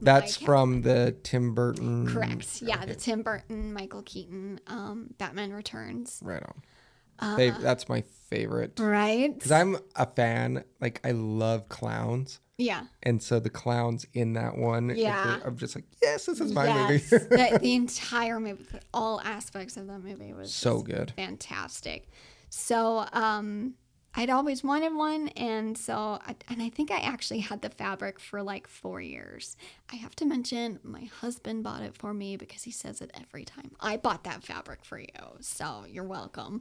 [0.00, 2.06] That's from the Tim Burton.
[2.08, 2.62] Correct.
[2.62, 6.18] Yeah, the Tim Burton, Michael Keaton, um, Batman Returns.
[6.24, 7.36] Right on.
[7.38, 9.32] Fav- that's my favorite Right?
[9.34, 10.64] because I'm a fan.
[10.80, 12.84] Like I love clowns, yeah.
[13.02, 15.38] and so the clowns in that one, Yeah.
[15.44, 17.12] I'm just like, yes, this is my yes.
[17.12, 17.24] movie.
[17.28, 18.64] the, the entire movie,
[18.94, 21.12] all aspects of that movie was so good.
[21.16, 22.08] fantastic.
[22.50, 23.74] So, um,
[24.14, 25.94] I'd always wanted one, and so,
[26.26, 29.56] I, and I think I actually had the fabric for like four years.
[29.90, 33.46] I have to mention, my husband bought it for me because he says it every
[33.46, 33.70] time.
[33.80, 35.06] I bought that fabric for you,
[35.40, 36.60] so you're welcome.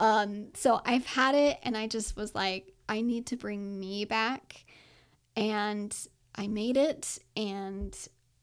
[0.00, 4.04] Um, so I've had it, and I just was like, I need to bring me
[4.04, 4.62] back,
[5.36, 5.96] and
[6.34, 7.96] I made it, and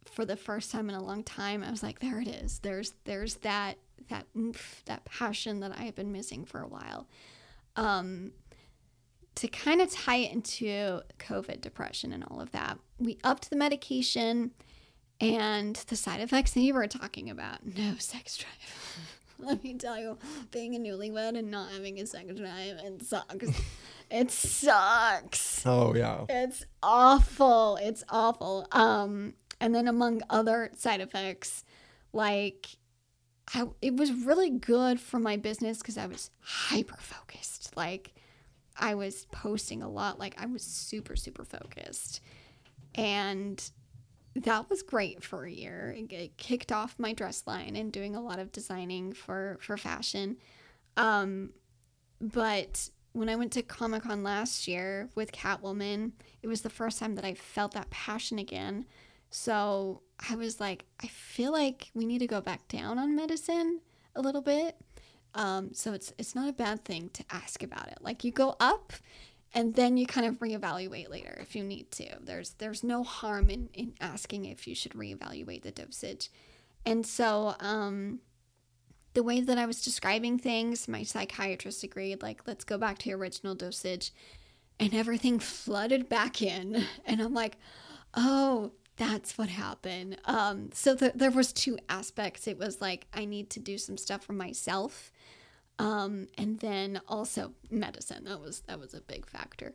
[0.05, 2.59] for the first time in a long time, I was like, there it is.
[2.59, 3.77] There's there's that
[4.09, 7.07] that oomph, that passion that I have been missing for a while.
[7.75, 8.31] Um,
[9.35, 13.55] to kind of tie it into COVID depression and all of that, we upped the
[13.55, 14.51] medication
[15.21, 17.65] and the side effects that you were talking about.
[17.65, 19.07] No sex drive.
[19.39, 20.17] Let me tell you,
[20.51, 23.49] being a newlywed and not having a sex drive, it sucks.
[24.09, 25.65] it sucks.
[25.65, 26.25] Oh yeah.
[26.29, 27.77] It's awful.
[27.81, 28.67] It's awful.
[28.71, 31.63] Um, and then among other side effects,
[32.13, 32.67] like
[33.53, 37.75] I, it was really good for my business because I was hyper focused.
[37.75, 38.13] Like
[38.77, 40.19] I was posting a lot.
[40.19, 42.21] Like I was super super focused,
[42.95, 43.61] and
[44.35, 45.95] that was great for a year.
[45.97, 49.77] It, it kicked off my dress line and doing a lot of designing for for
[49.77, 50.37] fashion.
[50.95, 51.51] Um,
[52.21, 56.99] but when I went to Comic Con last year with Catwoman, it was the first
[56.99, 58.85] time that I felt that passion again.
[59.29, 63.81] So I was like, I feel like we need to go back down on medicine
[64.15, 64.77] a little bit.
[65.35, 67.97] Um, so it's it's not a bad thing to ask about it.
[67.99, 68.93] Like you go up
[69.53, 72.19] and then you kind of reevaluate later if you need to.
[72.21, 76.29] There's there's no harm in, in asking if you should reevaluate the dosage.
[76.85, 78.19] And so um
[79.13, 83.09] the way that I was describing things, my psychiatrist agreed, like, let's go back to
[83.09, 84.11] your original dosage.
[84.79, 86.85] And everything flooded back in.
[87.05, 87.57] And I'm like,
[88.13, 90.17] oh, that's what happened.
[90.25, 92.47] Um, so th- there was two aspects.
[92.47, 95.11] It was like, I need to do some stuff for myself.
[95.79, 98.25] Um, and then also medicine.
[98.25, 99.73] That was that was a big factor.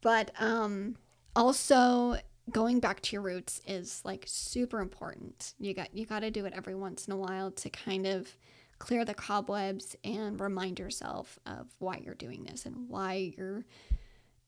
[0.00, 0.96] But um,
[1.36, 2.16] also
[2.50, 5.52] going back to your roots is like super important.
[5.58, 8.34] You got you got to do it every once in a while to kind of
[8.82, 13.64] clear the cobwebs and remind yourself of why you're doing this and why you're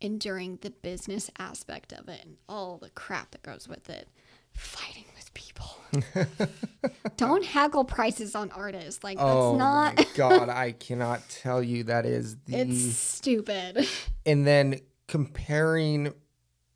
[0.01, 4.09] enduring the business aspect of it and all the crap that goes with it.
[4.53, 5.77] Fighting with people.
[7.17, 9.05] Don't haggle prices on artists.
[9.05, 13.87] Like that's oh not my god, I cannot tell you that is the it's stupid.
[14.27, 16.13] and then comparing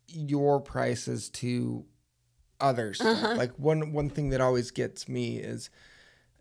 [0.07, 1.83] your prices to
[2.61, 3.01] others.
[3.01, 3.35] Uh-huh.
[3.35, 5.69] Like one one thing that always gets me is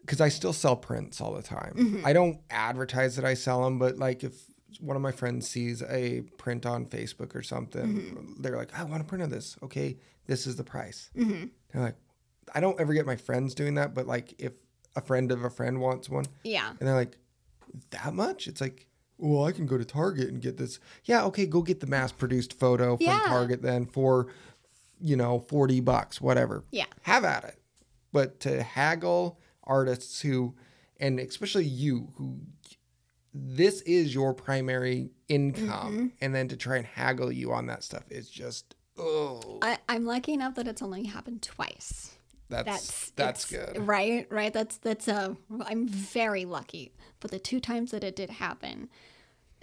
[0.08, 1.74] because I still sell prints all the time.
[1.76, 2.06] Mm-hmm.
[2.06, 4.34] I don't advertise that I sell them, but like if
[4.80, 8.42] one of my friends sees a print on Facebook or something, Mm-hmm.
[8.42, 11.10] they're like, "I want a print of this." Okay, this is the price.
[11.14, 11.46] Mm-hmm.
[11.72, 11.96] They're like,
[12.54, 14.52] I don't ever get my friends doing that, but like if
[14.96, 16.70] a friend of a friend wants one, Yeah.
[16.70, 17.18] and they're like,
[17.90, 18.48] that much?
[18.48, 18.86] It's like,
[19.18, 20.80] well, I can go to Target and get this.
[21.04, 23.24] Yeah, okay, go get the mass produced photo from Yeah.
[23.26, 24.28] Target then for,
[25.00, 26.64] you know, 40 bucks, whatever.
[26.70, 26.86] Yeah.
[27.02, 27.58] Have at it.
[28.12, 29.38] But to haggle
[29.68, 30.54] artists who,
[30.98, 32.38] and especially you, who
[33.34, 36.06] this is your primary income, Mm-hmm.
[36.20, 40.04] and then to try and haggle you on that stuff is just, oh, I, I'm
[40.06, 42.16] lucky enough that it's only happened twice.
[42.48, 43.86] that's That's that's, good.
[43.86, 44.52] Right, right.
[44.52, 45.36] That's that's a.
[45.66, 46.92] I'm very lucky.
[47.20, 48.88] But the two times that it did happen,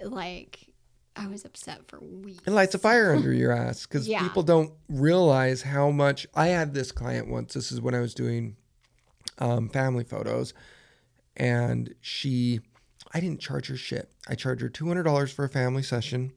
[0.04, 0.68] like
[1.16, 2.44] I was upset for weeks.
[2.46, 4.22] It lights a fire under your ass because Yeah.
[4.22, 6.28] people don't realize how much.
[6.36, 7.54] I had this client once.
[7.56, 8.56] This is when I was doing
[9.40, 10.54] um, family photos,
[11.36, 12.62] and she,
[13.14, 14.12] I didn't charge her shit.
[14.28, 16.32] I charged her two hundred dollars for a family session,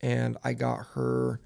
[0.00, 1.40] and I got her,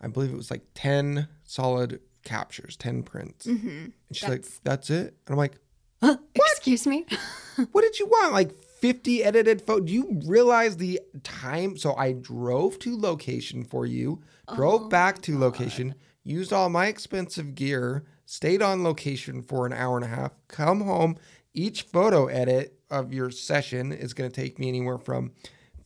[0.00, 3.46] I believe it was like ten solid captures, ten prints.
[3.46, 3.68] Mm-hmm.
[3.68, 5.58] And she's like, "That's it," and I'm like,
[6.00, 6.20] "What?
[6.64, 7.04] Excuse me.
[7.72, 8.32] what did you want?
[8.32, 9.86] Like 50 edited photos?
[9.86, 11.76] Do you realize the time?
[11.76, 14.22] So I drove to location for you,
[14.54, 19.96] drove back to location, used all my expensive gear, stayed on location for an hour
[19.96, 21.16] and a half, come home.
[21.52, 25.32] Each photo edit of your session is going to take me anywhere from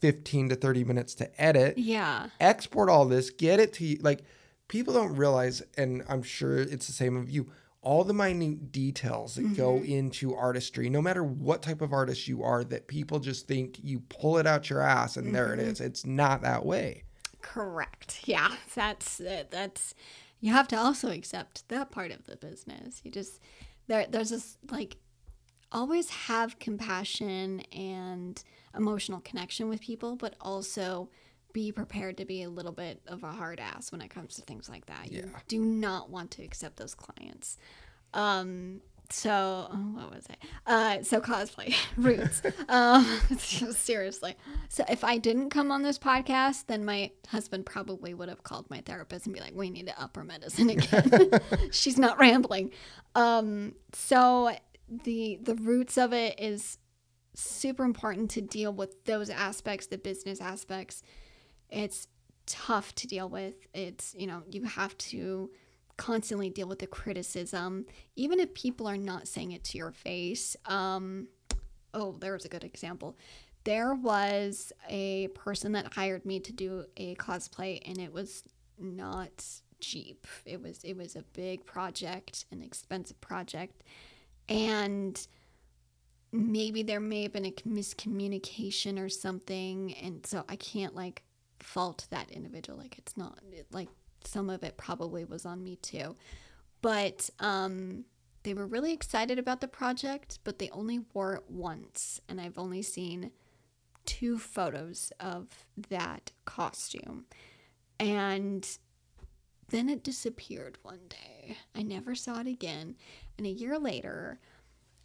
[0.01, 2.29] 15 to 30 minutes to edit yeah.
[2.41, 3.99] export all this, get it to you.
[4.01, 4.23] Like
[4.69, 7.51] people don't realize, and I'm sure it's the same of you.
[7.81, 9.93] All the minute details that go mm-hmm.
[9.93, 14.01] into artistry, no matter what type of artist you are, that people just think you
[14.09, 15.71] pull it out your ass and there it mm-hmm.
[15.71, 15.81] is.
[15.81, 17.05] It's not that way.
[17.41, 18.21] Correct.
[18.25, 18.53] Yeah.
[18.75, 19.23] That's.
[19.51, 19.95] That's.
[20.41, 23.01] You have to also accept that part of the business.
[23.05, 23.41] You just
[23.87, 24.07] there.
[24.09, 24.97] There's this like.
[25.71, 28.43] always have compassion and
[28.75, 31.11] emotional connection with people, but also
[31.53, 34.43] be prepared to be a little bit of a hard ass when it comes to
[34.43, 35.13] things like that.
[35.13, 35.41] You Yeah.
[35.47, 37.59] do not want to accept those clients.
[38.15, 38.81] Um,
[39.11, 40.37] so what was it?
[40.67, 42.43] Uh, so cosplay roots.
[42.69, 43.05] um,
[43.39, 44.37] seriously.
[44.69, 48.69] So if I didn't come on this podcast, then my husband probably would have called
[48.71, 51.31] my therapist and be like, "We need to up her medicine again.
[51.71, 52.73] She's not rambling."
[53.15, 54.55] Um, so
[54.89, 56.79] the the roots of it is
[57.35, 61.03] super important to deal with those aspects, the business aspects.
[61.71, 62.09] It's
[62.47, 63.55] tough to deal with.
[63.75, 65.51] It's, you know, you have to
[65.99, 67.85] constantly deal with the criticism,
[68.17, 70.57] even if people are not saying it to your face.
[70.65, 71.29] Um,
[71.93, 73.19] oh, there's a good example.
[73.65, 78.45] There was a person that hired me to do a cosplay, and it was
[78.79, 79.45] not
[79.81, 80.27] cheap.
[80.47, 83.83] It was it was a big project, an expensive project,
[84.49, 85.27] and
[86.33, 91.23] maybe there may have been a miscommunication or something and so i can't like
[91.59, 93.39] fault that individual like it's not
[93.73, 93.89] like
[94.29, 96.17] some of it probably was on me too.
[96.83, 98.05] But um
[98.45, 102.57] they were really excited about the project but they only wore it once and i've
[102.57, 103.31] only seen
[104.09, 107.27] two photos of that costume.
[108.01, 108.67] And
[109.69, 111.59] then it disappeared one day.
[111.75, 112.97] I never saw it again.
[113.37, 114.41] And a year later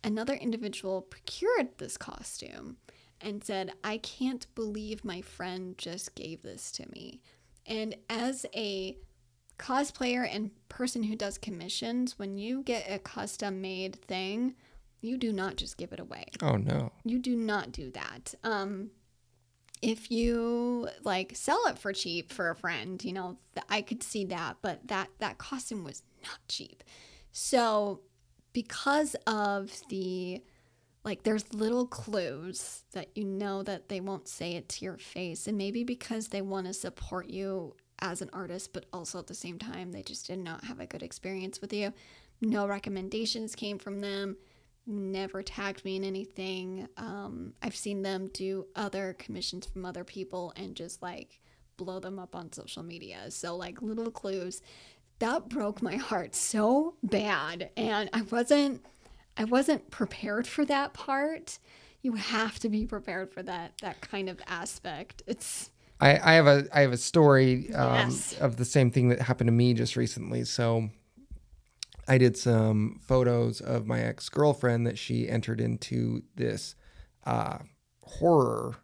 [0.05, 2.77] another individual procured this costume
[3.19, 7.19] and said, I can't believe my friend just gave this to me.
[7.65, 8.97] And as a
[9.63, 14.55] cosplayer and person who does commissions, when you get a custom made thing,
[15.01, 16.25] you do not just give it away.
[16.41, 16.91] Oh no.
[17.05, 18.33] You do not do that.
[18.43, 18.91] Um,
[19.81, 24.03] if you like sell it for cheap for a friend, you know, th- I could
[24.03, 26.83] see that, but that that costume was not cheap.
[27.31, 28.01] So
[28.53, 30.41] because of the
[31.03, 35.47] like there's little clues that you know that they won't say it to your face
[35.47, 39.33] and maybe because they want to support you as an artist but also at the
[39.33, 41.91] same time they just did not have a good experience with you.
[42.41, 44.37] No recommendations came from them
[44.85, 46.87] never tagged me in anything.
[46.97, 51.39] Um, i've seen them do other commissions from other people and just like
[51.77, 53.31] blow them up on social media.
[53.31, 54.61] So like little clues.
[55.19, 58.85] That broke my heart so bad and i wasn't
[59.37, 61.59] i wasn't prepared for that part.
[62.01, 65.23] You have to be prepared for that that kind of aspect.
[65.27, 65.69] It's
[66.01, 68.37] I, I have a I have a story um, Yes.
[68.39, 70.43] of the same thing that happened to me just recently.
[70.43, 70.89] So
[72.07, 76.75] I did some photos of my ex girlfriend that she entered into this
[77.25, 77.59] uh,
[78.03, 78.75] horror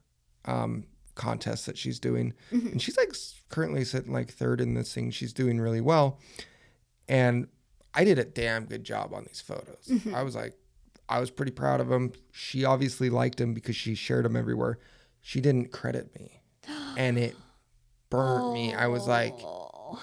[0.46, 3.14] um, contest that she's doing, and she's like
[3.50, 5.12] currently sitting like third in this thing.
[5.12, 6.20] She's doing really well,
[7.10, 7.48] and
[7.94, 9.92] I did a damn good job on these photos.
[10.14, 10.54] I was like,
[11.10, 12.14] I was pretty proud of them.
[12.32, 14.80] She obviously liked them because she shared them everywhere.
[15.20, 16.39] She didn't credit me,
[16.98, 17.36] and it
[18.10, 18.74] burnt me.
[18.74, 20.02] I was like, oh,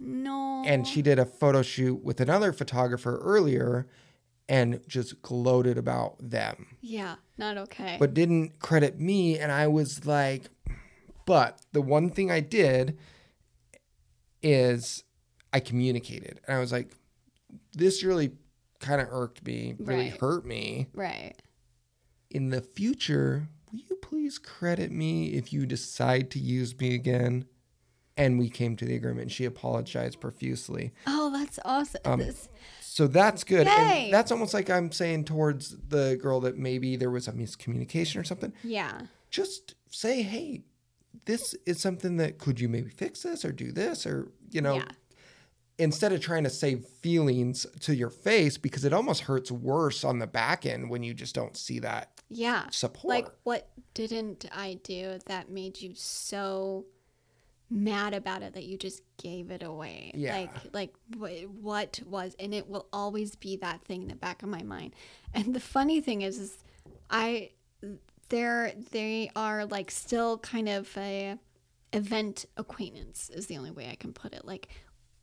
[0.00, 0.62] no.
[0.66, 3.86] And she did a photo shoot with another photographer earlier
[4.48, 6.76] and just gloated about them.
[6.80, 7.96] Yeah not okay.
[7.98, 10.44] But didn't credit me and i was like
[11.26, 12.96] but the one thing i did
[14.42, 15.04] is
[15.52, 16.40] i communicated.
[16.46, 16.94] And i was like
[17.72, 18.32] this really
[18.80, 20.20] kind of irked me really Right.
[20.20, 21.34] hurt me right.
[22.30, 23.48] in the future
[24.08, 27.44] please credit me if you decide to use me again
[28.16, 32.48] and we came to the agreement and she apologized profusely oh that's awesome Um, This-
[32.80, 33.66] So that's good.
[33.66, 34.04] Yay.
[34.06, 38.18] And that's almost like I'm saying towards the girl that maybe there was a miscommunication
[38.18, 38.52] or something.
[38.64, 40.62] yeah Just say, hey,
[41.26, 44.76] this is something that could you maybe fix this or do this or, you know,
[44.76, 44.88] Yeah.
[45.78, 50.18] instead of trying to save feelings to your face because it almost hurts worse on
[50.18, 53.08] the back end when you just don't see that yeah support.
[53.08, 56.86] Like, what didn't I do that made you so
[57.70, 60.12] mad about it that you just gave it away?
[60.14, 60.36] Yeah.
[60.36, 64.42] Like, like wh- what was, and it will always be that thing in the back
[64.42, 64.94] of my mind.
[65.34, 66.58] And the funny thing is, is
[67.10, 67.50] I,
[68.28, 71.38] they're, they are like still kind of a
[71.92, 74.44] event acquaintance is the only way I can put it.
[74.44, 74.68] Like,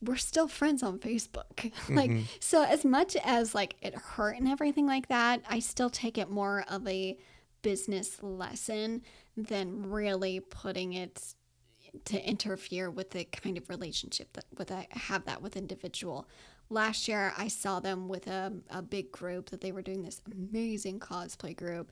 [0.06, 1.72] we're still friends on Facebook.
[1.90, 2.24] like, mm-hmm.
[2.40, 6.30] so as much as like it hurt and everything like that, I still take it
[6.30, 7.18] more of a
[7.62, 9.02] business lesson
[9.36, 11.36] than really putting it
[12.06, 16.28] to interfere with the kind of relationship that with I have that with individual.
[16.70, 20.22] Last year, I saw them with a, a big group that they were doing this
[20.32, 21.92] amazing cosplay group,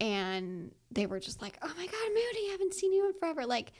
[0.00, 3.46] and they were just like, "Oh my god, Moody, I haven't seen you in forever!"
[3.46, 3.72] Like,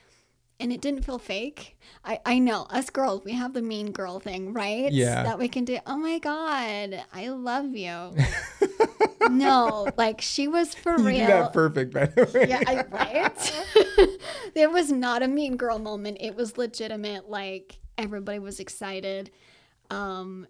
[0.60, 1.78] and it didn't feel fake.
[2.04, 4.92] I I know us girls, we have the mean girl thing, right?
[4.92, 5.22] Yeah.
[5.24, 5.78] that we can do.
[5.86, 8.12] Oh my god, I love you.
[9.30, 11.26] no, like she was for You real.
[11.26, 12.48] that perfect, by the way.
[12.48, 13.66] yeah, I, right.
[14.54, 16.18] it was not a mean girl moment.
[16.20, 17.28] It was legitimate.
[17.28, 19.30] Like everybody was excited.
[19.90, 20.46] Um,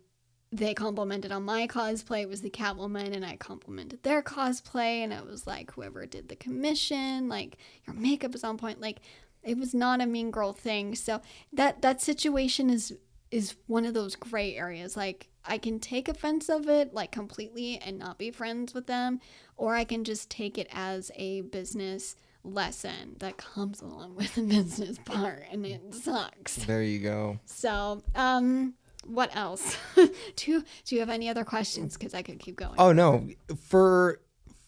[0.50, 2.22] they complimented on my cosplay.
[2.22, 5.04] It was the Catwoman, and I complimented their cosplay.
[5.04, 8.80] And it was like whoever did the commission, like your makeup is on point.
[8.80, 9.00] Like
[9.42, 10.94] it was not a mean girl thing.
[10.94, 11.20] So
[11.52, 12.94] that that situation is
[13.30, 14.96] is one of those gray areas.
[14.96, 19.20] Like I can take offense of it like completely and not be friends with them,
[19.56, 24.42] or I can just take it as a business lesson that comes along with the
[24.48, 26.56] business part and it sucks.
[26.56, 27.38] There you go.
[27.46, 28.74] So, um
[29.06, 29.76] what else?
[30.36, 32.74] do you, do you have any other questions cuz I could keep going.
[32.78, 34.20] Oh no, for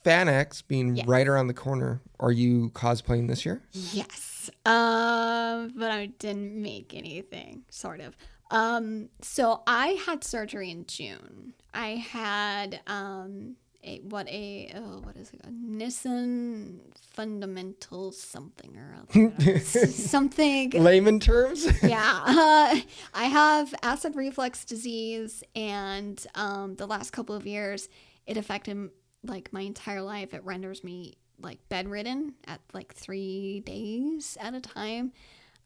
[0.05, 1.07] FanX being Yes.
[1.07, 3.63] right around the corner, are you cosplaying this year?
[3.73, 4.51] Yes.
[4.65, 8.17] Um, but I didn't make anything, sort of.
[8.51, 11.53] Um, so I had surgery in June.
[11.73, 15.41] I had um a what a oh, what is it?
[15.45, 19.61] A Nissen fundamental something or other.
[19.61, 21.67] something Layman terms?
[21.83, 22.81] yeah uh,
[23.15, 27.89] i have acid reflux disease and um, the last couple of years
[28.27, 28.91] it affected
[29.25, 34.61] like my entire life it renders me like bedridden at like three days at a
[34.61, 35.13] time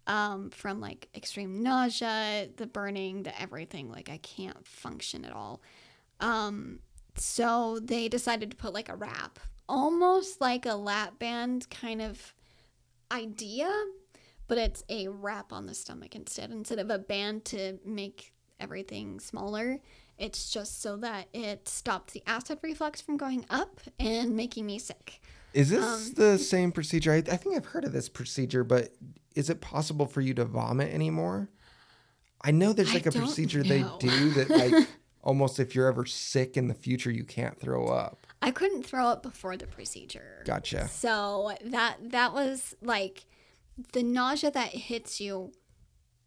[0.07, 5.61] um, from like extreme nausea the burning the everything like i can't function at all
[6.21, 6.79] um,
[7.17, 12.35] so they decided to put like a wrap almost like a lap band kind of
[13.11, 13.71] idea
[14.47, 16.51] but it's a wrap on the stomach instead.
[16.51, 19.81] Instead of a band to make everything smaller,
[20.19, 24.79] it's just so that it stops the acid reflux from going up and making me
[24.79, 25.21] sick.
[25.53, 27.13] Is this Um, the same procedure?
[27.13, 28.95] I, I think I've heard of this procedure, but
[29.35, 31.49] is it possible for you to vomit anymore?
[32.43, 33.69] I know there's like a procedure know.
[33.99, 34.89] they do that, like,
[35.23, 38.27] almost if you're ever sick in the future, you can't throw up.
[38.43, 40.43] I couldn't throw up before the procedure.
[40.45, 40.89] Gotcha.
[40.89, 43.25] So that that was like
[43.93, 45.53] the nausea that hits you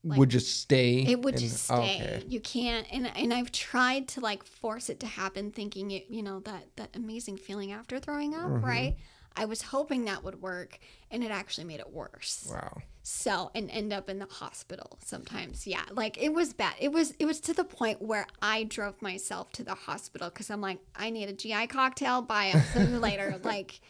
[0.03, 0.99] Like, would just stay.
[1.06, 2.24] it would and- just oh, stay okay.
[2.30, 6.24] you can't and and i've tried to like force it to happen thinking it you
[6.24, 8.65] know that that amazing feeling after throwing up Mm-hmm.
[8.65, 8.95] right
[9.36, 10.80] i was hoping that would work
[11.11, 12.78] and it actually made it worse Wow.
[13.03, 17.11] so and end up in the hospital sometimes yeah like it was bad it was
[17.19, 20.80] it was to the point where i drove myself to the hospital because i'm like
[20.95, 22.26] i need a gi cocktail
[22.74, 23.82] see you later like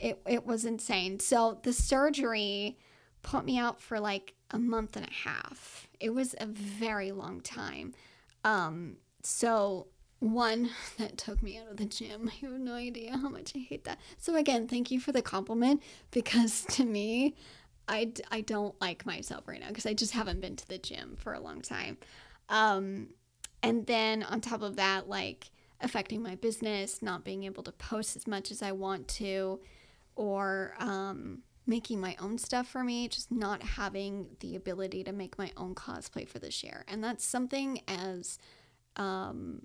[0.00, 2.78] it, it was insane so the surgery
[3.22, 5.88] put me out for like a month and a half.
[6.00, 7.94] It was a very long time.
[8.44, 9.86] Um so
[10.18, 13.58] one that took me out of the gym i have no idea how much i
[13.58, 13.98] hate that.
[14.18, 17.34] So again thank you for the compliment because to me
[17.88, 21.16] I, I don't like myself right now because I just haven't been to the gym
[21.18, 21.98] for a long time.
[22.48, 23.08] Um,
[23.62, 25.50] and then on top of that, like
[25.80, 29.60] affecting my business, not being able to post as much as I want to,
[30.16, 35.38] or um, making my own stuff for me, just not having the ability to make
[35.38, 36.84] my own cosplay for this year.
[36.88, 38.38] And that's something as
[38.96, 39.62] um,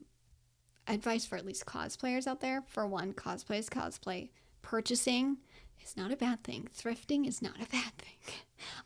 [0.88, 2.64] advice for at least cosplayers out there.
[2.68, 4.30] For one, cosplay is cosplay.
[4.62, 5.38] Purchasing
[5.84, 6.68] is not a bad thing.
[6.78, 8.36] Thrifting is not a bad thing.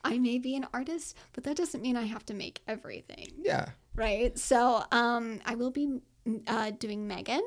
[0.03, 3.69] I may be an artist, but that doesn't mean I have to make everything, Yeah.
[3.95, 4.37] right?
[4.37, 5.99] So, um, I will be
[6.47, 7.41] uh, doing Megan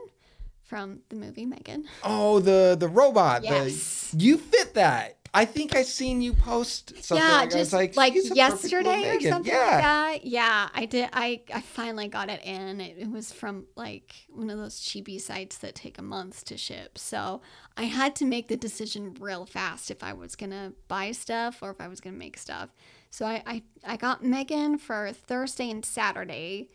[0.63, 1.85] from the movie Megan.
[2.03, 3.43] Oh, the the robot.
[3.43, 4.15] the- Yes.
[4.19, 5.19] you fit that.
[5.37, 7.57] I think I seen you post something yeah, like, that.
[7.57, 9.59] I was just like, like, "She's a perfect little yesterday or Megan." something yeah.
[9.59, 10.25] like that.
[10.25, 11.09] Yeah, I did.
[11.13, 12.81] I I finally got it in.
[12.81, 16.57] It, it was from like one of those chibi sites that take a month to
[16.57, 16.99] ship.
[16.99, 17.43] So
[17.77, 21.71] I had to make the decision real fast if I was gonna buy stuff or
[21.71, 22.71] if I was gonna make stuff.
[23.11, 26.69] So I I, I got Megan for Thursday and Saturday.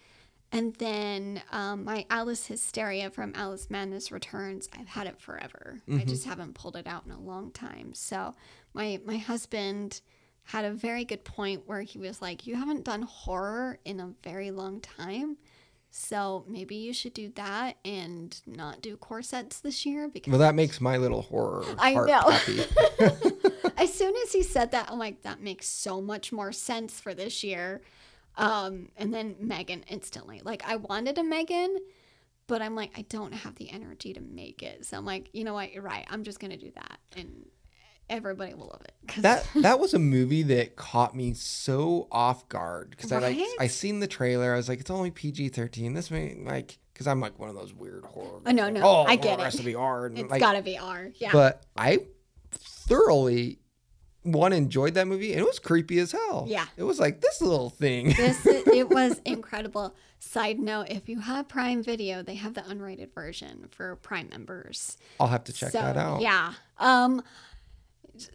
[0.51, 5.79] And then um, my Alice Hysteria from Alice Madness Returns, I've had it forever.
[5.91, 7.93] I just haven't pulled it out in a long time.
[7.93, 8.33] So
[8.73, 10.01] my my husband
[10.45, 14.13] had a very good point where he was like, "You haven't done horror in a
[14.23, 15.37] very long time,
[15.91, 20.55] so maybe you should do that and not do corsets this year because." Well, that
[20.55, 22.21] makes my little horror I heart know.
[22.21, 22.63] happy.
[23.77, 27.13] as soon as he said that, I'm like, that makes so much more sense for
[27.13, 27.81] this year.
[28.39, 30.41] Um, and then Megan instantly.
[30.43, 31.77] Like I wanted a Megan,
[32.47, 34.85] but I'm like, I don't have the energy to make it.
[34.85, 36.07] So I'm like, you know what, you're right.
[36.09, 36.99] I'm just gonna do that.
[37.17, 37.45] And
[38.09, 39.21] everybody will love it.
[39.21, 43.67] that that was a movie that caught me so off guard because I like I
[43.67, 44.53] seen the trailer.
[44.53, 45.93] I was like, it's only PG thirteen.
[45.93, 48.41] This may like because I'm like one of those weird horror.
[48.45, 49.43] Oh, no, no, like, oh, I get it.
[49.43, 50.11] has to be hard.
[50.11, 51.09] and, it's like, gotta be R.
[51.15, 51.31] Yeah.
[51.33, 51.99] But I
[52.51, 53.59] thoroughly
[54.23, 56.45] one enjoyed that movie and it was creepy as hell.
[56.47, 56.65] Yeah.
[56.77, 58.07] It was like this little thing.
[58.13, 59.95] This it was incredible.
[60.19, 64.97] Side note: If you have Prime Video, they have the unrated version for Prime members.
[65.19, 66.19] I'll have to check so that out.
[66.21, 66.53] yeah.
[66.77, 67.21] Um,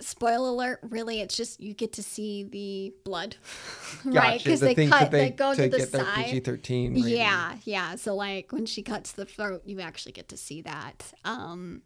[0.00, 3.36] spoiler alert: Really, it's just you get to see the blood,
[4.06, 4.42] right?
[4.42, 6.26] Because The they cut, that they, go to to the side.
[6.26, 6.92] PG-13.
[7.06, 7.96] Yeah, yeah.
[7.96, 11.12] So like when she cuts the throat, you actually get to see that.
[11.26, 11.82] Um,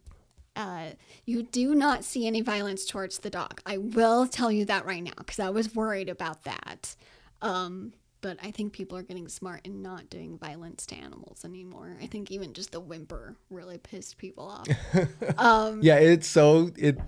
[0.59, 0.91] uh,
[1.25, 3.61] you do not see any violence towards the dog.
[3.65, 6.95] I will tell you that right now because I was worried about that.
[7.41, 11.97] Um, but I think people are getting smart and not doing violence to animals anymore.
[12.01, 14.69] I think even just the whimper really pissed people off.
[15.37, 17.01] um, Yeah, it's so it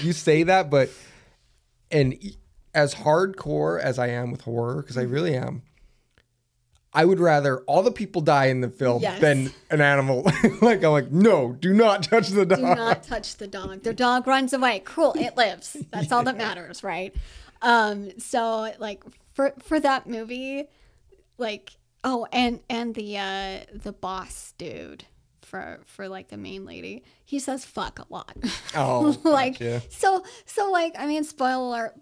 [0.00, 0.96] you say that, but
[1.90, 2.18] and
[2.74, 5.12] as hardcore as I am with horror, because I Mm-hmm.
[5.12, 5.62] really am,
[6.94, 9.20] I would rather all the people die in the film Yes.
[9.20, 10.22] than an animal.
[10.62, 12.58] like I'm like, no, do not touch the dog.
[12.60, 13.82] do not touch the dog.
[13.82, 14.82] The dog runs away.
[14.84, 15.76] Cool, it lives.
[15.90, 17.14] That's all that matters, right?
[17.62, 19.02] Um, so like
[19.32, 20.64] for for that movie,
[21.38, 21.72] like
[22.04, 25.04] oh, and and the uh the boss dude
[25.42, 28.36] for for like the main lady, he says fuck a lot.
[28.76, 29.82] Oh, like gotcha.
[29.90, 31.94] so so like I mean spoiler alert,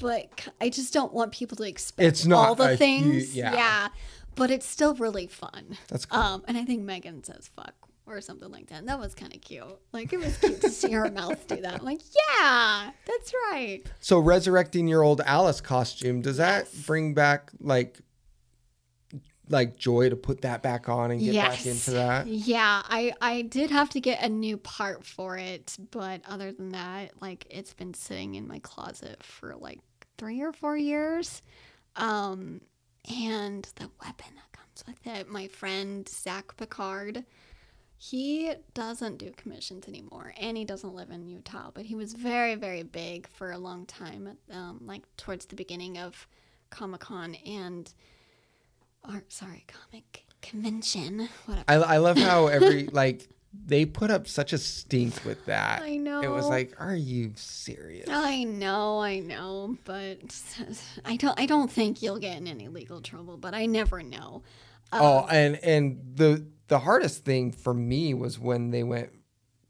[0.00, 3.36] but I just don't want people to expect It's not all the things.
[3.36, 3.54] yeah.
[3.54, 3.88] yeah,
[4.36, 5.76] but it's still really fun.
[5.88, 6.20] That's cool.
[6.20, 7.74] Um, and I think Megan says fuck
[8.06, 8.78] or something like that.
[8.78, 9.64] And that was kind of cute.
[9.92, 11.80] Like it was cute to see her mouth do that.
[11.80, 12.00] I'm like,
[12.38, 13.82] yeah, that's right.
[14.00, 17.98] So resurrecting your old Alice costume, does that bring back like
[19.48, 22.26] like joy to put that back on and get back into that?
[22.26, 26.70] Yeah, I I did have to get a new part for it, but other than
[26.70, 29.80] that, like it's been sitting in my closet for like
[30.18, 31.42] 3 or 4 years.
[31.96, 32.60] Um
[33.10, 37.24] and the weapon that comes with it, my friend Zach Picard,
[37.98, 42.54] he doesn't do commissions anymore and he doesn't live in Utah, but he was very
[42.54, 46.26] very big for a long time um like towards the beginning of
[46.70, 47.92] Comic-Con and
[49.08, 51.28] or sorry, comic convention.
[51.46, 51.64] Whatever.
[51.68, 53.28] I, I love how every like
[53.64, 55.82] they put up such a stink with that.
[55.82, 56.20] I know.
[56.22, 58.08] It was like, are you serious?
[58.08, 60.18] I know, I know, but
[61.04, 61.38] I don't.
[61.40, 64.42] I don't think you'll get in any legal trouble, but I never know.
[64.92, 69.10] oh, um, and and the the hardest thing for me was when they went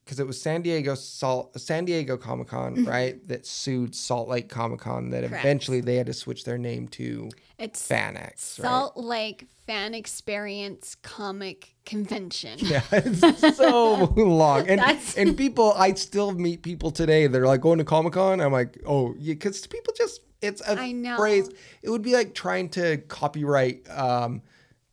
[0.06, 3.26] because it was San Diego Salt San Diego Comic Con, right?
[3.26, 5.10] That sued Salt Lake Comic Con.
[5.10, 5.30] That Mm-hmm.
[5.30, 5.44] Correct.
[5.44, 7.28] eventually they had to switch their name to
[7.58, 8.14] It's FanX.
[8.22, 8.68] Right?
[8.68, 12.56] Salt Lake Fan Experience Comic Convention.
[12.60, 17.26] Yeah, it's so long, and That's- and people, I still meet people today.
[17.26, 18.40] They're like going to Comic Con.
[18.40, 21.16] I'm like, oh, yeah, because people just it's a I know.
[21.16, 21.50] phrase.
[21.82, 24.42] It would be like trying to copyright um,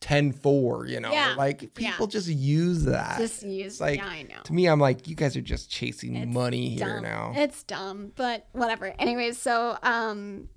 [0.04, 1.90] 10-4, You know, Yeah, like yeah.
[1.92, 3.18] people just use that.
[3.18, 3.80] Just use.
[3.80, 4.40] Like yeah, I know.
[4.44, 7.32] to me, I'm like, you guys are just chasing money here now.
[7.34, 8.92] It's dumb, but whatever.
[8.98, 10.48] Anyways, so um,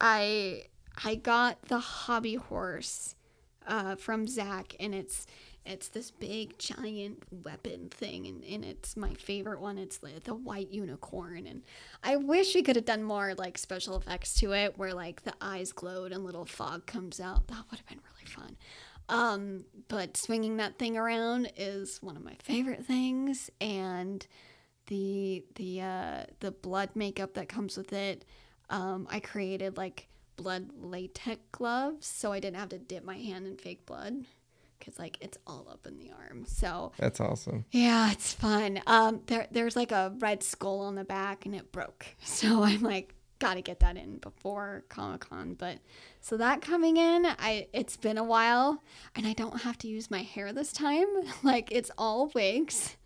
[0.00, 0.64] I
[1.04, 3.14] I got the hobby horse
[3.66, 5.26] uh, from Zach, and it's
[5.64, 9.78] it's this big giant weapon thing, and, and it's my favorite one.
[9.78, 11.62] It's the, the white unicorn, and
[12.02, 15.32] I wish we could have done more like special effects to it, where like the
[15.40, 17.46] eyes glowed and little fog comes out.
[17.46, 18.56] That would have been really fun.
[19.08, 24.26] Um, but swinging that thing around is one of my favorite things, and
[24.86, 28.24] the the uh, the blood makeup that comes with it.
[28.70, 33.46] Um, I created like blood latex gloves, so I didn't have to dip my hand
[33.46, 34.24] in fake blood
[34.78, 36.44] because like it's all up in the arm.
[36.46, 37.64] So That's awesome.
[37.70, 38.80] yeah, it's fun.
[38.86, 42.06] Um, there there's like a red skull on the back, and it broke.
[42.24, 45.54] So I'm like, gotta get that in before Comic Con.
[45.54, 45.78] But
[46.22, 48.80] so that coming in, I it's been a while,
[49.16, 51.06] and I don't have to use my hair this time.
[51.42, 52.96] Like it's all wigs.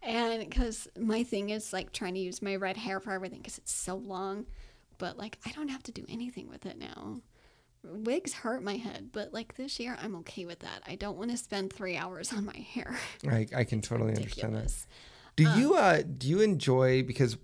[0.00, 3.58] And because my thing is like trying to use my red hair for everything because
[3.58, 4.46] it's so long,
[4.98, 7.20] but like I don't have to do anything with it now.
[7.82, 10.82] Wigs hurt my head, but like this year I'm okay with that.
[10.86, 12.96] I don't want to spend three hours on my hair.
[13.28, 14.72] I, I can totally understand that.
[15.34, 17.36] Do you uh do you enjoy because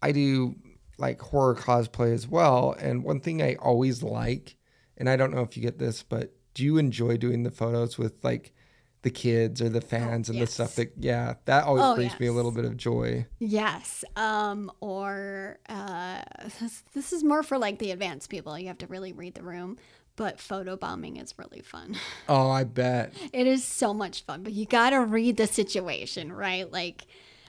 [0.00, 0.54] I do
[0.98, 4.56] like horror cosplay as well and one thing I always like
[4.96, 7.98] and I don't know if you get this but do you enjoy doing the photos
[7.98, 8.52] with like
[9.02, 12.26] the kids or the fans and the stuff that yeah that always Oh, brings me
[12.28, 13.26] a little bit of joy.
[13.40, 14.04] Yes.
[14.14, 16.22] Um, or uh,
[16.60, 18.56] this, this is more for like the advanced people.
[18.56, 19.76] You have to really read the room.
[20.14, 21.96] But photo bombing is really fun.
[22.28, 23.14] Oh, I bet.
[23.32, 26.70] It is so much fun, but you gotta read the situation, right?
[26.70, 27.06] Like,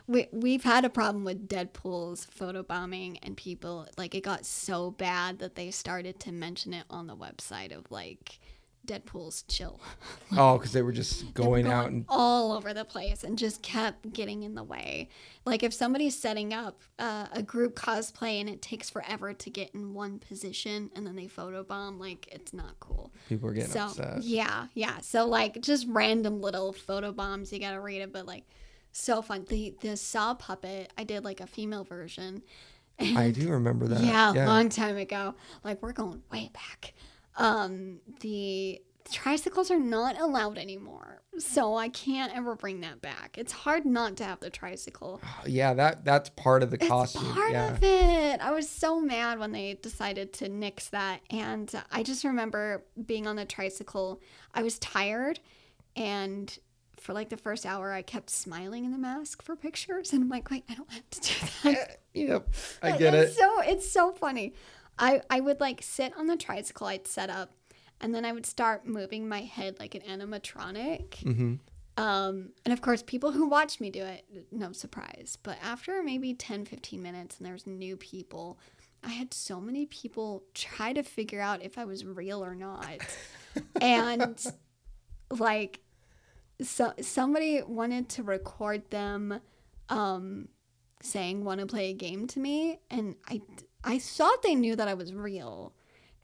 [0.07, 4.91] we we've had a problem with Deadpool's photo bombing, and people like it got so
[4.91, 8.39] bad that they started to mention it on the website of like
[8.85, 9.79] Deadpool's chill.
[10.35, 13.61] Oh, because they were just were going out and all over the place and just
[13.61, 15.09] kept getting in the way.
[15.45, 19.69] Like if somebody's setting up uh, a group cosplay and it takes forever to get
[19.75, 23.13] in one position and then they photobomb, like it's not cool.
[23.29, 24.23] people are getting so upset.
[24.23, 24.97] yeah, yeah.
[25.01, 28.45] So like just random little photo bombs, you gotta read it, but like
[28.93, 29.45] so fun.
[29.49, 32.43] The the saw puppet, I did like a female version.
[32.99, 34.01] I do remember that.
[34.01, 35.35] Yeah, a long time ago.
[35.63, 36.93] Like we're going way back.
[37.35, 43.35] Um, the tricycles are not allowed anymore, so I can't ever bring that back.
[43.37, 45.19] It's hard not to have the tricycle.
[45.47, 47.33] yeah, that that's part of the It's costume.
[47.33, 47.73] part yeah.
[47.73, 48.39] of it.
[48.41, 53.25] I was so mad when they decided to nix that, and I just remember being
[53.25, 54.21] on the tricycle.
[54.53, 55.39] I was tired,
[55.95, 56.55] and
[56.97, 60.29] for like the first hour, I kept smiling in the mask for pictures, and I'm
[60.29, 61.99] like, wait, I don't have to do that.
[62.13, 62.49] Yep,
[62.81, 63.39] I get it's it.
[63.39, 64.53] So it's so funny.
[64.99, 67.53] I I would like sit on the tricycle I'd set up,
[67.99, 71.15] and then I would start moving my head like an animatronic.
[71.23, 71.55] hmm
[71.95, 75.37] Um, and of course, people who watch me do it, no surprise.
[75.43, 78.57] But after maybe 10, 15 minutes, and there's new people,
[79.03, 82.99] I had so many people try to figure out if I was real or not.
[83.81, 84.43] and
[85.29, 85.81] like,
[86.63, 89.39] so somebody wanted to record them
[89.89, 90.47] um,
[91.01, 92.79] saying, want to play a game to me.
[92.89, 93.41] And I,
[93.83, 95.73] I thought they knew that I was real.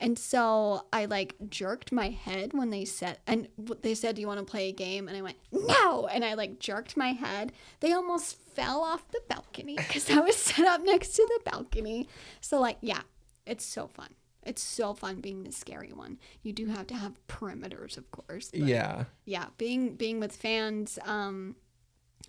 [0.02, 3.50] And so I like jerked my head when they said, and
[3.82, 5.10] they said, Do you want to play a game?
[5.10, 6.08] And I went, No.
[6.08, 7.52] And I like jerked my head.
[7.82, 12.08] They almost fell off the balcony because I was set up next to the balcony.
[12.40, 13.02] So, like, yeah,
[13.46, 14.10] it's so fun.
[14.50, 16.18] It's so fun being the scary one.
[16.44, 18.50] You do have to have perimeters, of course.
[18.52, 19.06] but Yeah.
[19.26, 21.56] yeah being being with fans um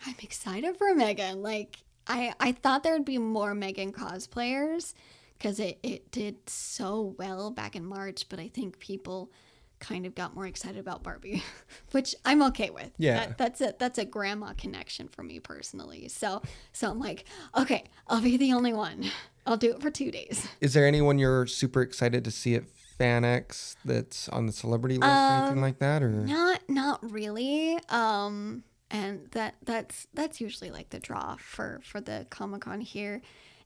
[0.07, 4.95] i'm excited for megan like i i thought there would be more megan cosplayers
[5.37, 9.31] because it it did so well back in march but i think people
[9.79, 11.43] kind of got more excited about barbie
[11.93, 13.27] which i'm okay with Yeah.
[13.27, 16.43] that, that's a that's a grandma connection for me personally so
[16.73, 17.25] so i'm like
[17.57, 19.05] okay i'll be the only one
[19.51, 22.63] i'll do it for two days Is there anyone you're super excited to see at
[22.99, 26.03] FanX that's on the celebrity list or anything Um, like that?
[26.03, 27.79] Or Not not really.
[27.89, 33.23] Um and that that's that's usually like the draw for for the Comic-Con here.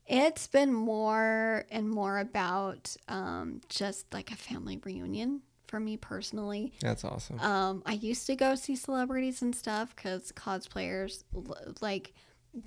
[0.06, 6.72] It's been more and more about um just like a family reunion for me personally.
[6.80, 7.40] that's awesome.
[7.40, 11.24] Um I used to go see celebrities and stuff cuz cosplayers
[11.80, 12.12] like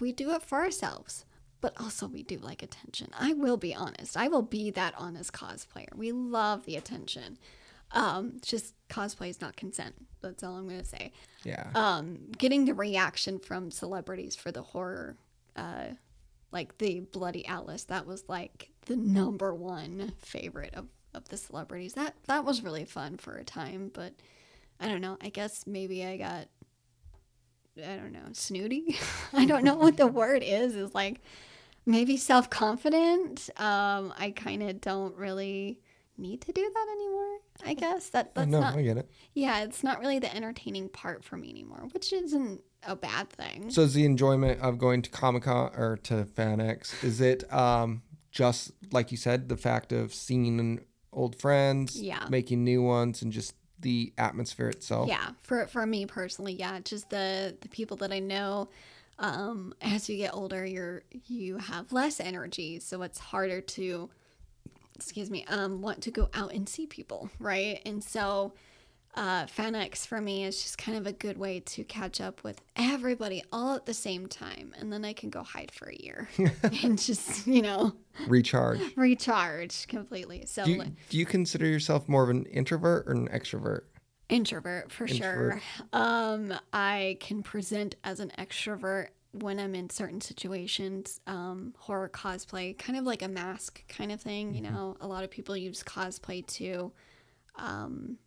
[0.02, 1.24] we do it for ourselves.
[1.60, 3.10] But also, we do like attention.
[3.18, 4.16] I will be honest.
[4.16, 5.96] I will be that honest cosplayer.
[5.96, 7.38] We love the attention.
[7.94, 9.96] Um, just cosplay is not consent.
[10.22, 11.12] That's all I'm gonna say.
[11.44, 11.70] yeah.
[11.74, 15.16] Um, getting the reaction from celebrities for the horror,
[15.56, 15.86] uh,
[16.52, 21.94] like the Bloody Alice, that was like the number one favorite of, of the celebrities.
[21.94, 24.14] That that was really fun for a time, but
[24.80, 25.18] I don't know.
[25.22, 26.48] I guess maybe I got
[27.78, 28.98] I don't know, snooty.
[29.34, 30.76] I don't know what the word is.
[30.76, 31.22] Is like
[31.88, 33.50] maybe self confident.
[33.58, 35.80] Um, I kind of don't really
[36.20, 37.38] need to do that anymore.
[37.66, 39.10] I guess that that's know, not I get it.
[39.34, 43.72] yeah, it's not really the entertaining part for me anymore, which isn't a bad thing.
[43.72, 48.04] So is the enjoyment of going to Comic Con or to FanX, is it um,
[48.32, 52.26] just like you said, the fact of seeing old friends, Yeah.
[52.30, 55.08] making new ones, and just the atmosphere itself?
[55.08, 58.70] Yeah, for for me personally, yeah, just the the people that I know.
[59.20, 64.10] Um, as you get older, you're you have less energy, so it's harder to,
[64.96, 67.82] excuse me, um, want to go out and see people, right?
[67.86, 68.54] And so,
[69.16, 72.62] uh, FanX for me is just kind of a good way to catch up with
[72.76, 76.30] everybody all at the same time, and then I can go hide for a year
[76.84, 77.94] and just you know
[78.28, 78.80] Recharge.
[78.96, 80.44] recharge completely.
[80.46, 83.82] So Do you, do you consider yourself more of an introvert or an extrovert?
[84.30, 85.62] Introvert for Introvert.
[85.78, 85.88] sure.
[85.94, 91.20] Um, I can present as an extrovert when I'm in certain situations.
[91.28, 94.54] Um, horror cosplay, kind of like a mask kind of thing.
[94.54, 96.92] You know, a lot of people use cosplay to,
[97.56, 98.18] um,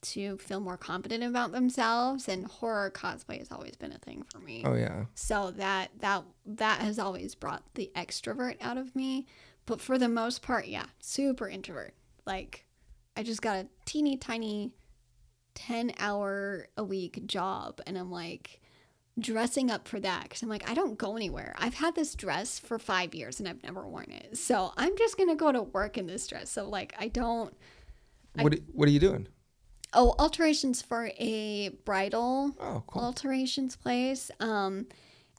[0.00, 4.38] to feel more confident about themselves, and horror cosplay has always been a thing for
[4.38, 4.62] me.
[4.64, 5.04] Oh yeah.
[5.14, 9.26] So that that that has always brought the extrovert out of me.
[9.66, 11.94] But for the most part, yeah, super introvert.
[12.26, 12.64] Like
[13.16, 14.72] I just got a teeny tiny
[15.58, 18.60] 10 hour a week job and I'm like
[19.18, 21.54] dressing up for that cuz I'm like I don't go anywhere.
[21.58, 24.38] I've had this dress for 5 years and I've never worn it.
[24.38, 26.50] So I'm just going to go to work in this dress.
[26.50, 27.52] So like I don't
[28.34, 29.26] What What are you doing?
[29.92, 33.02] Oh, alterations for a bridal Oh, cool.
[33.02, 34.30] alterations place.
[34.38, 34.86] Um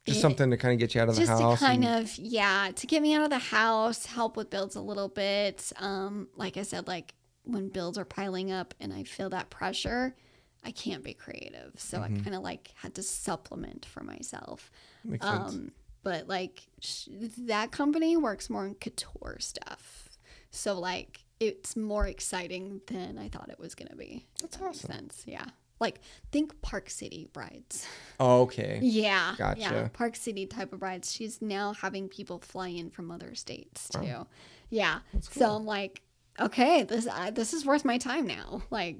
[0.05, 1.59] Just it- something to kind of get you out of the just house.
[1.59, 4.75] to kind and- of yeah to get me out of the house help with builds
[4.75, 7.13] a little bit um like i said like
[7.51, 10.15] when bills are piling up and I feel that pressure,
[10.63, 11.73] I can't be creative.
[11.77, 14.71] So I kind of like had to supplement for myself.
[15.03, 15.53] Makes sense.
[15.53, 15.71] Um,
[16.03, 17.07] but like sh-
[17.39, 20.09] that company works more in couture stuff.
[20.51, 24.25] So like it's more exciting than I thought it was gonna be.
[24.41, 24.91] That's that awesome.
[24.91, 25.23] Sense.
[25.25, 25.45] Yeah.
[25.79, 26.01] Like
[26.33, 27.87] think Park City brides.
[28.19, 28.79] Oh, okay.
[28.81, 29.35] Yeah.
[29.39, 29.53] Yeah.
[29.55, 29.91] Gotcha.
[29.93, 31.09] Park City type of brides.
[31.11, 34.27] She's now having people fly in from other states too.
[34.69, 34.99] Yeah.
[35.21, 36.01] So I'm like,
[36.39, 38.61] okay, this I, this is worth my time now.
[38.69, 38.97] Like,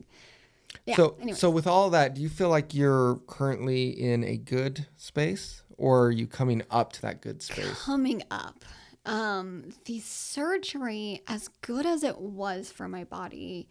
[0.86, 0.96] yeah.
[0.96, 1.38] so, anyway.
[1.38, 6.06] so with all that, do you feel like you're currently in a good space, or
[6.06, 7.84] are you coming up to that good space?
[7.84, 8.64] coming up
[9.06, 13.68] um the surgery as good as it was for my body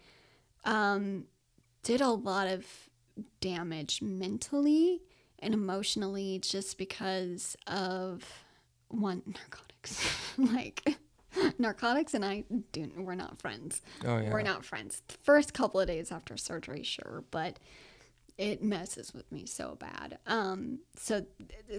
[0.65, 1.25] um
[1.83, 2.67] did a lot of
[3.41, 5.03] damage mentally
[5.41, 8.25] and emotionally just because of
[8.89, 10.97] one narcotics like
[11.59, 13.83] narcotics and i do we're not friends.
[14.05, 14.31] Oh yeah.
[14.33, 15.03] we're not friends.
[15.23, 17.59] First couple of days after surgery sure but
[18.37, 20.19] it messes with me so bad.
[20.27, 21.27] Um so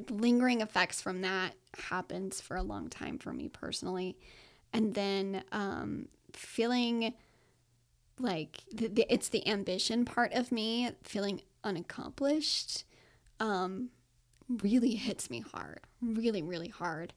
[0.09, 4.17] lingering effects from that happens for a long time for me personally.
[4.73, 7.13] And then um feeling
[8.19, 12.83] like the, the, it's the ambition part of me feeling unaccomplished
[13.39, 13.89] um
[14.49, 17.13] really hits me hard really really hard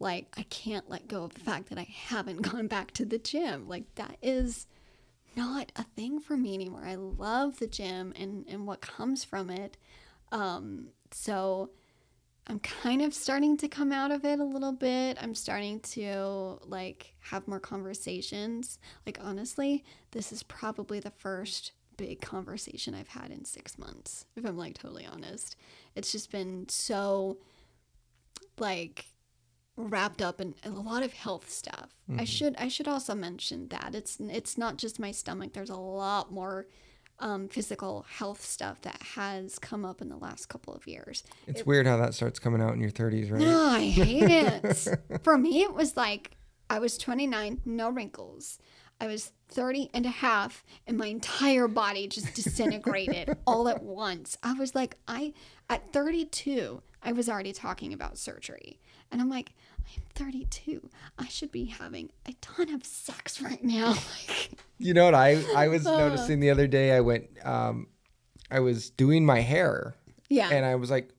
[0.00, 3.18] like i can't let go of the fact that i haven't gone back to the
[3.18, 3.68] gym.
[3.68, 4.66] Like that is
[5.36, 6.82] not a thing for me anymore.
[6.84, 9.76] I love the gym and and what comes from it.
[10.32, 11.70] Um so
[12.46, 15.18] i'm kind of starting to come out of it a little bit.
[15.20, 18.78] I'm starting to like have more conversations.
[19.06, 24.46] Like honestly this is probably the first big conversation i've had in six months if
[24.46, 25.56] i'm like totally honest.
[25.96, 27.38] It's just been so
[28.58, 29.06] like
[29.78, 31.90] wrapped up in a lot of health stuff.
[32.18, 35.52] I should I should also mention that it's it's not just my stomach.
[35.52, 36.66] There's a lot more
[37.20, 41.24] um, physical health stuff that has come up in the last couple of years.
[41.46, 43.40] It's weird how that starts coming out in your 30s, right?
[43.40, 44.88] No, I hate it.
[45.22, 46.36] For me, it was like
[46.70, 48.58] I was 29, no wrinkles.
[49.00, 54.36] I was 30 and a half, and my entire body just disintegrated all at once.
[54.42, 55.34] I was like, I,
[55.70, 58.80] at 32, I was already talking about surgery.
[59.10, 59.52] And I'm like,
[59.96, 60.88] I'm 32.
[61.18, 63.94] I should be having a ton of sex right now.
[64.80, 65.70] You know what I I Uh.
[65.70, 66.92] was noticing the other day?
[66.92, 67.88] I went, um,
[68.48, 69.96] I was doing my hair,
[70.28, 70.50] yeah.
[70.52, 71.10] and I was like,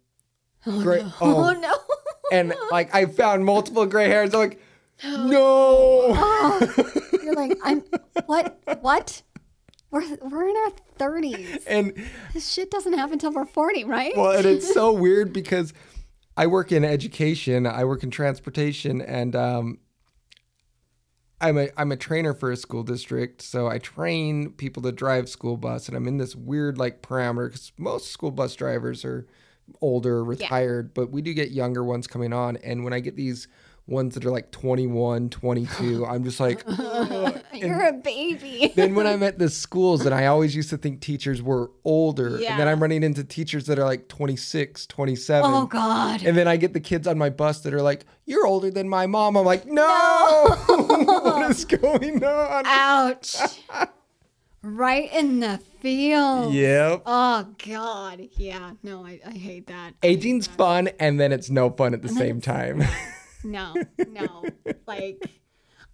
[0.63, 1.03] great.
[1.19, 1.73] oh, Oh, no.
[2.31, 4.33] and like I found multiple gray hairs.
[4.33, 4.61] I'm like,
[5.03, 6.13] no.
[6.15, 7.83] Oh, you're like, I'm,
[8.27, 8.61] what?
[8.79, 9.23] What?
[9.91, 11.63] We're, we're in our 30s.
[11.67, 11.93] and
[12.33, 14.15] This shit doesn't happen until we're 40, right?
[14.15, 15.73] well, and it's so weird because
[16.37, 19.79] I work in education, I work in transportation, and um,
[21.41, 25.29] I'm a I'm a trainer for a school district, so I train people to drive
[25.29, 29.27] school bus, and I'm in this weird like parameter because most school bus drivers are
[29.81, 33.47] older, retired, but we do get younger ones coming on, and when I get these
[33.89, 36.63] ones that are like 21, 22, I'm just like.
[37.53, 38.71] You're a baby.
[38.75, 42.35] then when I'm at the schools, and I always used to think teachers were older,
[42.35, 45.51] and then I'm running into teachers that are like 26, 27.
[45.51, 46.23] Oh God.
[46.23, 48.87] And then I get the kids on my bus that are like, "You're older than
[48.87, 53.37] my mom." I'm like, "No, what is going on?" Ouch.
[54.61, 56.53] right in the field.
[56.53, 57.03] Yep.
[57.05, 58.27] Oh God.
[58.33, 58.71] Yeah.
[58.83, 59.93] No, I, I hate that.
[60.03, 62.83] Aging's fun, and then it's no fun at the same time.
[63.43, 63.75] No,
[64.07, 64.49] no.
[64.87, 65.29] like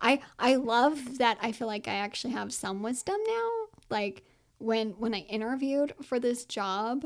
[0.01, 3.49] I I love that I feel like I actually have some wisdom now.
[3.89, 4.23] Like
[4.57, 7.05] when when I interviewed for this job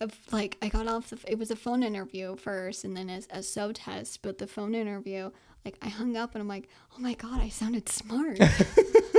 [0.00, 3.28] of like I got off the it was a phone interview first and then as
[3.30, 5.30] a so test, but the phone interview
[5.64, 8.38] like I hung up and I'm like, "Oh my god, I sounded smart."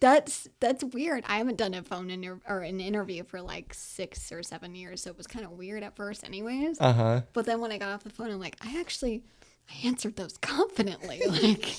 [0.00, 1.24] that's that's weird.
[1.28, 5.02] I haven't done a phone inter- or an interview for like 6 or 7 years,
[5.02, 6.78] so it was kind of weird at first anyways.
[6.80, 7.20] Uh huh.
[7.32, 9.22] But then when I got off the phone, I'm like, I actually,
[9.70, 11.22] I answered those confidently.
[11.26, 11.76] Like,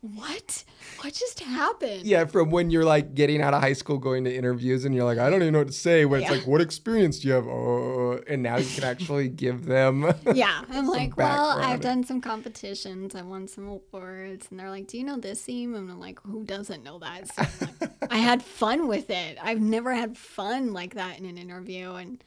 [0.00, 0.64] what?
[1.00, 2.04] What just happened?
[2.04, 5.04] Yeah, from when you're like getting out of high school, going to interviews, and you're
[5.04, 7.34] like, "I don't even know what to say." When it's like, "What experience do you
[7.34, 10.12] have?" Oh, and now you can actually give them.
[10.34, 14.86] Yeah, I'm like, well, I've done some competitions, I won some awards, and they're like,
[14.88, 18.18] "Do you know this theme?" And I'm like, "Who doesn't know that?" So like, I
[18.18, 19.38] had fun with it.
[19.42, 22.22] I've never had fun like that in an interview, and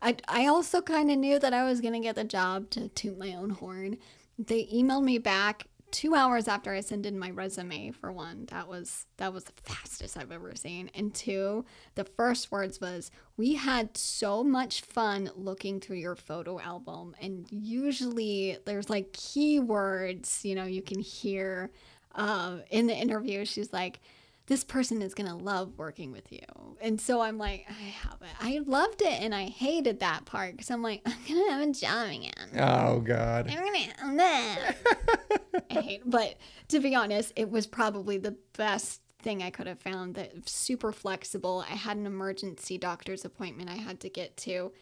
[0.00, 3.18] I I also kind of knew that I was gonna get the job to toot
[3.18, 3.98] my own horn.
[4.38, 7.90] They emailed me back two hours after I sent in my resume.
[7.90, 11.64] For one, that was that was the fastest I've ever seen, and two,
[11.94, 17.46] the first words was, "We had so much fun looking through your photo album." And
[17.50, 21.70] usually there's like keywords, you know, you can hear
[22.14, 23.44] uh, in the interview.
[23.44, 24.00] She's like.
[24.46, 26.40] This person is gonna love working with you.
[26.80, 28.28] And so I'm like, I have it.
[28.40, 31.72] I loved it and I hated that part because I'm like, I'm gonna have a
[31.72, 32.60] job again.
[32.60, 33.50] Oh God.
[33.50, 34.56] I'm gonna no.
[35.70, 36.36] I hate, but
[36.68, 40.16] to be honest, it was probably the best thing I could have found.
[40.16, 41.64] That super flexible.
[41.68, 44.72] I had an emergency doctor's appointment I had to get to,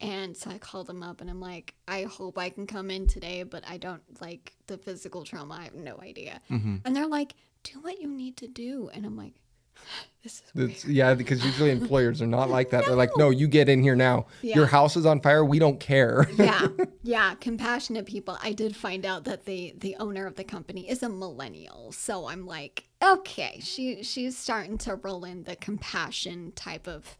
[0.00, 3.06] and so I called them up and I'm like, I hope I can come in
[3.06, 5.54] today, but I don't like the physical trauma.
[5.54, 6.40] I have no idea.
[6.50, 6.76] Mm-hmm.
[6.84, 8.90] And they're like, do what you need to do.
[8.92, 9.34] And I'm like,
[10.22, 10.84] this is.
[10.84, 12.86] Yeah, because usually employers are not like that.
[12.86, 14.26] They're like, no, you get in here now.
[14.42, 14.56] Yeah.
[14.56, 15.44] Your house is on fire.
[15.44, 16.28] We don't care.
[16.36, 16.68] yeah,
[17.02, 18.38] yeah, compassionate people.
[18.42, 22.28] I did find out that the the owner of the company is a millennial, so
[22.28, 27.16] I'm like, okay, she she's starting to roll in the compassion type of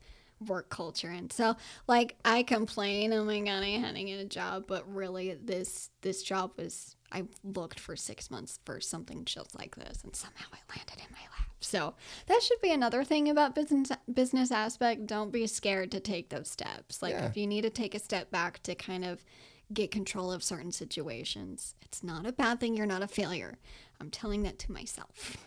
[0.47, 1.57] work culture, and so
[1.87, 6.53] like I complain, oh my god, I'm having a job, but really this this job
[6.57, 10.97] was I looked for six months for something just like this, and somehow it landed
[10.99, 11.49] in my lap.
[11.61, 11.95] So
[12.27, 15.07] that should be another thing about business business aspect.
[15.07, 17.03] Don't be scared to take those steps.
[17.03, 17.27] Like Yeah.
[17.27, 19.25] if you need to take a step back to kind of
[19.73, 22.77] get control of certain situations, it's not a bad thing.
[22.77, 23.59] You're not a failure.
[24.01, 25.37] I'm telling that to myself.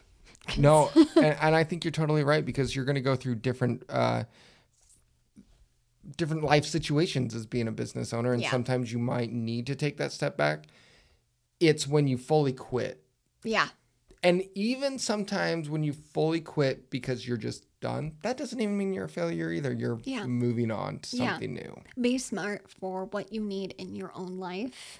[0.57, 3.83] No, and, and I think you're totally right because you're going to go through different
[3.87, 4.23] uh,
[6.17, 8.49] different life situations as being a business owner, and Yeah.
[8.49, 10.65] sometimes you might need to take that step back.
[11.59, 13.03] It's when you fully quit,
[13.43, 13.69] Yeah.
[14.23, 18.93] and even sometimes when you fully quit because you're just done, that doesn't even mean
[18.93, 19.73] you're a failure either.
[19.73, 20.25] You're Yeah.
[20.25, 21.31] moving on to Yeah.
[21.33, 21.81] something new.
[21.99, 24.99] Be smart for what you need in your own life.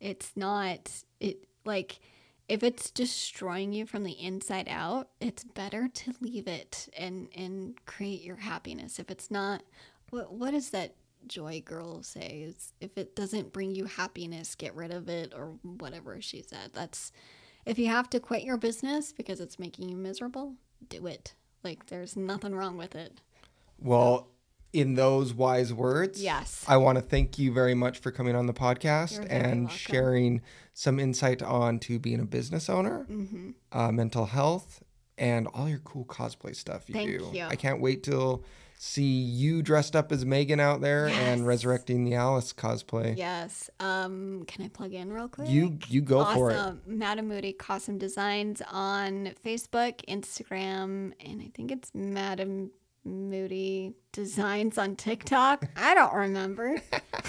[0.00, 2.00] It's not it like
[2.48, 7.74] if it's destroying you from the inside out, it's better to leave it and and
[7.86, 8.98] create your happiness.
[8.98, 9.62] If it's not
[10.10, 10.94] what what is that
[11.26, 16.20] joy girl says, if it doesn't bring you happiness, get rid of it or whatever
[16.20, 16.70] she said.
[16.72, 17.12] That's
[17.66, 20.54] if you have to quit your business because it's making you miserable,
[20.88, 21.34] do it.
[21.62, 23.20] Like there's nothing wrong with it.
[23.78, 24.28] Well,
[24.72, 26.64] in those wise words, Yes.
[26.68, 29.76] I want to thank you very much for coming on the podcast and welcome.
[29.76, 30.42] sharing
[30.74, 33.54] some insight on to being a business owner, Mhm.
[33.72, 34.82] uh, mental health,
[35.18, 37.30] and all your cool cosplay stuff you Thank do.
[37.34, 37.44] you.
[37.44, 38.44] I can't wait till
[38.82, 43.14] see you dressed up as Megan out there and resurrecting the Alice cosplay.
[43.14, 43.68] Yes.
[43.78, 45.50] Um, can I plug in real quick?
[45.50, 46.56] You you go for it.
[46.56, 46.80] awesome.
[46.86, 52.70] Madam Moody Custom Designs on Facebook, Instagram, and I think it's Madam
[53.04, 55.68] Moody Designs on TikTok.
[55.76, 56.80] I don't remember.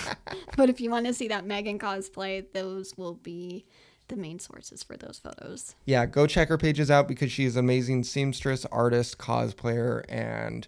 [0.56, 3.66] but if you want to see that Megan cosplay, those will be
[4.08, 5.76] the main sources for those photos.
[5.84, 10.66] Yeah, go check her pages out because she is an amazing seamstress, artist, cosplayer, and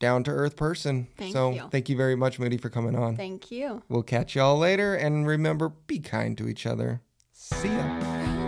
[0.00, 1.06] down to earth person.
[1.16, 1.68] Thank so you.
[1.70, 3.16] thank you very much, Moody, for coming on.
[3.16, 3.82] Thank you.
[3.88, 7.02] We'll catch y'all later and remember be kind to each other.
[7.32, 8.39] See ya.